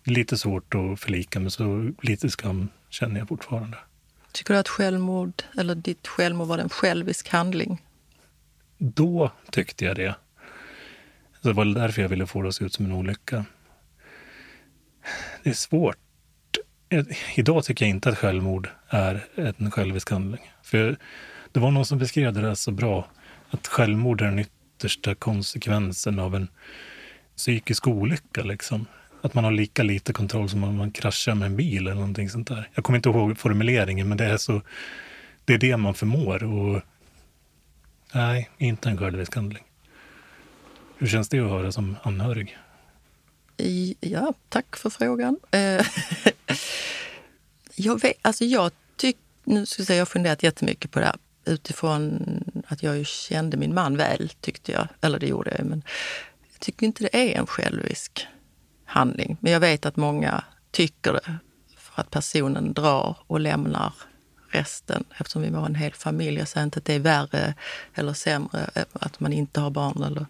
lite 0.04 0.38
svårt 0.38 0.76
att 0.76 1.00
förlika 1.00 1.40
mig, 1.40 1.52
så 1.52 1.92
lite 2.02 2.30
skam 2.30 2.70
känner 2.90 3.20
jag 3.20 3.28
fortfarande. 3.28 3.78
Tycker 4.32 4.54
du 4.54 4.60
att 4.60 4.68
självmord, 4.68 5.44
eller 5.58 5.76
ditt 5.76 6.08
självmord 6.08 6.48
var 6.48 6.58
en 6.58 6.70
självisk 6.70 7.30
handling? 7.30 7.82
Då 8.78 9.32
tyckte 9.52 9.86
jag 9.86 9.96
det. 9.96 10.16
Det 11.42 11.54
var 11.54 11.66
därför 11.66 12.02
jag 12.02 12.10
ville 12.10 12.28
få 12.28 12.42
det 12.42 12.48
att 12.48 12.56
se 12.56 12.66
ut 12.66 12.74
som 12.74 12.86
en 12.86 12.92
olycka. 12.92 13.46
Det 15.44 15.50
är 15.50 15.54
svårt. 15.54 15.98
Eh, 16.90 17.06
idag 17.36 17.64
tycker 17.64 17.86
jag 17.86 17.90
inte 17.90 18.10
att 18.10 18.18
självmord 18.18 18.70
är 18.90 19.28
en 19.36 19.72
självisk 19.72 20.10
handling. 20.10 20.52
För 20.64 20.98
det 21.52 21.60
var 21.60 21.72
någon 21.72 21.86
som 21.86 21.98
beskrev 21.98 22.34
det 22.34 22.42
där 22.42 22.54
så 22.54 22.72
bra. 22.72 23.08
Att 23.50 23.68
självmord 23.68 24.22
är 24.22 24.26
den 24.26 24.40
yttersta 24.40 25.16
konsekvensen 25.16 26.20
av 26.20 26.36
en 26.36 26.48
psykisk 27.38 27.88
olycka. 27.88 28.44
Liksom. 28.44 28.86
Att 29.22 29.34
man 29.34 29.44
har 29.44 29.52
lika 29.52 29.84
lite 29.84 30.14
kontroll 30.14 30.50
som 30.50 30.64
om 30.64 30.76
man 30.76 30.92
kraschar 30.92 31.36
med 31.36 31.46
en 31.46 31.56
bil 31.56 31.88
eller 31.88 31.96
någonting 31.96 32.30
sånt 32.30 32.48
där. 32.48 32.70
Jag 32.74 32.84
kommer 32.84 32.98
inte 32.98 33.10
ihåg 33.10 33.38
formuleringen, 33.38 34.10
men 34.10 34.18
det 34.18 34.26
är 34.26 34.38
så. 34.38 34.62
Det 35.46 35.54
är 35.54 35.58
det 35.58 35.78
man 35.78 35.94
förmår 35.94 36.44
och 36.44 36.82
nej, 38.14 38.50
inte 38.58 38.90
en 38.90 38.98
självisk 38.98 39.36
handling. 39.36 39.64
Hur 40.98 41.08
känns 41.08 41.30
det 41.30 41.40
att 41.40 41.50
höra 41.50 41.72
som 41.72 41.96
anhörig? 42.04 42.58
I, 43.58 43.96
ja, 44.00 44.34
tack 44.50 44.76
för 44.76 44.90
frågan. 44.90 45.40
Eh, 45.52 45.86
jag 47.76 48.02
vet, 48.02 48.18
alltså 48.22 48.46
jag 48.46 48.72
tyck... 48.96 49.18
nu 49.44 49.66
ska 49.66 49.82
jag 49.82 49.88
säga, 49.88 49.98
jag 49.98 50.02
har 50.02 50.06
funderat 50.06 50.44
jättemycket 50.44 50.92
på 50.92 51.00
det 51.00 51.06
här 51.06 51.16
utifrån 51.46 52.24
att 52.68 52.84
jag 52.84 52.98
ju 52.98 53.06
kände 53.06 53.58
min 53.58 53.74
man 53.74 53.98
väl, 53.98 54.32
tyckte 54.42 54.72
jag. 54.72 54.88
Eller 55.02 55.20
det 55.20 55.28
gjorde 55.28 55.56
jag, 55.58 55.66
men 55.66 55.84
jag 56.52 56.60
tycker 56.60 56.86
inte 56.86 57.04
det 57.04 57.16
är 57.16 57.40
en 57.40 57.48
självisk 57.48 58.28
handling. 58.86 59.38
Men 59.40 59.52
jag 59.52 59.60
vet 59.60 59.86
att 59.86 59.96
många 59.96 60.44
tycker 60.72 61.14
det 61.14 61.38
för 61.78 62.02
att 62.02 62.12
personen 62.12 62.74
drar 62.74 63.18
och 63.28 63.40
lämnar 63.40 63.94
resten 64.50 65.04
eftersom 65.18 65.42
vi 65.42 65.50
var 65.50 65.66
en 65.66 65.76
hel 65.76 65.94
familj. 65.94 66.40
Jag 66.40 66.48
säger 66.48 66.64
inte 66.64 66.80
att 66.80 66.86
det 66.86 66.94
är 66.94 67.00
värre 67.00 67.54
eller 67.94 68.14
sämre 68.14 68.70
eh, 68.76 68.84
att 68.94 69.20
man 69.20 69.34
inte 69.34 69.60
har 69.60 69.70
barn. 69.70 70.04
Eller... 70.04 70.26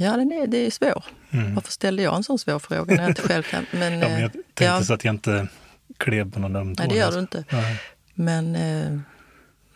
Ja, 0.00 0.16
den 0.16 0.32
är, 0.32 0.46
det 0.46 0.58
är 0.58 0.70
svår. 0.70 1.04
Mm. 1.30 1.54
Varför 1.54 1.72
ställde 1.72 2.02
jag 2.02 2.16
en 2.16 2.24
sån 2.24 2.38
svår 2.38 2.58
fråga 2.58 2.94
när 2.94 3.02
jag 3.02 3.10
inte 3.10 3.22
själv 3.22 3.42
kan? 3.42 3.66
Men, 3.72 3.92
ja, 3.92 4.08
men 4.08 4.20
jag 4.20 4.32
tänkte 4.32 4.64
ja. 4.64 4.84
så 4.84 4.94
att 4.94 5.04
jag 5.04 5.14
inte 5.14 5.48
klev 5.96 6.32
på 6.32 6.40
någon 6.40 6.56
öm 6.56 6.74
Nej, 6.78 6.88
det 6.88 6.94
gör 6.94 7.12
du 7.12 7.18
inte. 7.18 7.44
Nej. 7.50 7.80
Men 8.14 8.56
eh, 8.56 9.00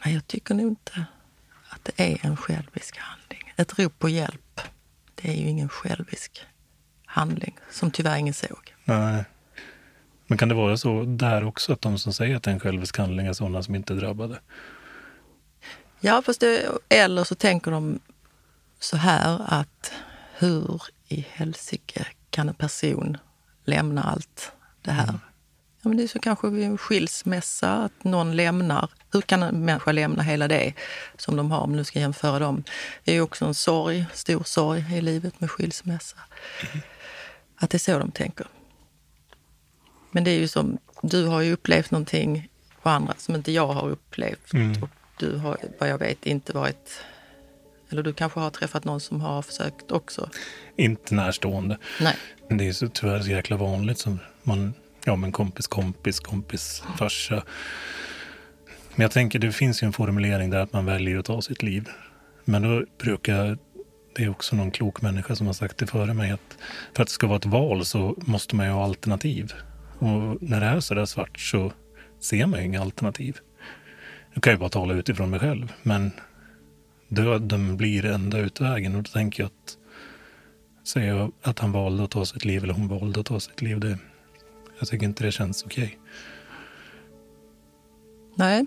nej, 0.05 0.15
jag 0.15 0.27
tycker 0.27 0.55
nog 0.55 0.67
inte 0.67 1.05
att 1.69 1.81
det 1.85 2.13
är 2.13 2.27
en 2.27 2.37
självisk 2.37 2.99
handling. 2.99 3.53
Ett 3.57 3.79
rop 3.79 3.99
på 3.99 4.09
hjälp, 4.09 4.61
det 5.15 5.29
är 5.29 5.35
ju 5.35 5.49
ingen 5.49 5.69
självisk 5.69 6.47
handling 7.07 7.59
som 7.71 7.91
tyvärr 7.91 8.17
ingen 8.17 8.35
såg. 8.35 8.75
Nej. 8.85 9.25
Men 10.27 10.39
kan 10.39 10.49
det 10.49 10.55
vara 10.55 10.77
så 10.77 11.05
där 11.05 11.45
också, 11.45 11.73
att 11.73 11.81
de 11.81 11.99
som 11.99 12.13
säger 12.13 12.37
att 12.37 12.43
det 12.43 12.51
är 12.51 12.55
en 12.55 12.61
självisk 12.61 12.99
handling 12.99 13.27
är 13.27 13.33
sådana 13.33 13.63
som 13.63 13.75
inte 13.75 13.93
är 13.93 13.97
drabbade? 13.97 14.41
Ja, 16.01 16.23
fast 16.23 16.41
det, 16.41 16.69
eller 16.89 17.25
så 17.25 17.35
tänker 17.35 17.71
de 17.71 18.01
så 18.79 18.97
här 18.97 19.41
att 19.47 19.93
hur 20.43 20.83
i 21.09 21.27
helsike 21.31 22.07
kan 22.31 22.49
en 22.49 22.55
person 22.55 23.17
lämna 23.65 24.03
allt 24.03 24.53
det 24.83 24.91
här? 24.91 25.09
Mm. 25.09 25.21
Ja, 25.83 25.89
men 25.89 25.97
det 25.97 26.03
är 26.03 26.09
så 26.09 26.19
kanske 26.19 26.49
vid 26.49 26.65
en 26.65 26.79
skilsmässa, 26.79 27.73
att 27.73 28.05
någon 28.05 28.37
lämnar. 28.37 28.91
Hur 29.13 29.21
kan 29.21 29.43
en 29.43 29.65
människa 29.65 29.93
lämna 29.93 30.23
hela 30.23 30.49
det 30.49 30.75
som 31.17 31.37
de 31.37 31.51
har, 31.51 31.61
om 31.61 31.73
nu 31.73 31.85
ska 31.85 32.01
jämföra 32.01 32.39
dem? 32.39 32.65
Det 33.05 33.11
är 33.11 33.15
ju 33.15 33.21
också 33.21 33.45
en 33.45 33.55
sorg, 33.55 34.07
stor 34.13 34.43
sorg 34.45 34.97
i 34.97 35.01
livet 35.01 35.41
med 35.41 35.51
skilsmässa. 35.51 36.17
Mm. 36.73 36.85
Att 37.57 37.71
det 37.71 37.77
är 37.77 37.79
så 37.79 37.99
de 37.99 38.11
tänker. 38.11 38.47
Men 40.11 40.25
det 40.25 40.31
är 40.31 40.39
ju 40.39 40.49
som, 40.49 40.79
du 41.03 41.27
har 41.27 41.41
ju 41.41 41.53
upplevt 41.53 41.91
någonting 41.91 42.49
på 42.83 42.89
andra 42.91 43.15
som 43.19 43.35
inte 43.35 43.53
jag 43.53 43.67
har 43.67 43.89
upplevt. 43.89 44.53
Mm. 44.53 44.83
Och 44.83 44.89
du 45.19 45.37
har, 45.37 45.59
vad 45.79 45.89
jag 45.89 45.99
vet, 45.99 46.27
inte 46.27 46.53
varit... 46.53 47.05
Eller 47.93 48.03
du 48.03 48.13
kanske 48.13 48.41
har 48.41 48.51
träffat 48.51 48.85
någon 48.85 49.01
som 49.01 49.21
har 49.21 49.43
försökt 49.43 49.93
också? 49.93 50.29
Inte 50.77 51.15
närstående. 51.15 51.79
Nej. 52.01 52.17
Det 52.49 52.69
är 52.69 52.73
så, 52.73 52.89
tyvärr 52.89 53.21
så 53.21 53.31
jäkla 53.31 53.57
vanligt. 53.57 53.99
Som 53.99 54.19
man, 54.43 54.75
ja, 55.05 55.17
men 55.17 55.33
kompis, 55.33 55.67
kompis, 55.67 56.21
kompis, 56.21 56.83
farsa. 56.99 57.43
Men 58.95 59.03
jag 59.03 59.11
tänker, 59.11 59.39
det 59.39 59.53
finns 59.53 59.83
ju 59.83 59.87
en 59.87 59.93
formulering 59.93 60.51
där 60.51 60.61
att 60.61 60.73
man 60.73 60.85
väljer 60.85 61.19
att 61.19 61.25
ta 61.25 61.43
sitt 61.43 61.63
liv. 61.63 61.89
Men 62.45 62.63
då 62.63 62.85
brukar 62.99 63.59
det 64.15 64.25
är 64.25 64.29
också 64.29 64.57
någon 64.57 64.71
klok 64.71 65.03
människa 65.03 65.37
som 65.37 65.47
har 65.47 65.55
sagt 65.55 65.79
det 65.79 65.87
före 65.87 66.15
mig 66.15 66.31
att 66.31 66.59
för 66.95 67.03
att 67.03 67.09
det 67.09 67.13
ska 67.13 67.27
vara 67.27 67.39
ett 67.39 67.47
val 67.47 67.85
så 67.85 68.15
måste 68.19 68.57
man 68.57 68.67
ju 68.67 68.73
ha 68.73 68.85
alternativ. 68.85 69.53
Och 69.99 70.43
när 70.43 70.61
det 70.61 70.67
är 70.67 70.81
så 70.81 70.95
där 70.95 71.05
svart 71.05 71.41
så 71.41 71.73
ser 72.21 72.47
man 72.47 72.61
ju 72.61 72.67
inga 72.67 72.81
alternativ. 72.81 73.39
Nu 74.35 74.41
kan 74.41 74.51
jag 74.51 74.61
bara 74.61 74.71
tala 74.71 74.95
utifrån 74.95 75.31
mig 75.31 75.41
själv, 75.41 75.73
men 75.83 76.11
döden 77.15 77.77
blir 77.77 78.05
enda 78.05 78.39
utvägen 78.39 78.97
och 78.97 79.03
då 79.03 79.11
tänker 79.11 79.43
jag 79.43 79.47
att 79.47 79.77
säga 80.89 81.31
att 81.43 81.59
han 81.59 81.73
valde 81.73 82.05
att 82.05 82.11
ta 82.11 82.27
sitt 82.27 82.45
liv 82.45 82.65
eller 82.65 82.75
hon 82.75 82.89
valde 82.89 83.21
att 83.21 83.27
ta 83.27 83.41
sitt 83.41 83.63
liv, 83.63 83.81
det, 83.81 83.99
jag 84.79 84.89
tycker 84.89 85.07
inte 85.07 85.25
det 85.25 85.33
känns 85.33 85.63
okej. 85.63 85.85
Okay. 85.85 85.97
Nej, 88.35 88.67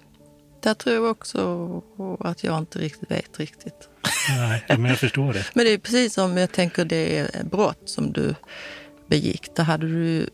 där 0.61 0.73
tror 0.73 0.95
jag 0.95 1.11
också 1.11 1.81
att 2.19 2.43
jag 2.43 2.57
inte 2.57 2.79
riktigt 2.79 3.11
vet 3.11 3.39
riktigt. 3.39 3.89
Nej, 4.29 4.63
men 4.67 4.85
jag 4.85 4.99
förstår 4.99 5.33
det. 5.33 5.45
men 5.53 5.65
det 5.65 5.71
är 5.71 5.77
precis 5.77 6.13
som 6.13 6.37
jag 6.37 6.51
tänker 6.51 6.85
det 6.85 7.17
är 7.17 7.43
brott 7.43 7.81
som 7.85 8.13
du 8.13 8.35
begick. 9.07 9.55
Där 9.55 9.63
hade 9.63 9.87
du, 9.87 10.29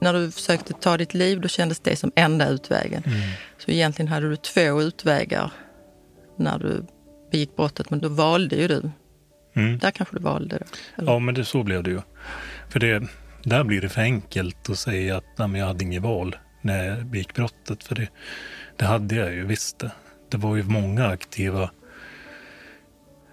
när 0.00 0.12
du 0.12 0.30
försökte 0.30 0.72
ta 0.72 0.96
ditt 0.96 1.14
liv, 1.14 1.40
då 1.40 1.48
kändes 1.48 1.80
det 1.80 1.96
som 1.96 2.12
enda 2.16 2.48
utvägen. 2.48 3.02
Mm. 3.06 3.20
Så 3.58 3.70
egentligen 3.70 4.08
hade 4.08 4.28
du 4.28 4.36
två 4.36 4.82
utvägar 4.82 5.52
när 6.36 6.58
du 6.58 6.86
begick 7.34 7.56
brottet, 7.56 7.90
men 7.90 7.98
då 7.98 8.08
valde 8.08 8.56
ju 8.56 8.68
du. 8.68 8.90
Mm. 9.54 9.78
Där 9.78 9.90
kanske 9.90 10.16
du 10.16 10.22
valde 10.22 10.58
det. 10.58 10.66
Eller? 10.96 11.12
Ja, 11.12 11.18
men 11.18 11.34
det, 11.34 11.44
så 11.44 11.62
blev 11.62 11.82
det 11.82 11.90
ju. 11.90 12.00
För 12.68 12.80
det, 12.80 13.02
där 13.42 13.64
blir 13.64 13.80
det 13.80 13.88
för 13.88 14.00
enkelt 14.00 14.70
att 14.70 14.78
säga 14.78 15.16
att 15.16 15.38
nej, 15.38 15.60
jag 15.60 15.66
hade 15.66 15.84
inget 15.84 16.02
val 16.02 16.36
när 16.62 16.84
jag 16.84 17.06
begick 17.06 17.34
brottet. 17.34 17.84
För 17.84 17.94
det, 17.94 18.08
det 18.76 18.84
hade 18.84 19.14
jag 19.14 19.34
ju, 19.34 19.46
visst 19.46 19.78
det. 19.78 19.90
Det 20.30 20.36
var 20.36 20.56
ju 20.56 20.62
många 20.62 21.06
aktiva 21.06 21.70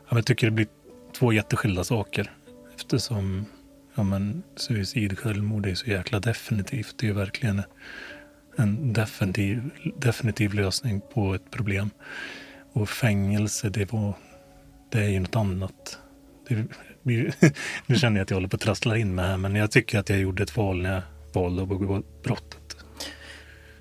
jag 0.09 0.25
tycker 0.25 0.47
det 0.47 0.51
blir 0.51 0.67
två 1.13 1.33
jätteskilda 1.33 1.83
saker. 1.83 2.31
Eftersom 2.75 3.45
ja, 3.95 4.03
men, 4.03 4.43
suicid, 4.55 5.19
självmord 5.19 5.65
är 5.65 5.75
så 5.75 5.89
jäkla 5.89 6.19
definitivt. 6.19 6.95
Det 6.97 7.07
är 7.07 7.13
verkligen 7.13 7.61
en 8.57 8.93
definitiv, 8.93 9.69
definitiv 9.97 10.53
lösning 10.53 11.01
på 11.13 11.33
ett 11.33 11.51
problem. 11.51 11.89
Och 12.73 12.89
fängelse, 12.89 13.69
det, 13.69 13.93
var, 13.93 14.13
det 14.91 14.99
är 14.99 15.09
ju 15.09 15.19
något 15.19 15.35
annat. 15.35 15.97
Det 16.47 16.65
nu 17.85 17.95
känner 17.95 18.17
jag 18.17 18.23
att 18.23 18.29
jag 18.29 18.35
håller 18.35 18.47
på 18.47 18.55
att 18.55 18.61
trassla 18.61 18.97
in 18.97 19.15
mig 19.15 19.25
här, 19.25 19.37
men 19.37 19.55
jag 19.55 19.71
tycker 19.71 19.99
att 19.99 20.09
jag 20.09 20.19
gjorde 20.19 20.43
ett 20.43 20.57
val 20.57 20.81
när 20.81 20.93
jag 20.93 21.01
valde 21.33 21.63
att 21.63 21.69
begå 21.69 22.03
brottet. 22.23 22.77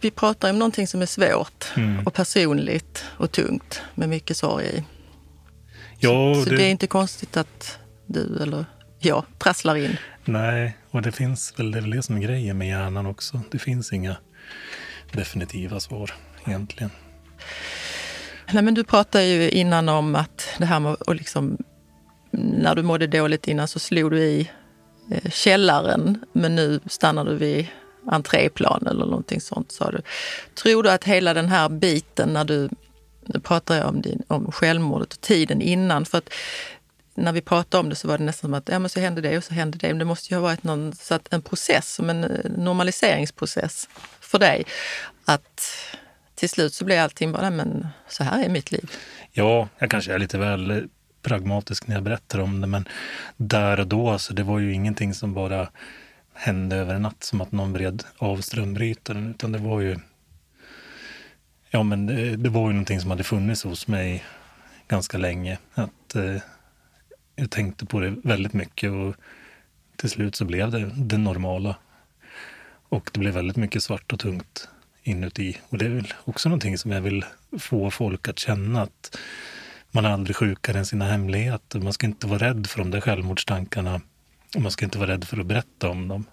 Vi 0.00 0.10
pratar 0.10 0.50
om 0.50 0.58
någonting 0.58 0.86
som 0.86 1.02
är 1.02 1.06
svårt 1.06 1.64
mm. 1.76 2.06
och 2.06 2.14
personligt 2.14 3.04
och 3.08 3.32
tungt 3.32 3.82
med 3.94 4.08
mycket 4.08 4.36
sorg 4.36 4.66
i. 4.66 4.84
Ja, 5.98 6.34
så, 6.34 6.44
så 6.44 6.50
det... 6.50 6.56
det 6.56 6.62
är 6.62 6.70
inte 6.70 6.86
konstigt 6.86 7.36
att 7.36 7.78
du 8.06 8.42
eller 8.42 8.64
jag 8.98 9.24
trasslar 9.38 9.76
in. 9.76 9.96
Nej, 10.24 10.76
och 10.90 11.02
det 11.02 11.12
finns 11.12 11.54
väl, 11.58 11.70
det 11.70 11.78
är 11.78 11.82
väl 11.82 11.90
det 11.90 12.02
som 12.02 12.16
är 12.16 12.20
grejen 12.20 12.58
med 12.58 12.68
hjärnan 12.68 13.06
också. 13.06 13.40
Det 13.50 13.58
finns 13.58 13.92
inga 13.92 14.16
definitiva 15.12 15.80
svar 15.80 16.12
egentligen. 16.46 16.90
Nej, 18.52 18.62
men 18.62 18.74
du 18.74 18.84
pratade 18.84 19.24
ju 19.24 19.50
innan 19.50 19.88
om 19.88 20.14
att 20.14 20.48
det 20.58 20.64
här 20.64 20.80
med 20.80 20.96
att 21.06 21.16
liksom, 21.16 21.58
när 22.30 22.74
du 22.74 22.82
mådde 22.82 23.06
dåligt 23.06 23.48
innan 23.48 23.68
så 23.68 23.78
slog 23.78 24.10
du 24.10 24.18
i 24.22 24.50
eh, 25.10 25.30
källaren 25.30 26.24
men 26.32 26.56
nu 26.56 26.80
stannar 26.86 27.24
du 27.24 27.36
vid 27.36 27.66
entréplan 28.06 28.86
eller 28.86 29.06
någonting 29.06 29.40
sånt 29.40 29.72
sa 29.72 29.90
du. 29.90 30.02
Tror 30.54 30.82
du 30.82 30.90
att 30.90 31.04
hela 31.04 31.34
den 31.34 31.48
här 31.48 31.68
biten 31.68 32.32
när 32.32 32.44
du, 32.44 32.68
nu 33.24 33.40
pratar 33.40 33.76
jag 33.76 33.88
om, 33.88 34.02
din, 34.02 34.22
om 34.28 34.52
självmordet 34.52 35.12
och 35.12 35.20
tiden 35.20 35.62
innan, 35.62 36.04
för 36.04 36.18
att 36.18 36.30
när 37.14 37.32
vi 37.32 37.40
pratade 37.40 37.80
om 37.80 37.88
det 37.88 37.94
så 37.94 38.08
var 38.08 38.18
det 38.18 38.24
nästan 38.24 38.48
som 38.48 38.54
att 38.54 38.68
ja, 38.68 38.78
men 38.78 38.88
så 38.88 39.00
hände 39.00 39.20
det 39.20 39.38
och 39.38 39.44
så 39.44 39.54
hände 39.54 39.78
det. 39.78 39.88
Men 39.88 39.98
det 39.98 40.04
måste 40.04 40.34
ju 40.34 40.36
ha 40.36 40.42
varit 40.42 40.64
någon, 40.64 40.92
så 40.92 41.14
att 41.14 41.32
en 41.32 41.42
process, 41.42 41.94
som 41.94 42.10
en 42.10 42.24
eh, 42.24 42.50
normaliseringsprocess 42.56 43.88
för 44.20 44.38
dig. 44.38 44.64
Att 45.24 45.70
till 46.40 46.48
slut 46.48 46.74
så 46.74 46.84
blir 46.84 47.00
allting 47.00 47.32
bara, 47.32 47.50
men 47.50 47.86
så 48.08 48.24
här 48.24 48.44
är 48.44 48.48
mitt 48.48 48.72
liv. 48.72 48.90
Ja, 49.32 49.68
jag 49.78 49.90
kanske 49.90 50.14
är 50.14 50.18
lite 50.18 50.38
väl 50.38 50.88
pragmatisk 51.22 51.86
när 51.86 51.94
jag 51.94 52.04
berättar 52.04 52.38
om 52.38 52.60
det, 52.60 52.66
men 52.66 52.88
där 53.36 53.80
och 53.80 53.86
då, 53.86 54.10
alltså, 54.10 54.34
det 54.34 54.42
var 54.42 54.58
ju 54.58 54.72
ingenting 54.72 55.14
som 55.14 55.34
bara 55.34 55.68
hände 56.34 56.76
över 56.76 56.94
en 56.94 57.02
natt, 57.02 57.24
som 57.24 57.40
att 57.40 57.52
någon 57.52 57.72
vred 57.72 58.04
av 58.18 58.40
strömbrytaren, 58.40 59.30
utan 59.30 59.52
det 59.52 59.58
var 59.58 59.80
ju 59.80 59.98
Ja, 61.70 61.82
men 61.82 62.06
det, 62.06 62.36
det 62.36 62.48
var 62.48 62.66
ju 62.66 62.72
någonting 62.72 63.00
som 63.00 63.10
hade 63.10 63.24
funnits 63.24 63.64
hos 63.64 63.86
mig 63.86 64.24
ganska 64.88 65.18
länge. 65.18 65.58
Att 65.74 66.14
eh, 66.14 66.36
jag 67.36 67.50
tänkte 67.50 67.86
på 67.86 68.00
det 68.00 68.14
väldigt 68.24 68.52
mycket 68.52 68.90
och 68.90 69.14
till 69.96 70.10
slut 70.10 70.36
så 70.36 70.44
blev 70.44 70.70
det 70.70 70.90
det 70.96 71.18
normala. 71.18 71.76
Och 72.88 73.10
det 73.12 73.20
blev 73.20 73.34
väldigt 73.34 73.56
mycket 73.56 73.82
svart 73.82 74.12
och 74.12 74.18
tungt 74.18 74.68
inuti. 75.02 75.58
Och 75.68 75.78
det 75.78 75.84
är 75.84 75.90
väl 75.90 76.14
också 76.24 76.48
någonting 76.48 76.78
som 76.78 76.90
jag 76.90 77.00
vill 77.00 77.24
få 77.58 77.90
folk 77.90 78.28
att 78.28 78.38
känna 78.38 78.82
att 78.82 79.18
man 79.90 80.04
är 80.04 80.10
aldrig 80.10 80.36
sjukare 80.36 80.78
än 80.78 80.86
sina 80.86 81.04
hemligheter. 81.04 81.80
Man 81.80 81.92
ska 81.92 82.06
inte 82.06 82.26
vara 82.26 82.38
rädd 82.38 82.66
för 82.66 82.78
de 82.78 82.90
där 82.90 83.00
självmordstankarna. 83.00 84.00
Och 84.54 84.62
man 84.62 84.70
ska 84.70 84.84
inte 84.84 84.98
vara 84.98 85.10
rädd 85.10 85.24
för 85.24 85.40
att 85.40 85.46
berätta 85.46 85.88
om 85.88 86.08
dem. 86.08 86.24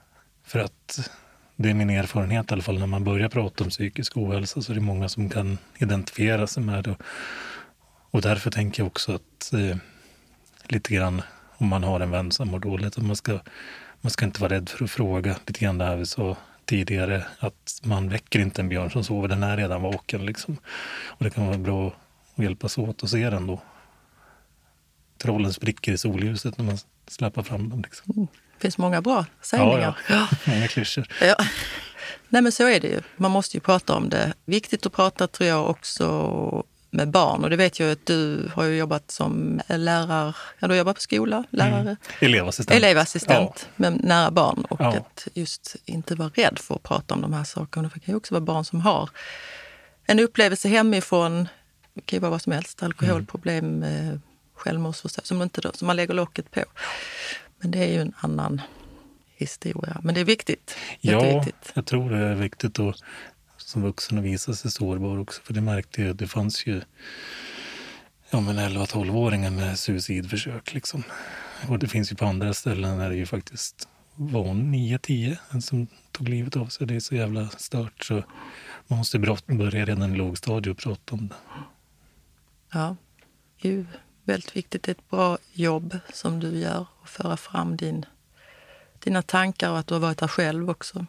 För 0.44 0.60
att 0.60 1.10
det 1.56 1.70
är 1.70 1.74
min 1.74 1.90
erfarenhet 1.90 2.52
i 2.52 2.54
alla 2.54 2.64
fall 2.64 2.80
när 2.80 2.88
man 2.88 3.04
börjar 3.04 3.30
prata 3.30 3.64
om 3.64 3.70
psykisk 3.70 4.18
ohälsa 4.18 4.62
så 4.62 4.72
är 4.72 4.76
det 4.76 4.82
många 4.82 5.10
som 5.10 5.30
kan 5.30 5.58
identifiera 5.78 6.48
sig 6.48 6.64
med 6.64 6.84
det. 6.84 6.96
Och 8.12 8.22
därför 8.22 8.52
tänker 8.52 8.82
jag 8.82 8.88
också 8.88 9.16
att 9.16 9.54
eh, 9.54 9.78
lite 10.68 10.94
grann 10.94 11.22
om 11.58 11.68
man 11.68 11.84
har 11.84 12.00
en 12.00 12.12
vän 12.12 12.32
som 12.32 12.48
mår 12.48 12.60
dåligt. 12.60 12.98
man, 12.98 13.16
ska, 13.16 13.40
man 14.02 14.12
ska 14.12 14.26
inte 14.26 14.42
vara 14.42 14.54
rädd 14.54 14.70
för 14.70 14.84
att 14.84 14.92
fråga. 14.92 15.36
Lite 15.46 15.60
grann 15.60 15.78
det 15.78 15.86
här 15.86 15.96
vi 15.96 16.06
sa 16.06 16.38
tidigare, 16.68 17.26
att 17.40 17.80
man 17.84 18.10
väcker 18.10 18.40
inte 18.40 18.62
en 18.62 18.70
björn 18.70 18.92
som 18.92 19.04
sover, 19.04 19.28
den 19.28 19.44
är 19.44 19.58
redan 19.58 19.82
vaken. 19.82 20.26
Liksom. 20.26 20.58
Och 21.06 21.24
det 21.24 21.30
kan 21.30 21.48
vara 21.48 21.58
bra 21.58 21.88
att 22.36 22.44
hjälpas 22.44 22.78
åt 22.78 23.04
att 23.04 23.10
se 23.10 23.30
den 23.30 23.48
då. 23.48 23.62
Trollen 25.18 25.54
spricker 25.54 25.92
i 25.92 25.98
solljuset 25.98 26.58
när 26.58 26.66
man 26.66 26.78
släpper 27.08 27.44
fram 27.44 27.70
dem. 27.70 27.82
Liksom. 27.82 28.14
Mm. 28.16 28.28
Det 28.54 28.62
finns 28.62 28.78
många 28.78 29.02
bra 29.02 29.26
sägningar. 29.42 29.98
Ja, 30.10 30.16
ja. 30.16 30.52
många 30.54 30.68
klyschor. 30.68 31.08
Ja. 31.22 31.36
Nej 32.30 32.42
men 32.42 32.52
så 32.52 32.68
är 32.68 32.80
det 32.80 32.88
ju. 32.88 33.02
Man 33.18 33.32
måste 33.32 33.58
ju 33.58 33.62
prata 33.62 33.96
om 33.96 34.10
det. 34.10 34.34
Viktigt 34.46 34.86
att 34.86 34.94
prata 34.94 35.28
tror 35.28 35.50
jag 35.50 35.70
också 35.70 36.66
med 36.98 37.10
barn. 37.12 37.44
Och 37.44 37.50
det 37.50 37.56
vet 37.56 37.80
jag 37.80 37.92
att 37.92 38.06
du 38.06 38.52
har 38.54 38.66
jobbat 38.66 39.12
som 39.12 39.62
lärare, 39.68 40.34
ja, 40.60 40.68
du 40.68 40.74
har 40.74 40.78
jobbat 40.78 40.96
på 40.96 41.02
skola, 41.02 41.44
lärare. 41.50 41.82
Mm. 41.82 41.98
Elevassistent. 42.20 42.78
Elevassistent 42.78 43.54
ja. 43.56 43.68
med 43.76 44.04
nära 44.04 44.32
barn. 44.32 44.66
Och 44.70 44.82
ja. 44.82 44.98
att 44.98 45.28
just 45.34 45.76
inte 45.86 46.16
vara 46.16 46.30
rädd 46.30 46.60
för 46.60 46.76
att 46.76 46.84
prata 46.84 47.14
om 47.14 47.22
de 47.22 47.34
här 47.34 47.44
sakerna. 47.44 47.92
Det 47.94 48.00
kan 48.00 48.12
ju 48.12 48.18
också 48.18 48.34
vara 48.34 48.42
barn 48.42 48.66
som 48.66 48.82
har 48.82 49.10
en 50.06 50.20
upplevelse 50.20 50.70
hemifrån, 50.70 51.48
det 51.94 52.02
kan 52.02 52.18
ju 52.18 52.22
vara 52.22 52.32
vad 52.32 52.42
som 52.42 52.52
helst, 52.52 52.84
alkoholproblem, 52.84 53.84
mm. 53.84 54.22
självmordsförsök, 54.56 55.26
som, 55.26 55.50
som 55.74 55.88
man 55.88 55.96
lägger 55.96 56.14
locket 56.14 56.52
på. 56.52 56.64
Men 57.60 57.72
det 57.72 57.80
är 57.80 57.94
ju 57.94 58.02
en 58.02 58.14
annan 58.20 58.62
historia. 59.36 60.02
Men 60.04 60.16
det 60.16 60.22
är 60.22 60.26
viktigt. 60.26 60.76
Ja, 61.00 61.46
jag 61.74 61.86
tror 61.86 62.10
det 62.10 62.18
är 62.18 62.36
viktigt. 62.36 62.80
Och 62.80 62.96
som 63.68 63.82
vuxen 63.82 64.18
och 64.18 64.26
visa 64.26 64.54
sig 64.54 64.72
sårbar 64.72 65.18
också. 65.18 65.42
För 65.42 65.54
det 65.54 65.62
märkte 65.62 66.02
jag, 66.02 66.16
det 66.16 66.28
fanns 66.28 66.66
ju 66.66 66.82
ja, 68.30 68.40
11-12-åringar 68.40 69.52
med 69.52 69.80
suicidförsök. 69.80 70.74
Liksom. 70.74 71.04
Och 71.70 71.80
det 71.80 71.88
finns 71.88 72.12
ju 72.12 72.16
på 72.16 72.26
andra 72.26 72.54
ställen 72.54 72.98
där 72.98 73.10
det 73.10 73.16
ju 73.16 73.26
faktiskt 73.26 73.88
var 74.16 74.44
9-10 74.44 75.60
som 75.62 75.88
tog 76.12 76.30
livet 76.30 76.56
av 76.56 76.66
sig. 76.66 76.88
Det 76.88 76.96
är 76.96 77.00
så 77.00 77.16
jävla 77.16 77.50
stört. 77.50 78.04
Så 78.06 78.24
man 78.88 78.98
måste 78.98 79.20
börja 79.20 79.86
redan 79.86 80.14
i 80.14 80.18
lågstadiet 80.18 80.78
och 80.78 80.84
prata 80.84 81.16
om 81.16 81.28
det. 81.28 81.36
Ja, 82.74 82.96
det 83.62 83.74
är 83.74 83.86
väldigt 84.24 84.56
viktigt. 84.56 84.84
Det 84.84 84.90
är 84.90 84.96
ett 84.96 85.10
bra 85.10 85.38
jobb 85.54 86.00
som 86.14 86.40
du 86.40 86.58
gör 86.58 86.86
att 87.04 87.10
föra 87.10 87.38
fram 87.38 87.78
din, 87.78 88.06
dina 89.00 89.22
tankar 89.22 89.72
och 89.72 89.80
att 89.80 89.88
du 89.88 89.94
har 89.94 90.02
varit 90.02 90.18
där 90.18 90.28
själv 90.28 90.70
också. 90.70 91.06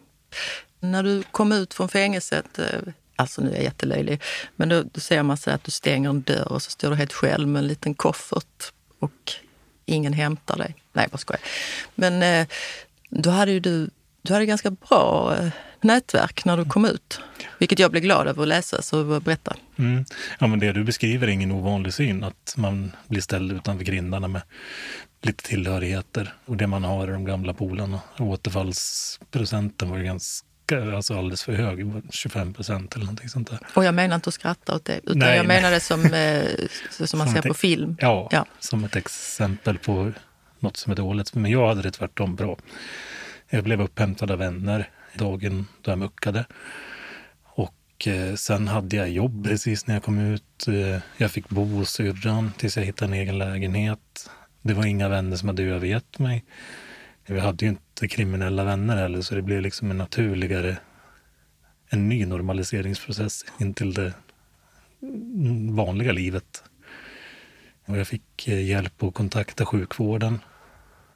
När 0.81 1.03
du 1.03 1.23
kom 1.23 1.53
ut 1.53 1.75
från 1.75 1.89
fängelset, 1.89 2.59
eh, 2.59 2.67
alltså 3.17 3.43
nu 3.43 3.51
är 3.51 3.55
jag 3.55 3.65
jättelöjlig, 3.65 4.23
men 4.57 4.69
då, 4.69 4.83
då 4.83 5.01
ser 5.01 5.23
man 5.23 5.37
sig 5.37 5.55
att 5.55 5.65
du 5.65 5.71
stänger 5.71 6.11
en 6.11 6.23
dörr 6.23 6.53
och 6.53 6.63
så 6.63 6.71
står 6.71 6.91
du 6.91 6.97
helt 6.97 7.13
själv 7.13 7.49
med 7.49 7.61
en 7.61 7.67
liten 7.67 7.95
koffert 7.95 8.73
och 8.99 9.33
ingen 9.87 10.13
hämtar 10.13 10.57
dig. 10.57 10.75
Nej, 10.93 11.09
vad 11.11 11.21
skojar. 11.21 11.41
Men 11.95 12.23
eh, 12.23 12.47
då 13.11 13.31
hade 13.31 13.53
ju 13.53 13.61
du, 13.61 13.91
du 14.23 14.33
hade 14.33 14.47
ganska 14.47 14.71
bra 14.71 15.37
eh, 15.39 15.51
nätverk 15.81 16.45
när 16.45 16.57
du 16.57 16.65
kom 16.65 16.85
ut. 16.85 17.21
Vilket 17.59 17.79
jag 17.79 17.91
blev 17.91 18.03
glad 18.03 18.29
över 18.29 18.43
att 18.43 18.49
läsa, 18.49 18.83
så 18.83 19.21
berätta. 19.21 19.57
Mm. 19.77 20.05
Ja, 20.39 20.47
men 20.47 20.59
det 20.59 20.73
du 20.73 20.85
beskriver 20.85 21.27
är 21.27 21.31
ingen 21.31 21.53
ovanlig 21.53 21.95
syn, 21.95 22.25
att 22.25 22.55
man 22.57 22.93
blir 23.07 23.21
ställd 23.21 23.53
utanför 23.53 23.85
grindarna 23.85 24.29
med 24.29 24.43
lite 25.23 25.45
tillhörigheter. 25.45 26.35
Och 26.47 26.57
det 26.57 26.67
man 26.67 26.85
har 26.85 27.09
är 27.09 27.13
de 27.13 27.25
gamla 27.25 27.55
polarna. 27.55 28.01
Återfallsprocenten 28.19 29.91
var 29.91 29.99
ju 29.99 30.05
alltså 30.73 31.19
alldeles 31.19 31.43
för 31.43 31.53
hög, 31.53 32.03
25 32.11 32.55
procent 32.55 32.95
eller 32.95 33.05
någonting 33.05 33.29
sånt 33.29 33.51
där. 33.51 33.59
Och 33.75 33.85
jag 33.85 33.95
menar 33.95 34.17
inte 34.17 34.29
att 34.29 34.35
skratta 34.35 34.75
åt 34.75 34.85
det, 34.85 35.01
utan 35.05 35.19
nej, 35.19 35.37
jag 35.37 35.47
menar 35.47 35.71
det 35.71 35.81
som, 35.81 36.05
eh, 36.05 36.43
som 37.07 37.19
man 37.19 37.27
som 37.27 37.35
ser 37.35 37.49
på 37.49 37.55
film. 37.55 37.97
Ja, 38.01 38.29
ja, 38.31 38.47
som 38.59 38.85
ett 38.85 38.97
exempel 38.97 39.79
på 39.79 40.13
något 40.59 40.77
som 40.77 40.93
är 40.93 40.97
dåligt. 40.97 41.35
Men 41.35 41.51
jag 41.51 41.69
hade 41.69 41.83
det 41.83 41.91
tvärtom 41.91 42.37
bra. 42.37 42.57
Jag 43.51 43.65
blev 43.65 43.81
upphämtad 43.81 44.31
av 44.31 44.39
vänner 44.39 44.91
dagen 45.15 45.67
då 45.83 45.91
jag 45.91 45.99
muckade. 45.99 46.45
Och 47.45 48.09
eh, 48.09 48.35
sen 48.35 48.69
hade 48.69 48.97
jag 48.97 49.11
jobb 49.11 49.45
precis 49.45 49.87
när 49.87 49.95
jag 49.95 50.03
kom 50.03 50.19
ut. 50.19 50.69
Eh, 50.69 51.01
jag 51.17 51.31
fick 51.31 51.49
bo 51.49 51.65
hos 51.65 51.91
syrran 51.91 52.53
tills 52.59 52.77
jag 52.77 52.85
hittade 52.85 53.13
en 53.13 53.21
egen 53.21 53.39
lägenhet. 53.39 54.31
Det 54.63 54.75
var 54.75 54.87
inga 54.87 55.09
vänner 55.09 55.37
som 55.37 55.49
hade 55.49 55.63
övergett 55.63 56.19
mig. 56.19 56.45
Vi 57.31 57.41
hade 57.41 57.65
ju 57.65 57.69
inte 57.69 58.09
kriminella 58.09 58.65
vänner 58.65 58.97
heller, 58.97 59.21
så 59.21 59.35
det 59.35 59.43
blev 59.43 59.63
liksom 59.63 59.91
en 59.91 59.99
naturligare, 59.99 60.79
en 61.89 62.09
ny 62.09 62.27
normaliseringsprocess 62.27 63.45
in 63.59 63.75
till 63.75 63.95
det 63.95 64.13
vanliga 65.71 66.13
livet. 66.13 66.65
Och 67.85 67.99
jag 67.99 68.09
fick 68.09 68.49
eh, 68.49 68.67
hjälp 68.67 69.03
att 69.03 69.15
kontakta 69.15 69.67
sjukvården. 69.67 70.39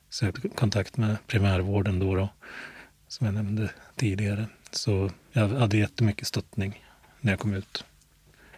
Så 0.08 0.24
jag 0.24 0.32
hade 0.32 0.48
kontakt 0.48 0.96
med 0.96 1.16
primärvården 1.26 1.98
då, 1.98 2.14
då, 2.14 2.28
som 3.08 3.26
jag 3.26 3.34
nämnde 3.34 3.70
tidigare. 3.96 4.46
Så 4.70 5.10
jag 5.32 5.48
hade 5.48 5.76
jättemycket 5.76 6.28
stöttning 6.28 6.84
när 7.20 7.32
jag 7.32 7.40
kom 7.40 7.54
ut. 7.54 7.84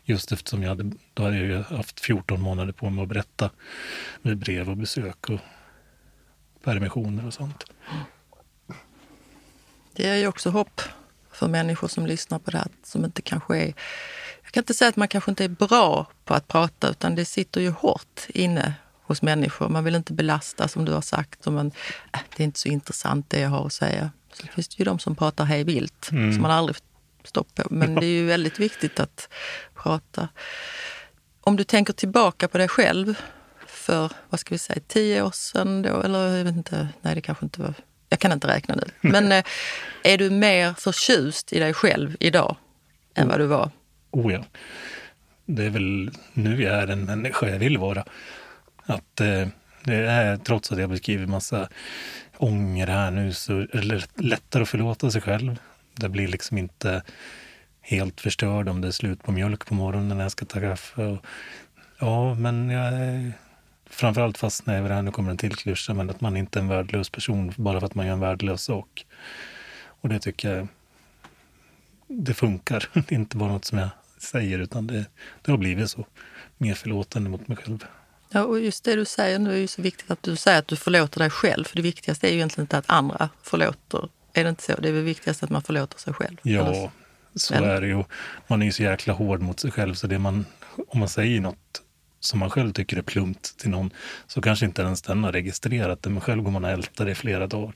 Just 0.05 0.33
eftersom 0.33 0.63
jag 0.63 0.69
hade, 0.69 0.93
då 1.15 1.23
hade 1.23 1.47
jag 1.47 1.63
haft 1.63 2.01
14 2.01 2.41
månader 2.41 2.73
på 2.73 2.91
mig 2.91 3.03
att 3.03 3.09
berätta 3.09 3.51
med 4.23 4.37
brev 4.37 4.71
och 4.71 4.77
besök 4.77 5.31
och 5.31 5.41
permissioner 6.65 7.27
och 7.27 7.35
sånt. 7.35 7.65
Det 9.93 10.03
ger 10.03 10.15
ju 10.15 10.27
också 10.27 10.51
hopp 10.51 10.81
för 11.33 11.49
människor 11.49 11.89
som 11.89 12.07
lyssnar 12.07 12.39
på 12.39 12.51
det 12.51 12.59
här, 12.59 12.69
som 12.85 13.05
inte 13.05 13.23
kanske 13.23 13.57
är... 13.57 13.75
Jag 14.43 14.53
kan 14.53 14.61
inte 14.61 14.75
säga 14.75 14.89
att 14.89 14.97
man 14.97 15.09
kanske 15.09 15.31
inte 15.31 15.45
är 15.45 15.49
bra 15.49 16.07
på 16.25 16.35
att 16.35 16.49
prata, 16.49 16.89
utan 16.89 17.15
det 17.15 17.25
sitter 17.25 17.61
ju 17.61 17.71
hårt 17.71 18.21
inne 18.29 18.75
hos 19.03 19.23
människor. 19.23 19.69
Man 19.69 19.85
vill 19.85 19.95
inte 19.95 20.13
belasta, 20.13 20.69
som 20.69 20.85
du 20.85 20.93
har 20.93 21.01
sagt. 21.01 21.47
Och 21.47 21.53
man, 21.53 21.67
äh, 22.13 22.21
det 22.37 22.43
är 22.43 22.45
inte 22.45 22.61
så 22.61 22.69
intressant 22.69 23.31
det 23.31 23.41
jag 23.41 23.51
har 23.51 23.67
att 23.67 23.73
säga. 23.73 24.11
Så 24.33 24.47
finns 24.47 24.69
det 24.69 24.79
ju 24.79 24.85
de 24.85 24.99
som 24.99 25.17
pratar 25.17 25.45
hej 25.45 25.65
vilt, 25.65 26.11
mm. 26.13 26.33
som 26.33 26.43
man 26.43 26.51
aldrig 26.51 26.77
stopp 27.25 27.55
på. 27.55 27.63
Men 27.71 27.95
det 27.95 28.07
är 28.07 28.11
ju 28.21 28.27
väldigt 28.27 28.61
viktigt 28.61 29.01
att 29.01 29.29
prata. 29.75 30.29
Om 31.41 31.57
du 31.57 31.65
tänker 31.65 31.93
tillbaka 31.93 32.49
på 32.49 32.59
dig 32.59 32.69
själv 32.69 33.15
för, 33.85 34.13
vad 34.31 34.41
ska 34.41 34.55
vi 34.55 34.59
säga, 34.59 34.81
tio 34.87 35.23
år 35.23 35.31
sedan 35.31 35.83
då? 35.83 36.03
Eller 36.03 36.37
jag 36.37 36.45
vet 36.45 36.57
inte, 36.57 36.89
nej 37.03 37.15
det 37.15 37.21
kanske 37.21 37.45
inte 37.45 37.61
var, 37.61 37.75
jag 38.09 38.19
kan 38.19 38.33
inte 38.33 38.49
räkna 38.49 38.75
nu. 38.75 38.83
Men 39.11 39.33
eh, 39.33 39.45
är 40.03 40.19
du 40.19 40.31
mer 40.31 40.75
förtjust 40.75 41.53
i 41.53 41.59
dig 41.59 41.75
själv 41.75 42.17
idag 42.21 42.57
än 43.15 43.29
vad 43.29 43.41
du 43.41 43.47
var? 43.47 43.71
Oh 44.11 44.33
ja. 44.33 44.45
Det 45.47 45.65
är 45.65 45.71
väl 45.71 46.11
nu 46.33 46.63
jag 46.63 46.75
är 46.75 46.87
den 46.87 47.05
människa 47.05 47.49
jag 47.49 47.59
vill 47.59 47.79
vara. 47.79 48.05
Att 48.87 49.21
eh, 49.21 49.49
det 49.85 49.95
är, 49.95 50.37
trots 50.37 50.73
att 50.73 50.79
jag 50.79 50.91
beskriver 50.91 51.27
massa 51.27 51.69
ånger 52.37 52.87
här 52.87 53.11
nu, 53.11 53.33
så 53.33 53.53
är 53.53 53.89
det 53.89 54.25
lättare 54.25 54.63
att 54.63 54.69
förlåta 54.69 55.11
sig 55.11 55.21
själv. 55.21 55.59
Det 55.95 56.09
blir 56.09 56.29
liksom 56.29 56.59
inte 56.59 57.03
helt 57.81 58.21
förstörd 58.21 58.69
om 58.69 58.81
det 58.81 58.89
är 58.89 58.93
slut 58.93 59.23
på 59.23 59.33
mjölk 59.33 59.67
på 59.67 59.75
morgonen 59.75 60.17
när 60.17 60.25
jag 60.25 60.33
ska 60.33 60.45
ta 60.45 60.61
kaffe. 60.61 61.03
Och, 61.03 61.27
ja, 61.99 62.35
men 62.35 62.71
jag 62.71 62.87
är 62.87 63.33
framförallt 63.87 64.39
fastnar 64.39 64.75
jag 64.75 64.83
vid 64.83 64.91
det 64.91 64.95
här, 64.95 65.03
nu 65.03 65.11
kommer 65.11 65.31
en 65.31 65.37
till 65.37 65.57
klyscha, 65.57 65.95
men 65.95 66.11
att 66.11 66.21
man 66.21 66.37
inte 66.37 66.59
är 66.59 66.61
en 66.61 66.69
värdelös 66.69 67.11
person 67.11 67.53
bara 67.57 67.81
för 67.81 67.87
att 67.87 67.95
man 67.95 68.07
gör 68.07 68.13
en 68.13 68.21
värdelös 68.21 68.63
sak. 68.63 69.07
Och 69.87 70.09
det 70.09 70.19
tycker 70.19 70.57
jag, 70.57 70.69
det 72.07 72.35
funkar. 72.35 72.89
Det 72.93 73.13
är 73.13 73.19
inte 73.19 73.37
bara 73.37 73.53
något 73.53 73.65
som 73.65 73.79
jag 73.79 73.89
säger, 74.19 74.59
utan 74.59 74.87
det, 74.87 75.05
det 75.43 75.51
har 75.51 75.59
blivit 75.59 75.91
så. 75.91 76.07
Mer 76.59 76.75
förlåtande 76.75 77.31
mot 77.31 77.49
mig 77.49 77.57
själv. 77.57 77.85
Ja, 78.31 78.45
och 78.45 78.61
just 78.61 78.85
det 78.85 78.95
du 78.95 79.05
säger 79.05 79.39
nu 79.39 79.53
är 79.53 79.57
ju 79.57 79.67
så 79.67 79.83
viktigt 79.83 80.11
att 80.11 80.23
du 80.23 80.37
säger 80.37 80.59
att 80.59 80.69
du 80.69 80.77
förlåter 80.77 81.19
dig 81.19 81.31
själv. 81.31 81.65
För 81.65 81.77
det 81.77 81.83
viktigaste 81.83 82.27
är 82.27 82.31
ju 82.31 82.37
egentligen 82.37 82.65
inte 82.65 82.79
att 82.79 82.91
andra 82.91 83.29
förlåter. 83.43 84.09
Är 84.33 84.45
det 84.45 84.51
inte 84.51 84.63
så? 84.63 84.81
Det 84.81 84.89
är 84.89 84.93
väl 84.93 85.03
viktigast 85.03 85.43
att 85.43 85.51
man 85.51 85.63
förlåter 85.63 85.99
sig 85.99 86.13
själv. 86.13 86.37
Ja, 86.43 86.67
Eller? 86.67 86.91
så 87.35 87.55
är 87.55 87.81
det 87.81 87.87
ju. 87.87 88.05
Man 88.47 88.63
är 88.63 88.67
ju 88.67 88.73
så 88.73 88.83
jäkla 88.83 89.15
hård 89.15 89.41
mot 89.41 89.61
sig 89.61 89.71
själv, 89.71 89.95
så 89.95 90.07
det 90.07 90.19
man, 90.19 90.47
om 90.89 90.99
man 90.99 91.09
säger 91.09 91.41
något 91.41 91.83
som 92.25 92.39
man 92.41 92.51
själv 92.51 92.73
tycker 92.73 92.97
är 92.97 93.03
plumpt 93.03 93.59
till 93.59 93.71
någon, 93.71 93.91
så 94.27 94.41
kanske 94.41 94.67
inte 94.67 94.83
ens 94.83 95.03
den 95.03 95.25
har 95.25 95.33
registrerat 95.33 96.03
det, 96.03 96.11
men 96.11 96.21
själv 96.21 96.43
går 96.43 96.51
man 96.51 96.65
och 96.65 96.71
ältar 96.71 97.05
det 97.05 97.11
i 97.11 97.15
flera 97.15 97.47
dagar. 97.47 97.73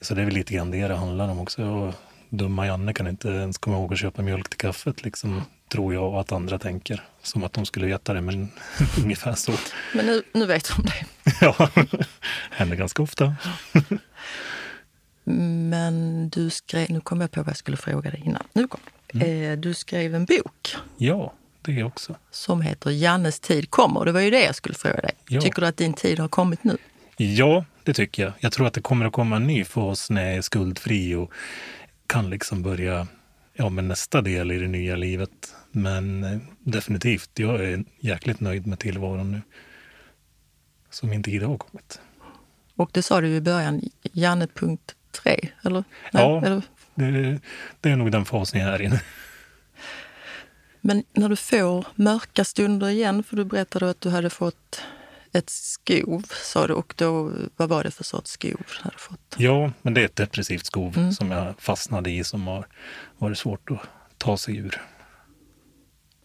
Så 0.00 0.14
det 0.14 0.20
är 0.20 0.24
väl 0.24 0.34
lite 0.34 0.54
grann 0.54 0.70
det 0.70 0.88
det 0.88 0.94
handlar 0.94 1.28
om 1.28 1.38
också. 1.40 1.64
Och 1.64 1.94
dumma 2.28 2.66
Janne 2.66 2.92
kan 2.94 3.06
inte 3.06 3.28
ens 3.28 3.58
komma 3.58 3.76
ihåg 3.76 3.92
att 3.92 3.98
köpa 3.98 4.22
mjölk 4.22 4.48
till 4.48 4.58
kaffet, 4.58 5.04
liksom, 5.04 5.42
tror 5.72 5.94
jag 5.94 6.14
att 6.14 6.32
andra 6.32 6.58
tänker. 6.58 7.02
Som 7.22 7.44
att 7.44 7.52
de 7.52 7.66
skulle 7.66 7.86
veta 7.86 8.14
det, 8.14 8.20
men 8.20 8.48
ungefär 9.02 9.34
så. 9.34 9.52
Men 9.94 10.06
nu, 10.06 10.22
nu 10.32 10.46
vet 10.46 10.70
om 10.78 10.84
det. 10.84 11.04
Ja, 11.40 11.68
händer 12.50 12.76
ganska 12.76 13.02
ofta. 13.02 13.34
Men 15.24 16.28
du 16.28 16.50
skrev, 16.50 16.90
nu 16.90 17.00
kom 17.00 17.20
jag 17.20 17.30
på 17.30 17.40
vad 17.42 17.48
jag 17.48 17.56
skulle 17.56 17.76
fråga 17.76 18.10
dig 18.10 18.22
innan. 18.24 18.42
Nu 18.52 18.68
kom 18.68 18.80
Mm. 19.14 19.50
eh, 19.52 19.58
Du 19.58 19.74
skrev 19.74 20.14
en 20.14 20.24
bok 20.24 20.76
Ja, 20.96 21.32
det 21.62 21.82
också. 21.82 22.16
som 22.30 22.62
heter 22.62 22.90
Jannes 22.90 23.40
tid 23.40 23.70
kommer. 23.70 24.04
Det 24.04 24.12
var 24.12 24.20
ju 24.20 24.30
det 24.30 24.44
jag 24.44 24.54
skulle 24.54 24.74
fråga 24.74 25.00
dig. 25.00 25.12
Ja. 25.28 25.40
Tycker 25.40 25.60
du 25.60 25.66
att 25.66 25.76
din 25.76 25.94
tid 25.94 26.18
har 26.18 26.28
kommit 26.28 26.64
nu? 26.64 26.76
Ja, 27.16 27.64
det 27.84 27.94
tycker 27.94 28.22
jag. 28.22 28.32
Jag 28.40 28.52
tror 28.52 28.66
att 28.66 28.74
det 28.74 28.80
kommer 28.80 29.06
att 29.06 29.12
komma 29.12 29.36
en 29.36 29.46
ny 29.46 29.64
fas 29.64 30.10
när 30.10 30.24
jag 30.26 30.34
är 30.36 30.42
skuldfri 30.42 31.14
och 31.14 31.32
kan 32.06 32.30
liksom 32.30 32.62
börja 32.62 33.06
ja, 33.54 33.68
med 33.68 33.84
nästa 33.84 34.20
del 34.20 34.52
i 34.52 34.58
det 34.58 34.68
nya 34.68 34.96
livet. 34.96 35.54
Men 35.72 36.24
eh, 36.24 36.38
definitivt, 36.58 37.30
jag 37.34 37.64
är 37.64 37.84
jäkligt 38.00 38.40
nöjd 38.40 38.66
med 38.66 38.78
tillvaron 38.78 39.30
nu. 39.30 39.42
Så 40.90 41.06
min 41.06 41.22
tid 41.22 41.42
har 41.42 41.58
kommit. 41.58 42.00
Och 42.74 42.90
det 42.92 43.02
sa 43.02 43.20
du 43.20 43.28
i 43.28 43.40
början, 43.40 43.80
Janne.3, 44.12 45.48
eller? 45.62 45.84
Ja. 46.12 46.44
eller? 46.44 46.62
Det, 46.94 47.40
det 47.80 47.90
är 47.90 47.96
nog 47.96 48.12
den 48.12 48.24
fasen 48.24 48.60
jag 48.60 48.74
är 48.74 48.82
i 48.82 48.88
nu. 48.88 48.98
Men 50.80 51.04
när 51.12 51.28
du 51.28 51.36
får 51.36 51.86
mörka 51.94 52.44
stunder 52.44 52.88
igen, 52.88 53.22
för 53.22 53.36
du 53.36 53.44
berättade 53.44 53.90
att 53.90 54.00
du 54.00 54.10
hade 54.10 54.30
fått 54.30 54.82
ett 55.32 55.50
skov, 55.50 56.22
sa 56.30 56.66
du, 56.66 56.74
och 56.74 56.94
då, 56.96 57.32
vad 57.56 57.68
var 57.68 57.84
det 57.84 57.90
för 57.90 58.04
sorts 58.04 58.30
skov 58.30 58.50
du 58.50 58.82
hade 58.82 58.98
fått? 58.98 59.34
Ja, 59.36 59.72
men 59.82 59.94
det 59.94 60.00
är 60.00 60.04
ett 60.04 60.16
depressivt 60.16 60.66
skov 60.66 60.98
Mm. 60.98 61.12
som 61.12 61.30
jag 61.30 61.54
fastnade 61.58 62.10
i 62.10 62.24
som 62.24 62.46
har 62.46 62.66
varit 63.18 63.38
svårt 63.38 63.70
att 63.70 63.78
ta 64.18 64.36
sig 64.36 64.56
ur. 64.56 64.82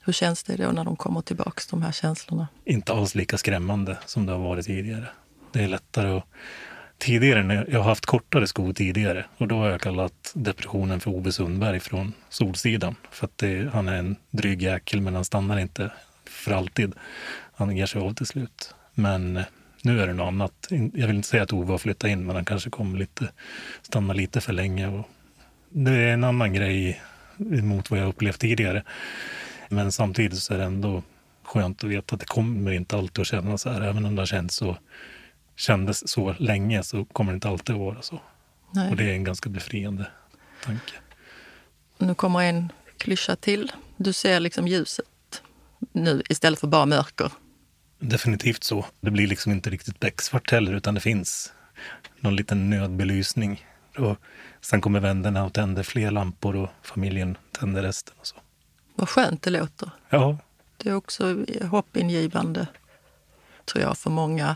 Hur 0.01 0.13
känns 0.13 0.43
det 0.43 0.55
då 0.55 0.71
när 0.71 0.83
de 0.83 0.95
kommer 0.95 1.21
tillbaks, 1.21 1.67
de 1.67 1.81
här 1.81 1.91
känslorna? 1.91 2.47
inte 2.65 2.93
alls 2.93 3.15
lika 3.15 3.37
skrämmande 3.37 3.97
som 4.05 4.25
det 4.25 4.31
har 4.31 4.39
varit 4.39 4.65
tidigare. 4.65 5.07
Det 5.51 5.63
är 5.63 5.67
lättare 5.67 6.17
att... 6.17 6.23
Tidigare, 6.97 7.43
när 7.43 7.65
jag 7.69 7.79
har 7.79 7.89
haft 7.89 8.05
kortare 8.05 8.47
skor 8.47 8.73
tidigare 8.73 9.25
och 9.37 9.47
då 9.47 9.55
har 9.55 9.69
jag 9.69 9.81
kallat 9.81 10.31
depressionen 10.33 10.99
för 10.99 11.11
Ove 11.11 11.31
Sundberg 11.31 11.79
från 11.79 12.13
Solsidan. 12.29 12.95
För 13.11 13.25
att 13.25 13.37
det, 13.37 13.69
han 13.73 13.87
är 13.87 13.95
en 13.95 14.15
dryg 14.31 14.61
jäkel 14.61 15.01
men 15.01 15.15
han 15.15 15.25
stannar 15.25 15.59
inte 15.59 15.91
för 16.25 16.51
alltid. 16.51 16.93
Han 17.55 17.77
ger 17.77 17.85
sig 17.85 18.01
av 18.01 18.13
till 18.13 18.25
slut. 18.25 18.75
Men 18.93 19.37
eh, 19.37 19.43
nu 19.83 20.01
är 20.01 20.07
det 20.07 20.13
något 20.13 20.27
annat. 20.27 20.67
Jag 20.69 21.07
vill 21.07 21.15
inte 21.15 21.27
säga 21.27 21.43
att 21.43 21.53
Ove 21.53 21.71
har 21.71 21.77
flyttat 21.77 22.09
in 22.09 22.25
men 22.25 22.35
han 22.35 22.45
kanske 22.45 22.69
kommer 22.69 22.99
lite, 22.99 23.31
stanna 23.81 24.13
lite 24.13 24.41
för 24.41 24.53
länge. 24.53 24.87
Och 24.87 25.09
det 25.69 25.91
är 25.91 26.13
en 26.13 26.23
annan 26.23 26.53
grej 26.53 27.01
mot 27.37 27.91
vad 27.91 27.99
jag 27.99 28.07
upplevt 28.07 28.39
tidigare. 28.39 28.83
Men 29.69 29.91
samtidigt 29.91 30.39
så 30.39 30.53
är 30.53 30.57
det 30.57 30.63
ändå 30.63 31.03
skönt 31.43 31.83
att 31.83 31.89
veta 31.89 32.15
att 32.15 32.19
det 32.19 32.27
kommer 32.27 32.71
inte 32.71 32.97
alltid 32.97 33.21
att 33.21 33.27
kännas 33.27 33.61
så 33.61 33.69
här. 33.69 33.81
Även 33.81 34.05
om 34.05 34.15
det 34.15 34.21
har 34.21 34.25
känts 34.25 34.55
så, 34.55 34.77
kändes 35.55 36.09
så 36.09 36.35
länge 36.39 36.83
så 36.83 37.05
kommer 37.05 37.31
det 37.31 37.35
inte 37.35 37.49
alltid 37.49 37.75
att 37.75 37.81
vara 37.81 38.01
så. 38.01 38.19
Nej. 38.71 38.89
Och 38.89 38.95
det 38.95 39.03
är 39.03 39.13
en 39.13 39.23
ganska 39.23 39.49
befriande 39.49 40.07
tanke. 40.63 40.93
Nu 41.97 42.15
kommer 42.15 42.39
en 42.43 42.71
klyscha 42.97 43.35
till. 43.35 43.71
Du 43.97 44.13
ser 44.13 44.39
liksom 44.39 44.67
ljuset 44.67 45.05
nu 45.91 46.23
istället 46.29 46.59
för 46.59 46.67
bara 46.67 46.85
mörker. 46.85 47.31
Definitivt 47.99 48.63
så. 48.63 48.85
Det 49.01 49.11
blir 49.11 49.27
liksom 49.27 49.51
inte 49.51 49.69
riktigt 49.69 49.99
becksvart 49.99 50.51
heller 50.51 50.73
utan 50.73 50.93
det 50.93 51.01
finns 51.01 51.53
någon 52.19 52.35
liten 52.35 52.69
nödbelysning. 52.69 53.65
Och 53.97 54.17
sen 54.61 54.81
kommer 54.81 54.99
vännerna 54.99 55.45
och 55.45 55.53
tänder 55.53 55.83
fler 55.83 56.11
lampor 56.11 56.55
och 56.55 56.69
familjen 56.81 57.37
tänder 57.51 57.81
resten. 57.81 58.15
Och 58.19 58.27
så. 58.27 58.35
Vad 58.95 59.09
skönt 59.09 59.41
det 59.41 59.49
låter. 59.49 59.89
Ja, 60.09 60.37
Det 60.77 60.89
är 60.89 60.95
också 60.95 61.45
hoppingivande, 61.61 62.67
tror 63.65 63.83
jag, 63.83 63.97
för 63.97 64.09
många 64.09 64.55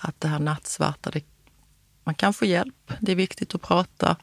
att 0.00 0.20
det 0.20 0.28
här 0.28 0.38
nattsvarta, 0.38 1.10
det, 1.10 1.24
man 2.04 2.14
kan 2.14 2.34
få 2.34 2.44
hjälp. 2.44 2.92
Det 3.00 3.12
är 3.12 3.16
viktigt 3.16 3.54
att 3.54 3.62
prata. 3.62 4.16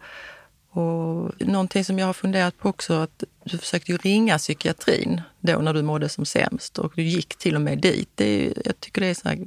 Och 0.70 1.32
någonting 1.40 1.86
som 1.86 2.00
jag 2.00 2.06
har 2.06 2.14
funderat 2.14 2.58
på 2.58 2.70
också, 2.70 2.94
att 2.94 3.24
du 3.44 3.58
försökte 3.58 3.92
ju 3.92 3.98
ringa 3.98 4.38
psykiatrin 4.38 5.22
då 5.40 5.60
när 5.60 5.74
du 5.74 5.82
mådde 5.82 6.10
som 6.10 6.26
sämst 6.26 6.78
och 6.78 6.94
du 6.96 7.04
gick 7.04 7.36
till 7.38 7.56
och 7.56 7.62
med 7.62 7.80
dit. 7.80 8.10
Det 8.16 8.26
är, 8.26 8.54
jag 8.66 8.80
tycker 8.80 9.02
det 9.02 9.08
är 9.08 9.14
så 9.14 9.30
här, 9.30 9.40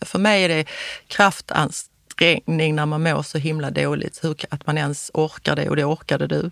för 0.00 0.18
mig 0.18 0.44
är 0.44 0.48
det 0.48 0.64
kraftansträngning 1.06 2.74
när 2.74 2.86
man 2.86 3.02
mår 3.02 3.22
så 3.22 3.38
himla 3.38 3.70
dåligt, 3.70 4.24
hur, 4.24 4.36
att 4.50 4.66
man 4.66 4.78
ens 4.78 5.10
orkar 5.14 5.56
det 5.56 5.68
och 5.68 5.76
det 5.76 5.84
orkade 5.84 6.26
du. 6.26 6.50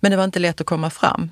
Men 0.00 0.10
det 0.10 0.16
var 0.16 0.24
inte 0.24 0.38
lätt 0.38 0.60
att 0.60 0.66
komma 0.66 0.90
fram. 0.90 1.30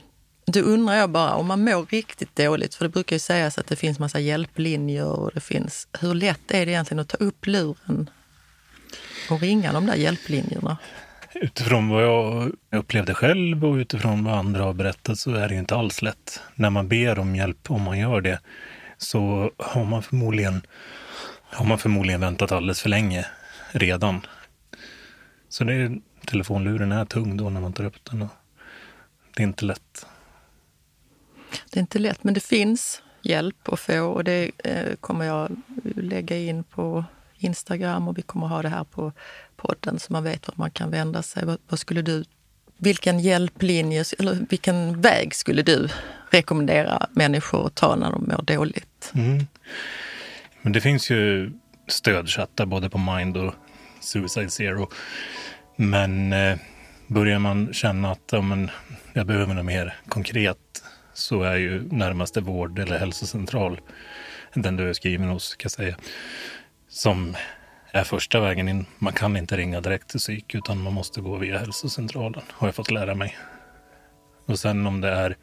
Då 0.53 0.61
undrar 0.61 0.95
jag 0.95 1.11
bara, 1.11 1.35
om 1.35 1.47
man 1.47 1.65
mår 1.65 1.87
riktigt 1.87 2.37
dåligt, 2.37 2.75
för 2.75 2.85
det 2.85 2.89
brukar 2.89 3.17
ju 3.17 3.21
sägas 3.21 3.59
att 3.59 3.67
det 3.67 3.77
finns 3.77 3.99
massa 3.99 4.21
hjälplinjer 4.21 5.07
och 5.07 5.31
det 5.35 5.41
finns, 5.41 5.89
hur 6.01 6.15
lätt 6.15 6.51
är 6.51 6.67
det 6.67 6.73
egentligen 6.73 7.01
att 7.01 7.09
ta 7.09 7.17
upp 7.17 7.47
luren 7.47 8.11
och 9.31 9.41
ringa 9.41 9.73
de 9.73 9.87
där 9.87 9.95
hjälplinjerna? 9.95 10.77
Utifrån 11.35 11.89
vad 11.89 12.03
jag 12.03 12.53
upplevde 12.71 13.15
själv 13.15 13.65
och 13.65 13.75
utifrån 13.75 14.25
vad 14.25 14.35
andra 14.35 14.63
har 14.63 14.73
berättat 14.73 15.19
så 15.19 15.35
är 15.35 15.49
det 15.49 15.55
ju 15.55 15.61
inte 15.61 15.77
alls 15.77 16.03
lätt. 16.03 16.41
När 16.55 16.71
man 16.71 16.89
ber 16.89 17.19
om 17.19 17.37
hjälp, 17.37 17.71
om 17.71 17.83
man 17.83 17.99
gör 17.99 18.21
det, 18.21 18.41
så 18.99 19.51
har 19.59 19.85
man 19.85 20.03
förmodligen, 20.03 20.63
har 21.43 21.65
man 21.65 21.79
förmodligen 21.79 22.21
väntat 22.21 22.53
alldeles 22.53 22.81
för 22.81 22.89
länge 22.89 23.27
redan. 23.71 24.21
Så 25.49 25.65
det 25.65 25.75
är, 25.75 25.99
telefonluren 26.27 26.93
är 26.93 27.05
tung 27.05 27.37
då 27.37 27.51
när 27.51 27.61
man 27.61 27.73
tar 27.73 27.85
upp 27.85 28.05
den. 28.11 28.23
Och 28.23 28.29
det 29.37 29.43
är 29.43 29.47
inte 29.47 29.65
lätt. 29.65 30.07
Det 31.71 31.79
är 31.79 31.81
inte 31.81 31.99
lätt, 31.99 32.25
men 32.25 32.35
det 32.35 32.41
finns 32.41 33.03
hjälp 33.23 33.69
att 33.69 33.81
få 33.81 34.01
och 34.01 34.25
det 34.25 34.51
eh, 34.65 34.95
kommer 35.01 35.25
jag 35.25 35.57
lägga 35.97 36.37
in 36.37 36.65
på 36.65 37.05
Instagram 37.39 38.09
och 38.09 38.19
vi 38.19 38.23
kommer 38.23 38.47
ha 38.47 38.63
det 38.63 38.69
här 38.69 38.85
på 38.85 39.13
podden 39.57 39.99
så 39.99 40.13
man 40.13 40.25
vet 40.25 40.49
vart 40.49 40.57
man 40.57 40.71
kan 40.71 40.91
vända 40.91 41.23
sig. 41.23 41.45
Vad, 41.45 41.59
vad 41.69 41.79
skulle 41.79 42.03
du, 42.03 42.25
vilken 42.77 43.21
hjälplinje 43.21 44.05
eller 44.19 44.47
vilken 44.51 45.01
väg 45.01 45.35
skulle 45.35 45.63
du 45.63 45.89
rekommendera 46.31 47.07
människor 47.13 47.67
att 47.67 47.75
ta 47.75 47.97
när 47.97 48.13
de 48.13 48.25
mår 48.29 48.43
dåligt? 48.43 49.13
Mm. 49.15 49.47
Men 50.63 50.73
det 50.73 50.81
finns 50.81 51.11
ju 51.11 51.53
stödchattar 51.89 52.67
både 52.67 52.91
på 52.91 52.99
Mind 52.99 53.37
och 53.37 53.55
Suicide 54.01 54.51
Zero. 54.51 54.91
Men 55.77 56.33
eh, 56.33 56.59
börjar 57.07 57.39
man 57.39 57.73
känna 57.73 58.13
att 58.13 58.29
ja, 58.33 58.41
men, 58.41 58.71
jag 59.13 59.27
behöver 59.27 59.55
något 59.55 59.65
mer 59.65 59.95
konkret 60.09 60.59
så 61.17 61.43
är 61.43 61.57
ju 61.57 61.89
närmaste 61.93 62.41
vård 62.41 62.79
eller 62.79 62.99
hälsocentral 62.99 63.81
den 64.55 64.77
du 64.77 64.89
är 64.89 64.93
skriven 64.93 65.29
hos, 65.29 65.55
kan 65.55 65.65
jag 65.65 65.73
säga, 65.73 65.97
som 66.89 67.37
är 67.93 68.05
första 68.05 68.41
vägen 68.41 68.69
in. 68.69 68.87
Man 68.99 69.13
kan 69.13 69.37
inte 69.37 69.57
ringa 69.57 69.81
direkt 69.81 70.09
till 70.09 70.21
psyk 70.21 70.55
utan 70.55 70.83
man 70.83 70.93
måste 70.93 71.21
gå 71.21 71.37
via 71.37 71.59
hälsocentralen, 71.59 72.43
har 72.51 72.69
jag 72.69 72.75
fått 72.75 72.91
lära 72.91 73.15
mig. 73.15 73.37
Och 74.47 74.59
sen 74.59 74.87
om 74.87 75.01
det 75.01 75.11
är 75.11 75.37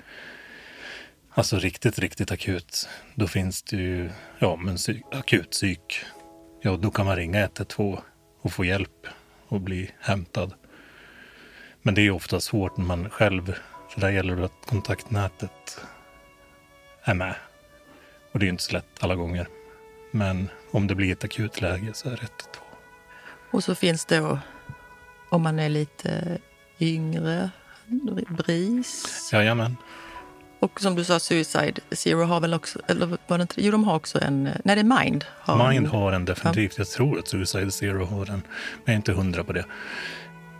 Alltså 1.35 1.59
riktigt, 1.59 1.99
riktigt 1.99 2.31
akut, 2.31 2.89
då 3.15 3.27
finns 3.27 3.63
det 3.63 3.77
ju 3.77 4.09
ja, 4.39 4.55
men 4.55 4.77
akut 5.11 5.51
psyk. 5.51 5.99
Ja, 6.61 6.77
då 6.77 6.91
kan 6.91 7.05
man 7.05 7.15
ringa 7.15 7.39
112 7.39 7.97
och 8.41 8.53
få 8.53 8.65
hjälp 8.65 9.07
och 9.47 9.61
bli 9.61 9.91
hämtad. 9.99 10.53
Men 11.81 11.95
det 11.95 12.01
är 12.01 12.11
ofta 12.11 12.39
svårt 12.39 12.77
när 12.77 12.85
man 12.85 13.09
själv, 13.09 13.55
för 13.93 14.01
där 14.01 14.09
gäller 14.09 14.35
det 14.35 14.45
att 14.45 14.65
kontaktnätet 14.65 15.79
är 17.03 17.13
med. 17.13 17.35
Och 18.31 18.39
det 18.39 18.45
är 18.45 18.49
inte 18.49 18.63
så 18.63 18.73
lätt 18.73 18.85
alla 18.99 19.15
gånger. 19.15 19.47
Men 20.11 20.49
om 20.71 20.87
det 20.87 20.95
blir 20.95 21.11
ett 21.11 21.23
akut 21.23 21.61
läge 21.61 21.91
så 21.93 22.07
är 22.07 22.11
det 22.11 22.21
112. 22.21 22.63
Och 23.51 23.63
så 23.63 23.75
finns 23.75 24.05
då, 24.05 24.39
om 25.29 25.41
man 25.41 25.59
är 25.59 25.69
lite 25.69 26.37
yngre, 26.79 27.49
BRIS. 28.29 29.29
Jajamän. 29.33 29.77
Och 30.59 30.81
som 30.81 30.95
du 30.95 31.03
sa, 31.03 31.19
Suicide 31.19 31.81
Zero 31.91 32.23
har 32.23 32.39
väl 32.39 32.53
också, 32.53 32.79
eller 32.87 33.17
var 33.27 33.37
det 33.37 33.41
inte, 33.41 33.65
jo 33.65 33.71
de 33.71 33.83
har 33.83 33.95
också 33.95 34.21
en, 34.21 34.43
nej 34.43 34.75
det 34.75 34.79
är 34.81 35.03
Mind. 35.03 35.25
Har 35.29 35.69
Mind 35.69 35.85
en, 35.85 35.91
har 35.91 36.11
en 36.11 36.25
definitivt, 36.25 36.73
ja. 36.77 36.81
jag 36.81 36.87
tror 36.87 37.19
att 37.19 37.27
Suicide 37.27 37.71
Zero 37.71 38.05
har 38.05 38.25
en, 38.25 38.31
men 38.31 38.41
jag 38.85 38.93
är 38.93 38.95
inte 38.95 39.13
hundra 39.13 39.43
på 39.43 39.53
det. 39.53 39.65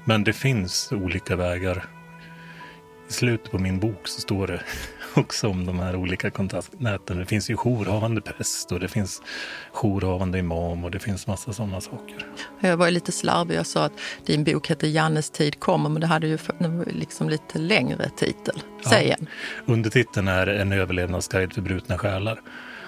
Men 0.06 0.24
det 0.24 0.34
finns 0.34 0.92
olika 0.92 1.36
vägar. 1.36 1.86
I 3.14 3.16
slutet 3.16 3.52
på 3.52 3.60
min 3.60 3.80
bok 3.80 4.08
så 4.08 4.22
står 4.22 4.48
det 4.48 4.62
också 5.16 5.48
om 5.48 5.66
de 5.66 5.80
här 5.80 5.96
olika 5.96 6.30
kontaktnäten. 6.30 7.18
Det 7.18 7.26
finns 7.26 7.50
ju 7.50 7.56
jourhavande 7.56 8.22
präst 8.22 8.72
och 8.72 8.80
det 8.80 8.88
finns 8.88 9.22
jourhavande 9.74 10.40
imam 10.40 10.84
och 10.84 10.92
det 10.92 11.00
finns 11.00 11.28
massa 11.28 11.54
sådana 11.54 11.82
saker. 11.82 12.28
Jag 12.60 12.78
var 12.78 12.92
lite 12.92 13.12
slarvig. 13.12 13.58
Jag 13.58 13.66
sa 13.66 13.86
att 13.86 13.92
din 14.26 14.44
bok 14.44 14.72
heter 14.72 14.88
Jannes 14.88 15.30
tid 15.30 15.60
kommer, 15.60 15.90
men 15.90 16.02
det 16.02 16.08
hade 16.08 16.28
ju 16.28 16.38
liksom 16.88 17.30
lite 17.30 17.60
längre 17.60 18.10
titel. 18.10 18.64
Säg 18.90 19.06
igen. 19.06 19.30
Undertiteln 19.66 20.28
är 20.28 20.48
En 20.48 20.72
överlevnadsguide 20.72 21.54
för 21.54 21.62
brutna 21.62 21.98
själar. 21.98 22.42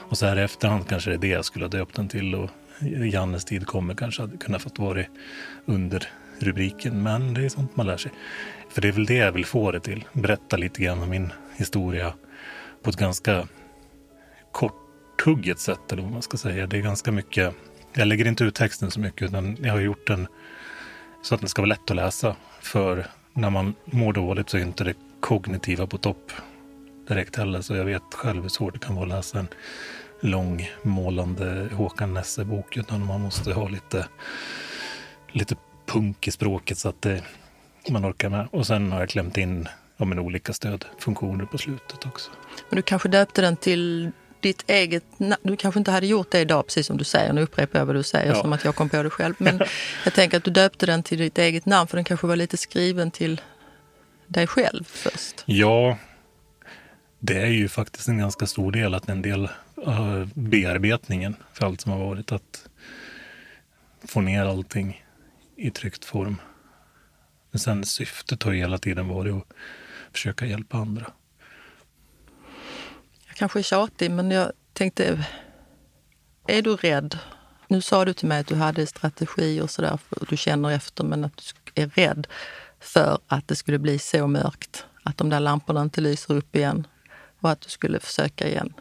Och 0.09 0.17
så 0.17 0.25
här 0.25 0.39
i 0.39 0.41
efterhand 0.41 0.87
kanske 0.87 1.09
det 1.09 1.15
är 1.15 1.17
det 1.17 1.27
jag 1.27 1.45
skulle 1.45 1.65
ha 1.65 1.69
döpt 1.69 1.95
den 1.95 2.07
till 2.07 2.35
och 2.35 2.49
Jannes 3.13 3.45
tid 3.45 3.67
kommer 3.67 3.95
kanske 3.95 4.21
hade 4.21 4.37
kunnat 4.37 4.61
fått 4.61 4.79
vara 4.79 5.03
under 5.65 6.07
rubriken. 6.39 7.03
Men 7.03 7.33
det 7.33 7.45
är 7.45 7.49
sånt 7.49 7.75
man 7.75 7.87
lär 7.87 7.97
sig. 7.97 8.11
För 8.75 8.81
det 8.81 8.87
är 8.87 8.91
väl 8.91 9.05
det 9.05 9.13
jag 9.13 9.31
vill 9.31 9.45
få 9.45 9.71
det 9.71 9.79
till. 9.79 10.05
Berätta 10.13 10.57
lite 10.57 10.81
grann 10.81 11.03
om 11.03 11.09
min 11.09 11.33
historia 11.57 12.13
på 12.83 12.89
ett 12.89 12.95
ganska 12.95 13.47
korthugget 14.51 15.59
sätt, 15.59 15.91
eller 15.91 16.03
vad 16.03 16.11
man 16.11 16.21
ska 16.21 16.37
säga. 16.37 16.67
Det 16.67 16.77
är 16.77 16.81
ganska 16.81 17.11
mycket, 17.11 17.53
jag 17.93 18.07
lägger 18.07 18.27
inte 18.27 18.43
ut 18.43 18.55
texten 18.55 18.91
så 18.91 18.99
mycket, 18.99 19.21
utan 19.21 19.57
jag 19.61 19.73
har 19.73 19.79
gjort 19.79 20.07
den 20.07 20.27
så 21.21 21.35
att 21.35 21.41
den 21.41 21.49
ska 21.49 21.61
vara 21.61 21.69
lätt 21.69 21.91
att 21.91 21.95
läsa. 21.95 22.35
För 22.59 23.07
när 23.33 23.49
man 23.49 23.75
mår 23.85 24.13
dåligt 24.13 24.49
så 24.49 24.57
är 24.57 24.61
inte 24.61 24.83
det 24.83 24.95
kognitiva 25.19 25.87
på 25.87 25.97
topp 25.97 26.31
direkt 27.07 27.35
heller. 27.35 27.61
Så 27.61 27.75
jag 27.75 27.85
vet 27.85 28.13
själv 28.13 28.41
hur 28.41 28.49
svårt 28.49 28.73
det 28.73 28.79
kan 28.79 28.95
vara 28.95 29.05
att 29.05 29.15
läsa 29.15 29.39
en 29.39 29.47
lång 30.19 30.69
målande 30.83 31.69
Håkan 31.73 32.13
Nesse-bok. 32.13 32.77
Utan 32.77 33.05
man 33.05 33.21
måste 33.21 33.53
ha 33.53 33.67
lite, 33.67 34.07
lite 35.31 35.55
punk 35.85 36.27
i 36.27 36.31
språket 36.31 36.77
så 36.77 36.89
att 36.89 37.01
det, 37.01 37.23
man 37.91 38.05
orkar 38.05 38.29
med. 38.29 38.47
Och 38.51 38.67
sen 38.67 38.91
har 38.91 38.99
jag 38.99 39.09
klämt 39.09 39.37
in 39.37 39.67
ja, 39.97 40.05
men 40.05 40.19
olika 40.19 40.53
stödfunktioner 40.53 41.45
på 41.45 41.57
slutet 41.57 42.05
också. 42.05 42.31
Men 42.69 42.75
du 42.75 42.81
kanske 42.81 43.09
döpte 43.09 43.41
den 43.41 43.57
till 43.57 44.11
ditt 44.39 44.69
eget 44.69 45.03
Du 45.41 45.57
kanske 45.57 45.79
inte 45.79 45.91
hade 45.91 46.07
gjort 46.07 46.31
det 46.31 46.39
idag, 46.39 46.65
precis 46.65 46.87
som 46.87 46.97
du 46.97 47.03
säger. 47.03 47.33
Nu 47.33 47.41
upprepar 47.41 47.79
jag 47.79 47.85
vad 47.85 47.95
du 47.95 48.03
säger 48.03 48.33
ja. 48.33 48.41
som 48.41 48.53
att 48.53 48.63
jag 48.63 48.75
kom 48.75 48.89
på 48.89 49.03
det 49.03 49.09
själv. 49.09 49.35
Men 49.37 49.59
jag 50.03 50.13
tänker 50.13 50.37
att 50.37 50.43
du 50.43 50.51
döpte 50.51 50.85
den 50.85 51.03
till 51.03 51.17
ditt 51.17 51.37
eget 51.37 51.65
namn 51.65 51.87
för 51.87 51.97
den 51.97 52.03
kanske 52.03 52.27
var 52.27 52.35
lite 52.35 52.57
skriven 52.57 53.11
till 53.11 53.41
dig 54.27 54.47
själv 54.47 54.83
först. 54.83 55.43
Ja, 55.45 55.97
det 57.19 57.41
är 57.41 57.47
ju 57.47 57.67
faktiskt 57.67 58.07
en 58.07 58.17
ganska 58.17 58.45
stor 58.45 58.71
del 58.71 58.93
att 58.93 59.09
en 59.09 59.21
del 59.21 59.49
av 59.85 60.29
bearbetningen 60.33 61.35
för 61.53 61.65
allt 61.65 61.81
som 61.81 61.91
har 61.91 61.99
varit 61.99 62.31
att 62.31 62.69
få 64.07 64.21
ner 64.21 64.45
allting 64.45 65.03
i 65.55 65.71
tryckt 65.71 66.05
form. 66.05 66.37
Men 67.55 67.59
sen 67.59 67.85
syftet 67.85 68.43
har 68.43 68.51
ju 68.51 68.59
hela 68.59 68.77
tiden 68.77 69.07
varit 69.07 69.33
att 69.33 69.43
försöka 70.11 70.45
hjälpa 70.45 70.77
andra. 70.77 71.11
Jag 73.27 73.35
kanske 73.35 73.59
är 73.59 73.63
tjatig, 73.63 74.11
men 74.11 74.31
jag 74.31 74.51
tänkte, 74.73 75.25
är 76.47 76.61
du 76.61 76.75
rädd? 76.75 77.19
Nu 77.67 77.81
sa 77.81 78.05
du 78.05 78.13
till 78.13 78.27
mig 78.27 78.39
att 78.39 78.47
du 78.47 78.55
hade 78.55 78.87
strategi 78.87 79.61
och 79.61 79.69
sådär, 79.69 79.99
du 80.29 80.37
känner 80.37 80.71
efter, 80.71 81.03
men 81.03 81.25
att 81.25 81.53
du 81.73 81.81
är 81.81 81.87
rädd 81.87 82.27
för 82.79 83.19
att 83.27 83.47
det 83.47 83.55
skulle 83.55 83.79
bli 83.79 83.99
så 83.99 84.27
mörkt, 84.27 84.85
att 85.03 85.17
de 85.17 85.29
där 85.29 85.39
lamporna 85.39 85.81
inte 85.81 86.01
lyser 86.01 86.33
upp 86.33 86.55
igen 86.55 86.87
och 87.39 87.51
att 87.51 87.61
du 87.61 87.69
skulle 87.69 87.99
försöka 87.99 88.47
igen 88.47 88.73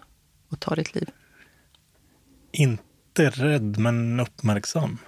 och 0.48 0.60
ta 0.60 0.74
ditt 0.74 0.94
liv? 0.94 1.08
Inte 2.52 3.30
rädd, 3.30 3.78
men 3.78 4.20
uppmärksam. 4.20 4.98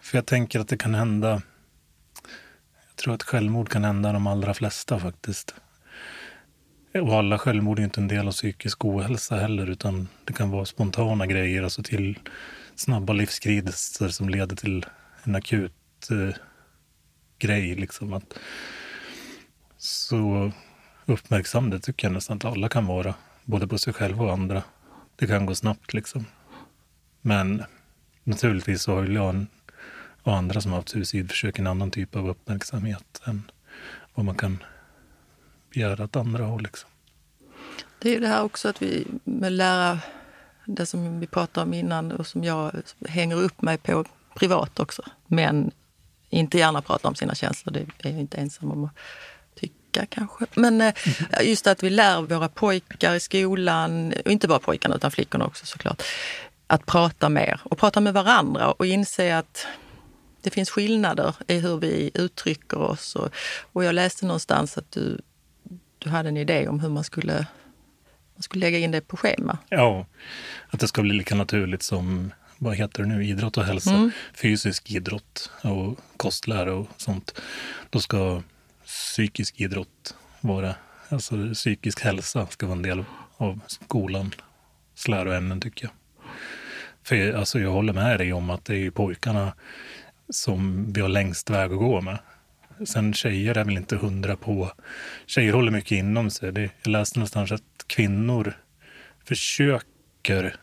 För 0.00 0.18
jag 0.18 0.26
tänker 0.26 0.60
att 0.60 0.68
det 0.68 0.76
kan 0.76 0.94
hända 0.94 1.42
jag 2.96 3.02
tror 3.02 3.14
att 3.14 3.22
självmord 3.22 3.68
kan 3.68 3.84
hända 3.84 4.12
de 4.12 4.26
allra 4.26 4.54
flesta 4.54 4.98
faktiskt. 4.98 5.54
Och 6.94 7.14
alla 7.14 7.38
självmord 7.38 7.78
är 7.78 7.82
inte 7.82 8.00
en 8.00 8.08
del 8.08 8.28
av 8.28 8.32
psykisk 8.32 8.84
ohälsa 8.84 9.36
heller, 9.36 9.70
utan 9.70 10.08
det 10.24 10.32
kan 10.32 10.50
vara 10.50 10.64
spontana 10.64 11.26
grejer, 11.26 11.62
alltså 11.62 11.82
till 11.82 12.18
snabba 12.74 13.12
livskriser 13.12 14.08
som 14.08 14.28
leder 14.28 14.56
till 14.56 14.86
en 15.22 15.34
akut 15.34 15.72
eh, 16.10 16.36
grej. 17.38 17.74
Liksom. 17.74 18.12
Att, 18.12 18.38
så 19.78 20.52
uppmärksam, 21.06 21.70
det 21.70 21.80
tycker 21.80 22.06
jag 22.06 22.14
nästan 22.14 22.36
att 22.36 22.44
alla 22.44 22.68
kan 22.68 22.86
vara, 22.86 23.14
både 23.44 23.68
på 23.68 23.78
sig 23.78 23.92
själva 23.92 24.24
och 24.24 24.32
andra. 24.32 24.62
Det 25.16 25.26
kan 25.26 25.46
gå 25.46 25.54
snabbt 25.54 25.94
liksom. 25.94 26.24
Men 27.20 27.62
naturligtvis 28.24 28.82
så 28.82 28.94
har 28.94 29.06
jag 29.06 29.28
en 29.28 29.46
och 30.26 30.36
andra 30.36 30.60
som 30.60 30.72
har 30.72 30.78
haft 30.78 30.88
suicidförsök 30.88 31.58
en 31.58 31.66
annan 31.66 31.90
typ 31.90 32.16
av 32.16 32.28
uppmärksamhet 32.28 33.20
än 33.24 33.50
vad 34.14 34.24
man 34.24 34.34
kan 34.34 34.62
begära 35.74 36.04
att 36.04 36.16
andra 36.16 36.44
har. 36.44 36.60
Liksom. 36.60 36.90
Det 37.98 38.08
är 38.08 38.12
ju 38.12 38.20
det 38.20 38.28
här 38.28 38.42
också 38.42 38.68
att 38.68 38.82
vi 38.82 39.06
med 39.24 39.52
lära, 39.52 39.98
det 40.64 40.86
som 40.86 41.20
vi 41.20 41.26
pratade 41.26 41.66
om 41.66 41.74
innan 41.74 42.12
och 42.12 42.26
som 42.26 42.44
jag 42.44 42.72
hänger 43.08 43.36
upp 43.36 43.62
mig 43.62 43.78
på 43.78 44.04
privat 44.34 44.80
också, 44.80 45.02
men 45.26 45.70
inte 46.30 46.58
gärna 46.58 46.82
pratar 46.82 47.08
om 47.08 47.14
sina 47.14 47.34
känslor. 47.34 47.72
Det 47.72 48.08
är 48.08 48.12
jag 48.12 48.20
inte 48.20 48.36
ensam 48.36 48.70
om 48.70 48.84
att 48.84 48.90
tycka 49.54 50.06
kanske. 50.06 50.46
Men 50.54 50.80
mm. 50.80 50.94
just 51.42 51.66
att 51.66 51.82
vi 51.82 51.90
lär 51.90 52.22
våra 52.22 52.48
pojkar 52.48 53.14
i 53.14 53.20
skolan, 53.20 54.14
och 54.24 54.30
inte 54.30 54.48
bara 54.48 54.58
pojkarna 54.58 54.96
utan 54.96 55.10
flickorna 55.10 55.46
också 55.46 55.66
såklart, 55.66 56.02
att 56.66 56.86
prata 56.86 57.28
mer 57.28 57.60
och 57.64 57.78
prata 57.78 58.00
med 58.00 58.14
varandra 58.14 58.72
och 58.72 58.86
inse 58.86 59.38
att 59.38 59.66
det 60.46 60.50
finns 60.50 60.70
skillnader 60.70 61.34
i 61.48 61.58
hur 61.58 61.78
vi 61.78 62.10
uttrycker 62.14 62.78
oss. 62.78 63.16
Och, 63.16 63.28
och 63.72 63.84
jag 63.84 63.94
läste 63.94 64.26
någonstans 64.26 64.78
att 64.78 64.92
du, 64.92 65.20
du 65.98 66.10
hade 66.10 66.28
en 66.28 66.36
idé 66.36 66.68
om 66.68 66.80
hur 66.80 66.88
man 66.88 67.04
skulle, 67.04 67.46
man 68.34 68.42
skulle 68.42 68.66
lägga 68.66 68.78
in 68.78 68.90
det 68.90 69.00
på 69.00 69.16
schema. 69.16 69.58
Ja, 69.68 70.06
att 70.70 70.80
det 70.80 70.88
ska 70.88 71.02
bli 71.02 71.14
lika 71.14 71.34
naturligt 71.34 71.82
som 71.82 72.32
vad 72.58 72.76
heter 72.76 73.02
det 73.02 73.08
nu, 73.08 73.24
idrott 73.26 73.56
och 73.56 73.64
hälsa, 73.64 73.94
mm. 73.94 74.10
fysisk 74.34 74.90
idrott 74.90 75.50
och 75.62 75.98
kostlära 76.16 76.74
och 76.74 76.88
sånt. 76.96 77.40
Då 77.90 78.00
ska 78.00 78.42
psykisk 78.84 79.60
idrott 79.60 80.14
vara, 80.40 80.74
alltså 81.08 81.54
psykisk 81.54 82.00
hälsa 82.00 82.46
ska 82.46 82.66
vara 82.66 82.76
en 82.76 82.82
del 82.82 83.04
av 83.36 83.60
skolans 83.66 84.34
läroämnen 85.08 85.60
tycker 85.60 85.84
jag. 85.84 85.92
För 87.02 87.32
alltså, 87.32 87.58
jag 87.58 87.70
håller 87.70 87.92
med 87.92 88.18
dig 88.18 88.32
om 88.32 88.50
att 88.50 88.64
det 88.64 88.76
är 88.76 88.90
pojkarna 88.90 89.52
som 90.30 90.92
vi 90.92 91.00
har 91.00 91.08
längst 91.08 91.50
väg 91.50 91.72
att 91.72 91.78
gå 91.78 92.00
med. 92.00 92.18
Sen 92.84 93.14
tjejer 93.14 93.58
är 93.58 93.64
väl 93.64 93.76
inte 93.76 93.96
hundra 93.96 94.36
på... 94.36 94.72
Tjejer 95.26 95.52
håller 95.52 95.72
mycket 95.72 95.92
inom 95.92 96.30
sig. 96.30 96.52
Det, 96.52 96.70
jag 96.82 96.90
läste 96.90 97.18
någonstans 97.18 97.52
att 97.52 97.62
kvinnor 97.86 98.56
försöker... 99.24 100.56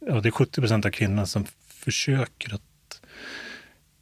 Ja, 0.00 0.20
det 0.20 0.28
är 0.28 0.30
70 0.30 0.60
procent 0.60 0.86
av 0.86 0.90
kvinnorna 0.90 1.26
som 1.26 1.46
försöker 1.68 2.54
att... 2.54 2.62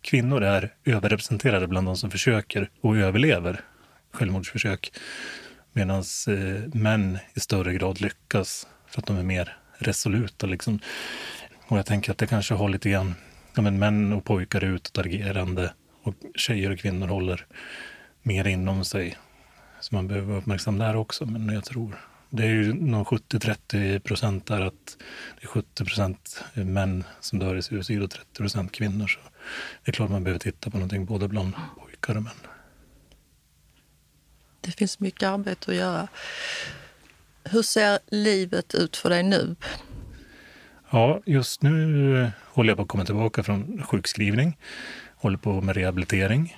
Kvinnor 0.00 0.42
är 0.42 0.74
överrepresenterade 0.84 1.68
bland 1.68 1.86
de 1.86 1.96
som 1.96 2.10
försöker 2.10 2.70
och 2.80 2.96
överlever 2.96 3.60
självmordsförsök. 4.12 4.92
Medan 5.72 6.04
eh, 6.28 6.74
män 6.74 7.18
i 7.34 7.40
större 7.40 7.74
grad 7.74 8.00
lyckas 8.00 8.66
för 8.86 9.00
att 9.00 9.06
de 9.06 9.16
är 9.16 9.22
mer 9.22 9.56
resoluta. 9.78 10.46
Liksom. 10.46 10.80
Och 11.66 11.78
jag 11.78 11.86
tänker 11.86 12.12
att 12.12 12.18
det 12.18 12.26
kanske 12.26 12.54
har 12.54 12.68
lite 12.68 12.90
grann 12.90 13.14
ja, 13.58 13.62
men 13.62 13.78
män 13.78 14.12
och 14.12 14.24
pojkar 14.24 14.64
är 14.64 14.66
utåtagerande 14.66 15.74
och 16.02 16.14
tjejer 16.34 16.70
och 16.70 16.78
kvinnor 16.78 17.08
håller 17.08 17.46
mer 18.22 18.46
inom 18.46 18.84
sig. 18.84 19.18
Så 19.80 19.94
man 19.94 20.08
behöver 20.08 20.26
vara 20.26 20.38
uppmärksam 20.38 20.78
där 20.78 20.96
också. 20.96 21.26
Men 21.26 21.54
jag 21.54 21.64
tror 21.64 22.00
det 22.30 22.42
är 22.42 22.48
ju 22.48 22.72
någon 22.72 23.04
70-30 23.04 23.98
procent 23.98 24.46
där 24.46 24.60
att 24.60 24.96
det 25.40 25.44
är 25.44 25.46
70 25.46 25.84
procent 25.84 26.44
män 26.54 27.04
som 27.20 27.38
dör 27.38 27.56
i 27.56 27.62
suicid 27.62 28.02
och 28.02 28.10
30 28.10 28.26
procent 28.34 28.72
kvinnor. 28.72 29.06
Så 29.06 29.20
det 29.84 29.90
är 29.90 29.92
klart 29.92 30.10
man 30.10 30.24
behöver 30.24 30.40
titta 30.40 30.70
på 30.70 30.76
någonting 30.76 31.04
både 31.04 31.28
bland 31.28 31.52
pojkar 31.84 32.16
och 32.16 32.22
män. 32.22 32.32
Det 34.60 34.72
finns 34.72 35.00
mycket 35.00 35.28
arbete 35.28 35.70
att 35.70 35.76
göra. 35.76 36.08
Hur 37.44 37.62
ser 37.62 37.98
livet 38.06 38.74
ut 38.74 38.96
för 38.96 39.10
dig 39.10 39.22
nu? 39.22 39.56
Ja, 40.90 41.20
just 41.26 41.62
nu 41.62 42.30
håller 42.44 42.70
jag 42.70 42.76
på 42.76 42.82
att 42.82 42.88
komma 42.88 43.04
tillbaka 43.04 43.42
från 43.42 43.82
sjukskrivning. 43.84 44.56
Håller 45.16 45.38
på 45.38 45.60
med 45.60 45.76
rehabilitering. 45.76 46.56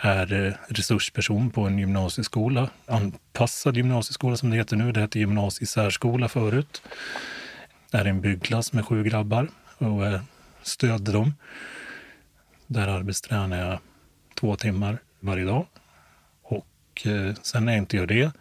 Är 0.00 0.46
eh, 0.46 0.52
resursperson 0.68 1.50
på 1.50 1.62
en 1.62 1.78
gymnasieskola, 1.78 2.70
anpassad 2.86 3.76
gymnasieskola 3.76 4.36
som 4.36 4.50
det 4.50 4.56
heter 4.56 4.76
nu. 4.76 4.92
Det 4.92 5.00
hette 5.00 5.18
gymnasiesärskola 5.18 6.28
förut. 6.28 6.82
Är 7.92 8.06
i 8.06 8.10
en 8.10 8.20
byggklass 8.20 8.72
med 8.72 8.84
sju 8.84 9.04
grabbar 9.04 9.48
och 9.78 10.06
eh, 10.06 10.20
stöder 10.62 10.98
stödde 10.98 11.12
dem. 11.12 11.34
Där 12.66 12.88
arbetstränar 12.88 13.70
jag 13.70 13.78
två 14.34 14.56
timmar 14.56 14.98
varje 15.20 15.44
dag. 15.44 15.66
Och 16.42 17.06
eh, 17.06 17.34
sen 17.42 17.64
när 17.64 17.72
jag 17.72 17.78
inte 17.78 17.96
gör 17.96 18.06
det 18.06 18.32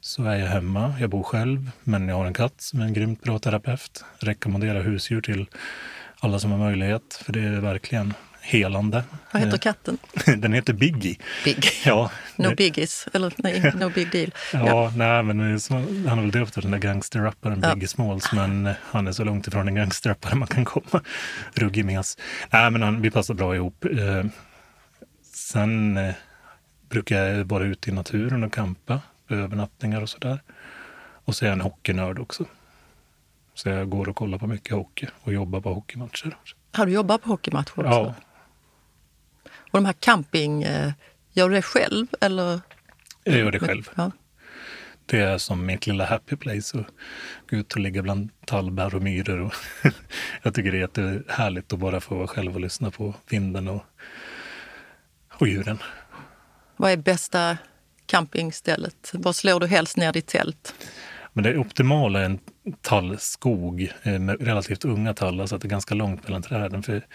så 0.00 0.24
är 0.24 0.36
jag 0.36 0.46
hemma. 0.46 0.94
Jag 1.00 1.10
bor 1.10 1.22
själv, 1.22 1.70
men 1.84 2.08
jag 2.08 2.16
har 2.16 2.26
en 2.26 2.34
katt 2.34 2.54
som 2.60 2.80
är 2.80 2.84
en 2.84 2.92
grymt 2.92 3.22
bra 3.22 3.38
terapeut. 3.38 4.04
Rekommenderar 4.18 4.82
husdjur 4.82 5.20
till 5.20 5.46
alla 6.20 6.38
som 6.38 6.50
har 6.50 6.58
möjlighet, 6.58 7.22
för 7.24 7.32
det 7.32 7.40
är 7.40 7.60
verkligen 7.60 8.14
helande. 8.40 9.04
Vad 9.32 9.42
heter 9.42 9.58
katten? 9.58 9.98
Den 10.38 10.52
heter 10.52 10.72
Biggie. 10.72 11.16
Big. 11.44 11.64
Ja, 11.84 12.10
no 12.36 12.54
biggies, 12.54 13.08
eller 13.12 13.32
nej, 13.36 13.72
no 13.80 13.90
big 13.90 14.10
deal. 14.10 14.30
ja, 14.52 14.66
ja. 14.66 14.92
Nej, 14.96 15.22
men 15.22 15.40
han 15.40 16.18
har 16.18 16.20
väl 16.22 16.30
döpt 16.30 16.54
den 16.62 16.70
där 16.70 16.78
gangsterrapparen 16.78 17.60
ja. 17.62 17.74
Biggie 17.74 17.88
Smalls, 17.88 18.32
men 18.32 18.70
han 18.82 19.06
är 19.06 19.12
så 19.12 19.24
långt 19.24 19.46
ifrån 19.46 19.68
en 19.68 19.74
gangsterrappare 19.74 20.34
man 20.34 20.48
kan 20.48 20.64
komma. 20.64 21.02
Ruggig 21.54 21.84
mes. 21.84 22.18
Nej, 22.50 22.70
men 22.70 22.82
han, 22.82 23.02
vi 23.02 23.10
passar 23.10 23.34
bra 23.34 23.54
ihop. 23.54 23.84
Eh, 23.84 24.24
sen 25.34 25.96
eh, 25.96 26.14
brukar 26.88 27.24
jag 27.24 27.44
vara 27.44 27.64
ute 27.64 27.90
i 27.90 27.92
naturen 27.92 28.44
och 28.44 28.52
campa, 28.52 29.00
övernattningar 29.34 30.02
och 30.02 30.08
sådär. 30.08 30.42
Och 31.24 31.36
så 31.36 31.44
är 31.44 31.48
jag 31.48 31.52
en 31.52 31.60
hockeynörd 31.60 32.18
också. 32.18 32.44
Så 33.54 33.68
jag 33.68 33.88
går 33.90 34.08
och 34.08 34.16
kollar 34.16 34.38
på 34.38 34.46
mycket 34.46 34.76
hockey 34.76 35.06
och 35.22 35.32
jobbar 35.32 35.60
på 35.60 35.74
hockeymatcher. 35.74 36.36
Har 36.72 36.86
du 36.86 36.92
jobbat 36.92 37.22
på 37.22 37.28
hockeymatcher 37.28 37.78
också? 37.78 37.88
Ja. 37.88 38.14
Och 39.50 39.78
de 39.78 39.84
här 39.84 39.92
camping, 39.92 40.62
eh, 40.62 40.92
gör 41.32 41.48
du 41.48 41.54
det 41.54 41.62
själv 41.62 42.06
eller? 42.20 42.60
Jag 43.24 43.38
gör 43.38 43.50
det 43.50 43.60
själv. 43.60 43.90
Ja. 43.94 44.10
Det 45.06 45.18
är 45.18 45.38
som 45.38 45.66
mitt 45.66 45.86
lilla 45.86 46.06
happy 46.06 46.36
place 46.36 46.78
att 46.78 46.86
gå 47.50 47.56
ut 47.56 47.72
och 47.72 47.80
ligga 47.80 48.02
bland 48.02 48.30
tallbär 48.44 48.94
och 48.94 49.02
myror. 49.02 49.40
Och 49.40 49.54
jag 50.42 50.54
tycker 50.54 50.72
det 50.72 50.78
är 50.78 50.80
jättehärligt 50.80 51.72
att 51.72 51.78
bara 51.78 52.00
få 52.00 52.14
vara 52.14 52.26
själv 52.26 52.54
och 52.54 52.60
lyssna 52.60 52.90
på 52.90 53.14
vinden 53.30 53.68
och, 53.68 53.84
och 55.28 55.48
djuren. 55.48 55.78
Vad 56.76 56.92
är 56.92 56.96
bästa 56.96 57.58
campingstället? 58.08 59.10
Var 59.12 59.32
slår 59.32 59.60
du 59.60 59.66
helst 59.66 59.96
ner 59.96 60.12
ditt 60.12 60.26
tält? 60.26 60.74
Men 61.32 61.44
det 61.44 61.58
optimala 61.58 62.20
är 62.20 62.24
en 62.24 62.38
tallskog 62.80 63.92
eh, 64.02 64.18
med 64.18 64.46
relativt 64.46 64.84
unga 64.84 65.14
tallar 65.14 65.46
så 65.46 65.54
att 65.54 65.62
det 65.62 65.66
är 65.66 65.70
ganska 65.70 65.94
långt 65.94 66.24
mellan 66.24 66.42
träden. 66.42 66.82
För 66.82 67.06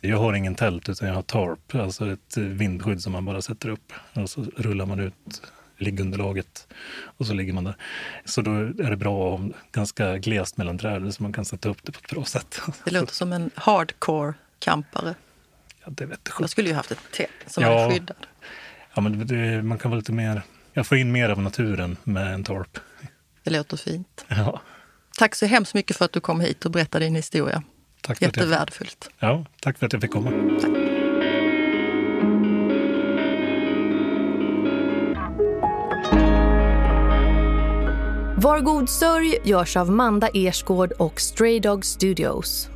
jag 0.00 0.16
har 0.16 0.34
ingen 0.34 0.54
tält 0.54 0.88
utan 0.88 1.08
jag 1.08 1.14
har 1.14 1.22
tarp, 1.22 1.74
alltså 1.74 2.12
ett 2.12 2.36
vindskydd 2.36 3.02
som 3.02 3.12
man 3.12 3.24
bara 3.24 3.42
sätter 3.42 3.68
upp. 3.68 3.92
Och 4.12 4.30
så 4.30 4.46
rullar 4.56 4.86
man 4.86 5.00
ut 5.00 5.42
liggunderlaget 5.80 6.68
och 7.02 7.26
så 7.26 7.34
ligger 7.34 7.52
man 7.52 7.64
där. 7.64 7.74
Så 8.24 8.42
då 8.42 8.50
är 8.50 8.90
det 8.90 8.96
bra 8.96 9.34
om 9.34 9.52
ganska 9.72 10.18
glest 10.18 10.56
mellan 10.56 10.78
träden 10.78 11.12
så 11.12 11.22
man 11.22 11.32
kan 11.32 11.44
sätta 11.44 11.68
upp 11.68 11.78
det 11.82 11.92
på 11.92 11.98
ett 12.04 12.10
bra 12.10 12.24
sätt. 12.24 12.60
Det 12.84 12.90
låter 12.90 13.14
som 13.14 13.32
en 13.32 13.50
hardcore 13.54 14.34
campare. 14.58 15.14
Ja, 15.84 15.90
det 15.90 16.06
vet 16.06 16.28
jag 16.40 16.50
skulle 16.50 16.68
ju 16.68 16.74
haft 16.74 16.90
ett 16.90 16.98
tält 17.12 17.30
som 17.46 17.62
ja. 17.62 17.86
är 17.86 17.90
skyddad. 17.90 18.26
Ja, 18.94 19.00
men 19.00 19.26
det, 19.26 19.62
man 19.62 19.78
kan 19.78 19.90
vara 19.90 19.98
lite 19.98 20.12
mer... 20.12 20.42
Jag 20.72 20.86
får 20.86 20.98
in 20.98 21.12
mer 21.12 21.28
av 21.28 21.42
naturen 21.42 21.96
med 22.04 22.34
en 22.34 22.44
torp. 22.44 22.78
Det 23.44 23.50
låter 23.50 23.76
fint. 23.76 24.24
Ja. 24.28 24.60
Tack 25.18 25.34
så 25.34 25.46
hemskt 25.46 25.74
mycket 25.74 25.96
för 25.96 26.04
att 26.04 26.12
du 26.12 26.20
kom 26.20 26.40
hit 26.40 26.64
och 26.64 26.70
berättade 26.70 27.04
din 27.04 27.14
historia. 27.14 27.62
Tack 28.00 28.18
för 28.18 28.26
Jättevärdefullt. 28.26 29.10
Jag, 29.18 29.30
ja, 29.30 29.46
tack 29.60 29.78
för 29.78 29.86
att 29.86 29.92
jag 29.92 30.02
fick 30.02 30.10
komma. 30.10 30.30
Tack. 30.60 30.70
Var 38.42 38.60
god 38.60 38.88
sörj 38.88 39.38
görs 39.44 39.76
av 39.76 39.90
Manda 39.90 40.28
Ersgård 40.34 40.92
och 40.92 41.20
Stray 41.20 41.60
Dog 41.60 41.84
Studios. 41.84 42.68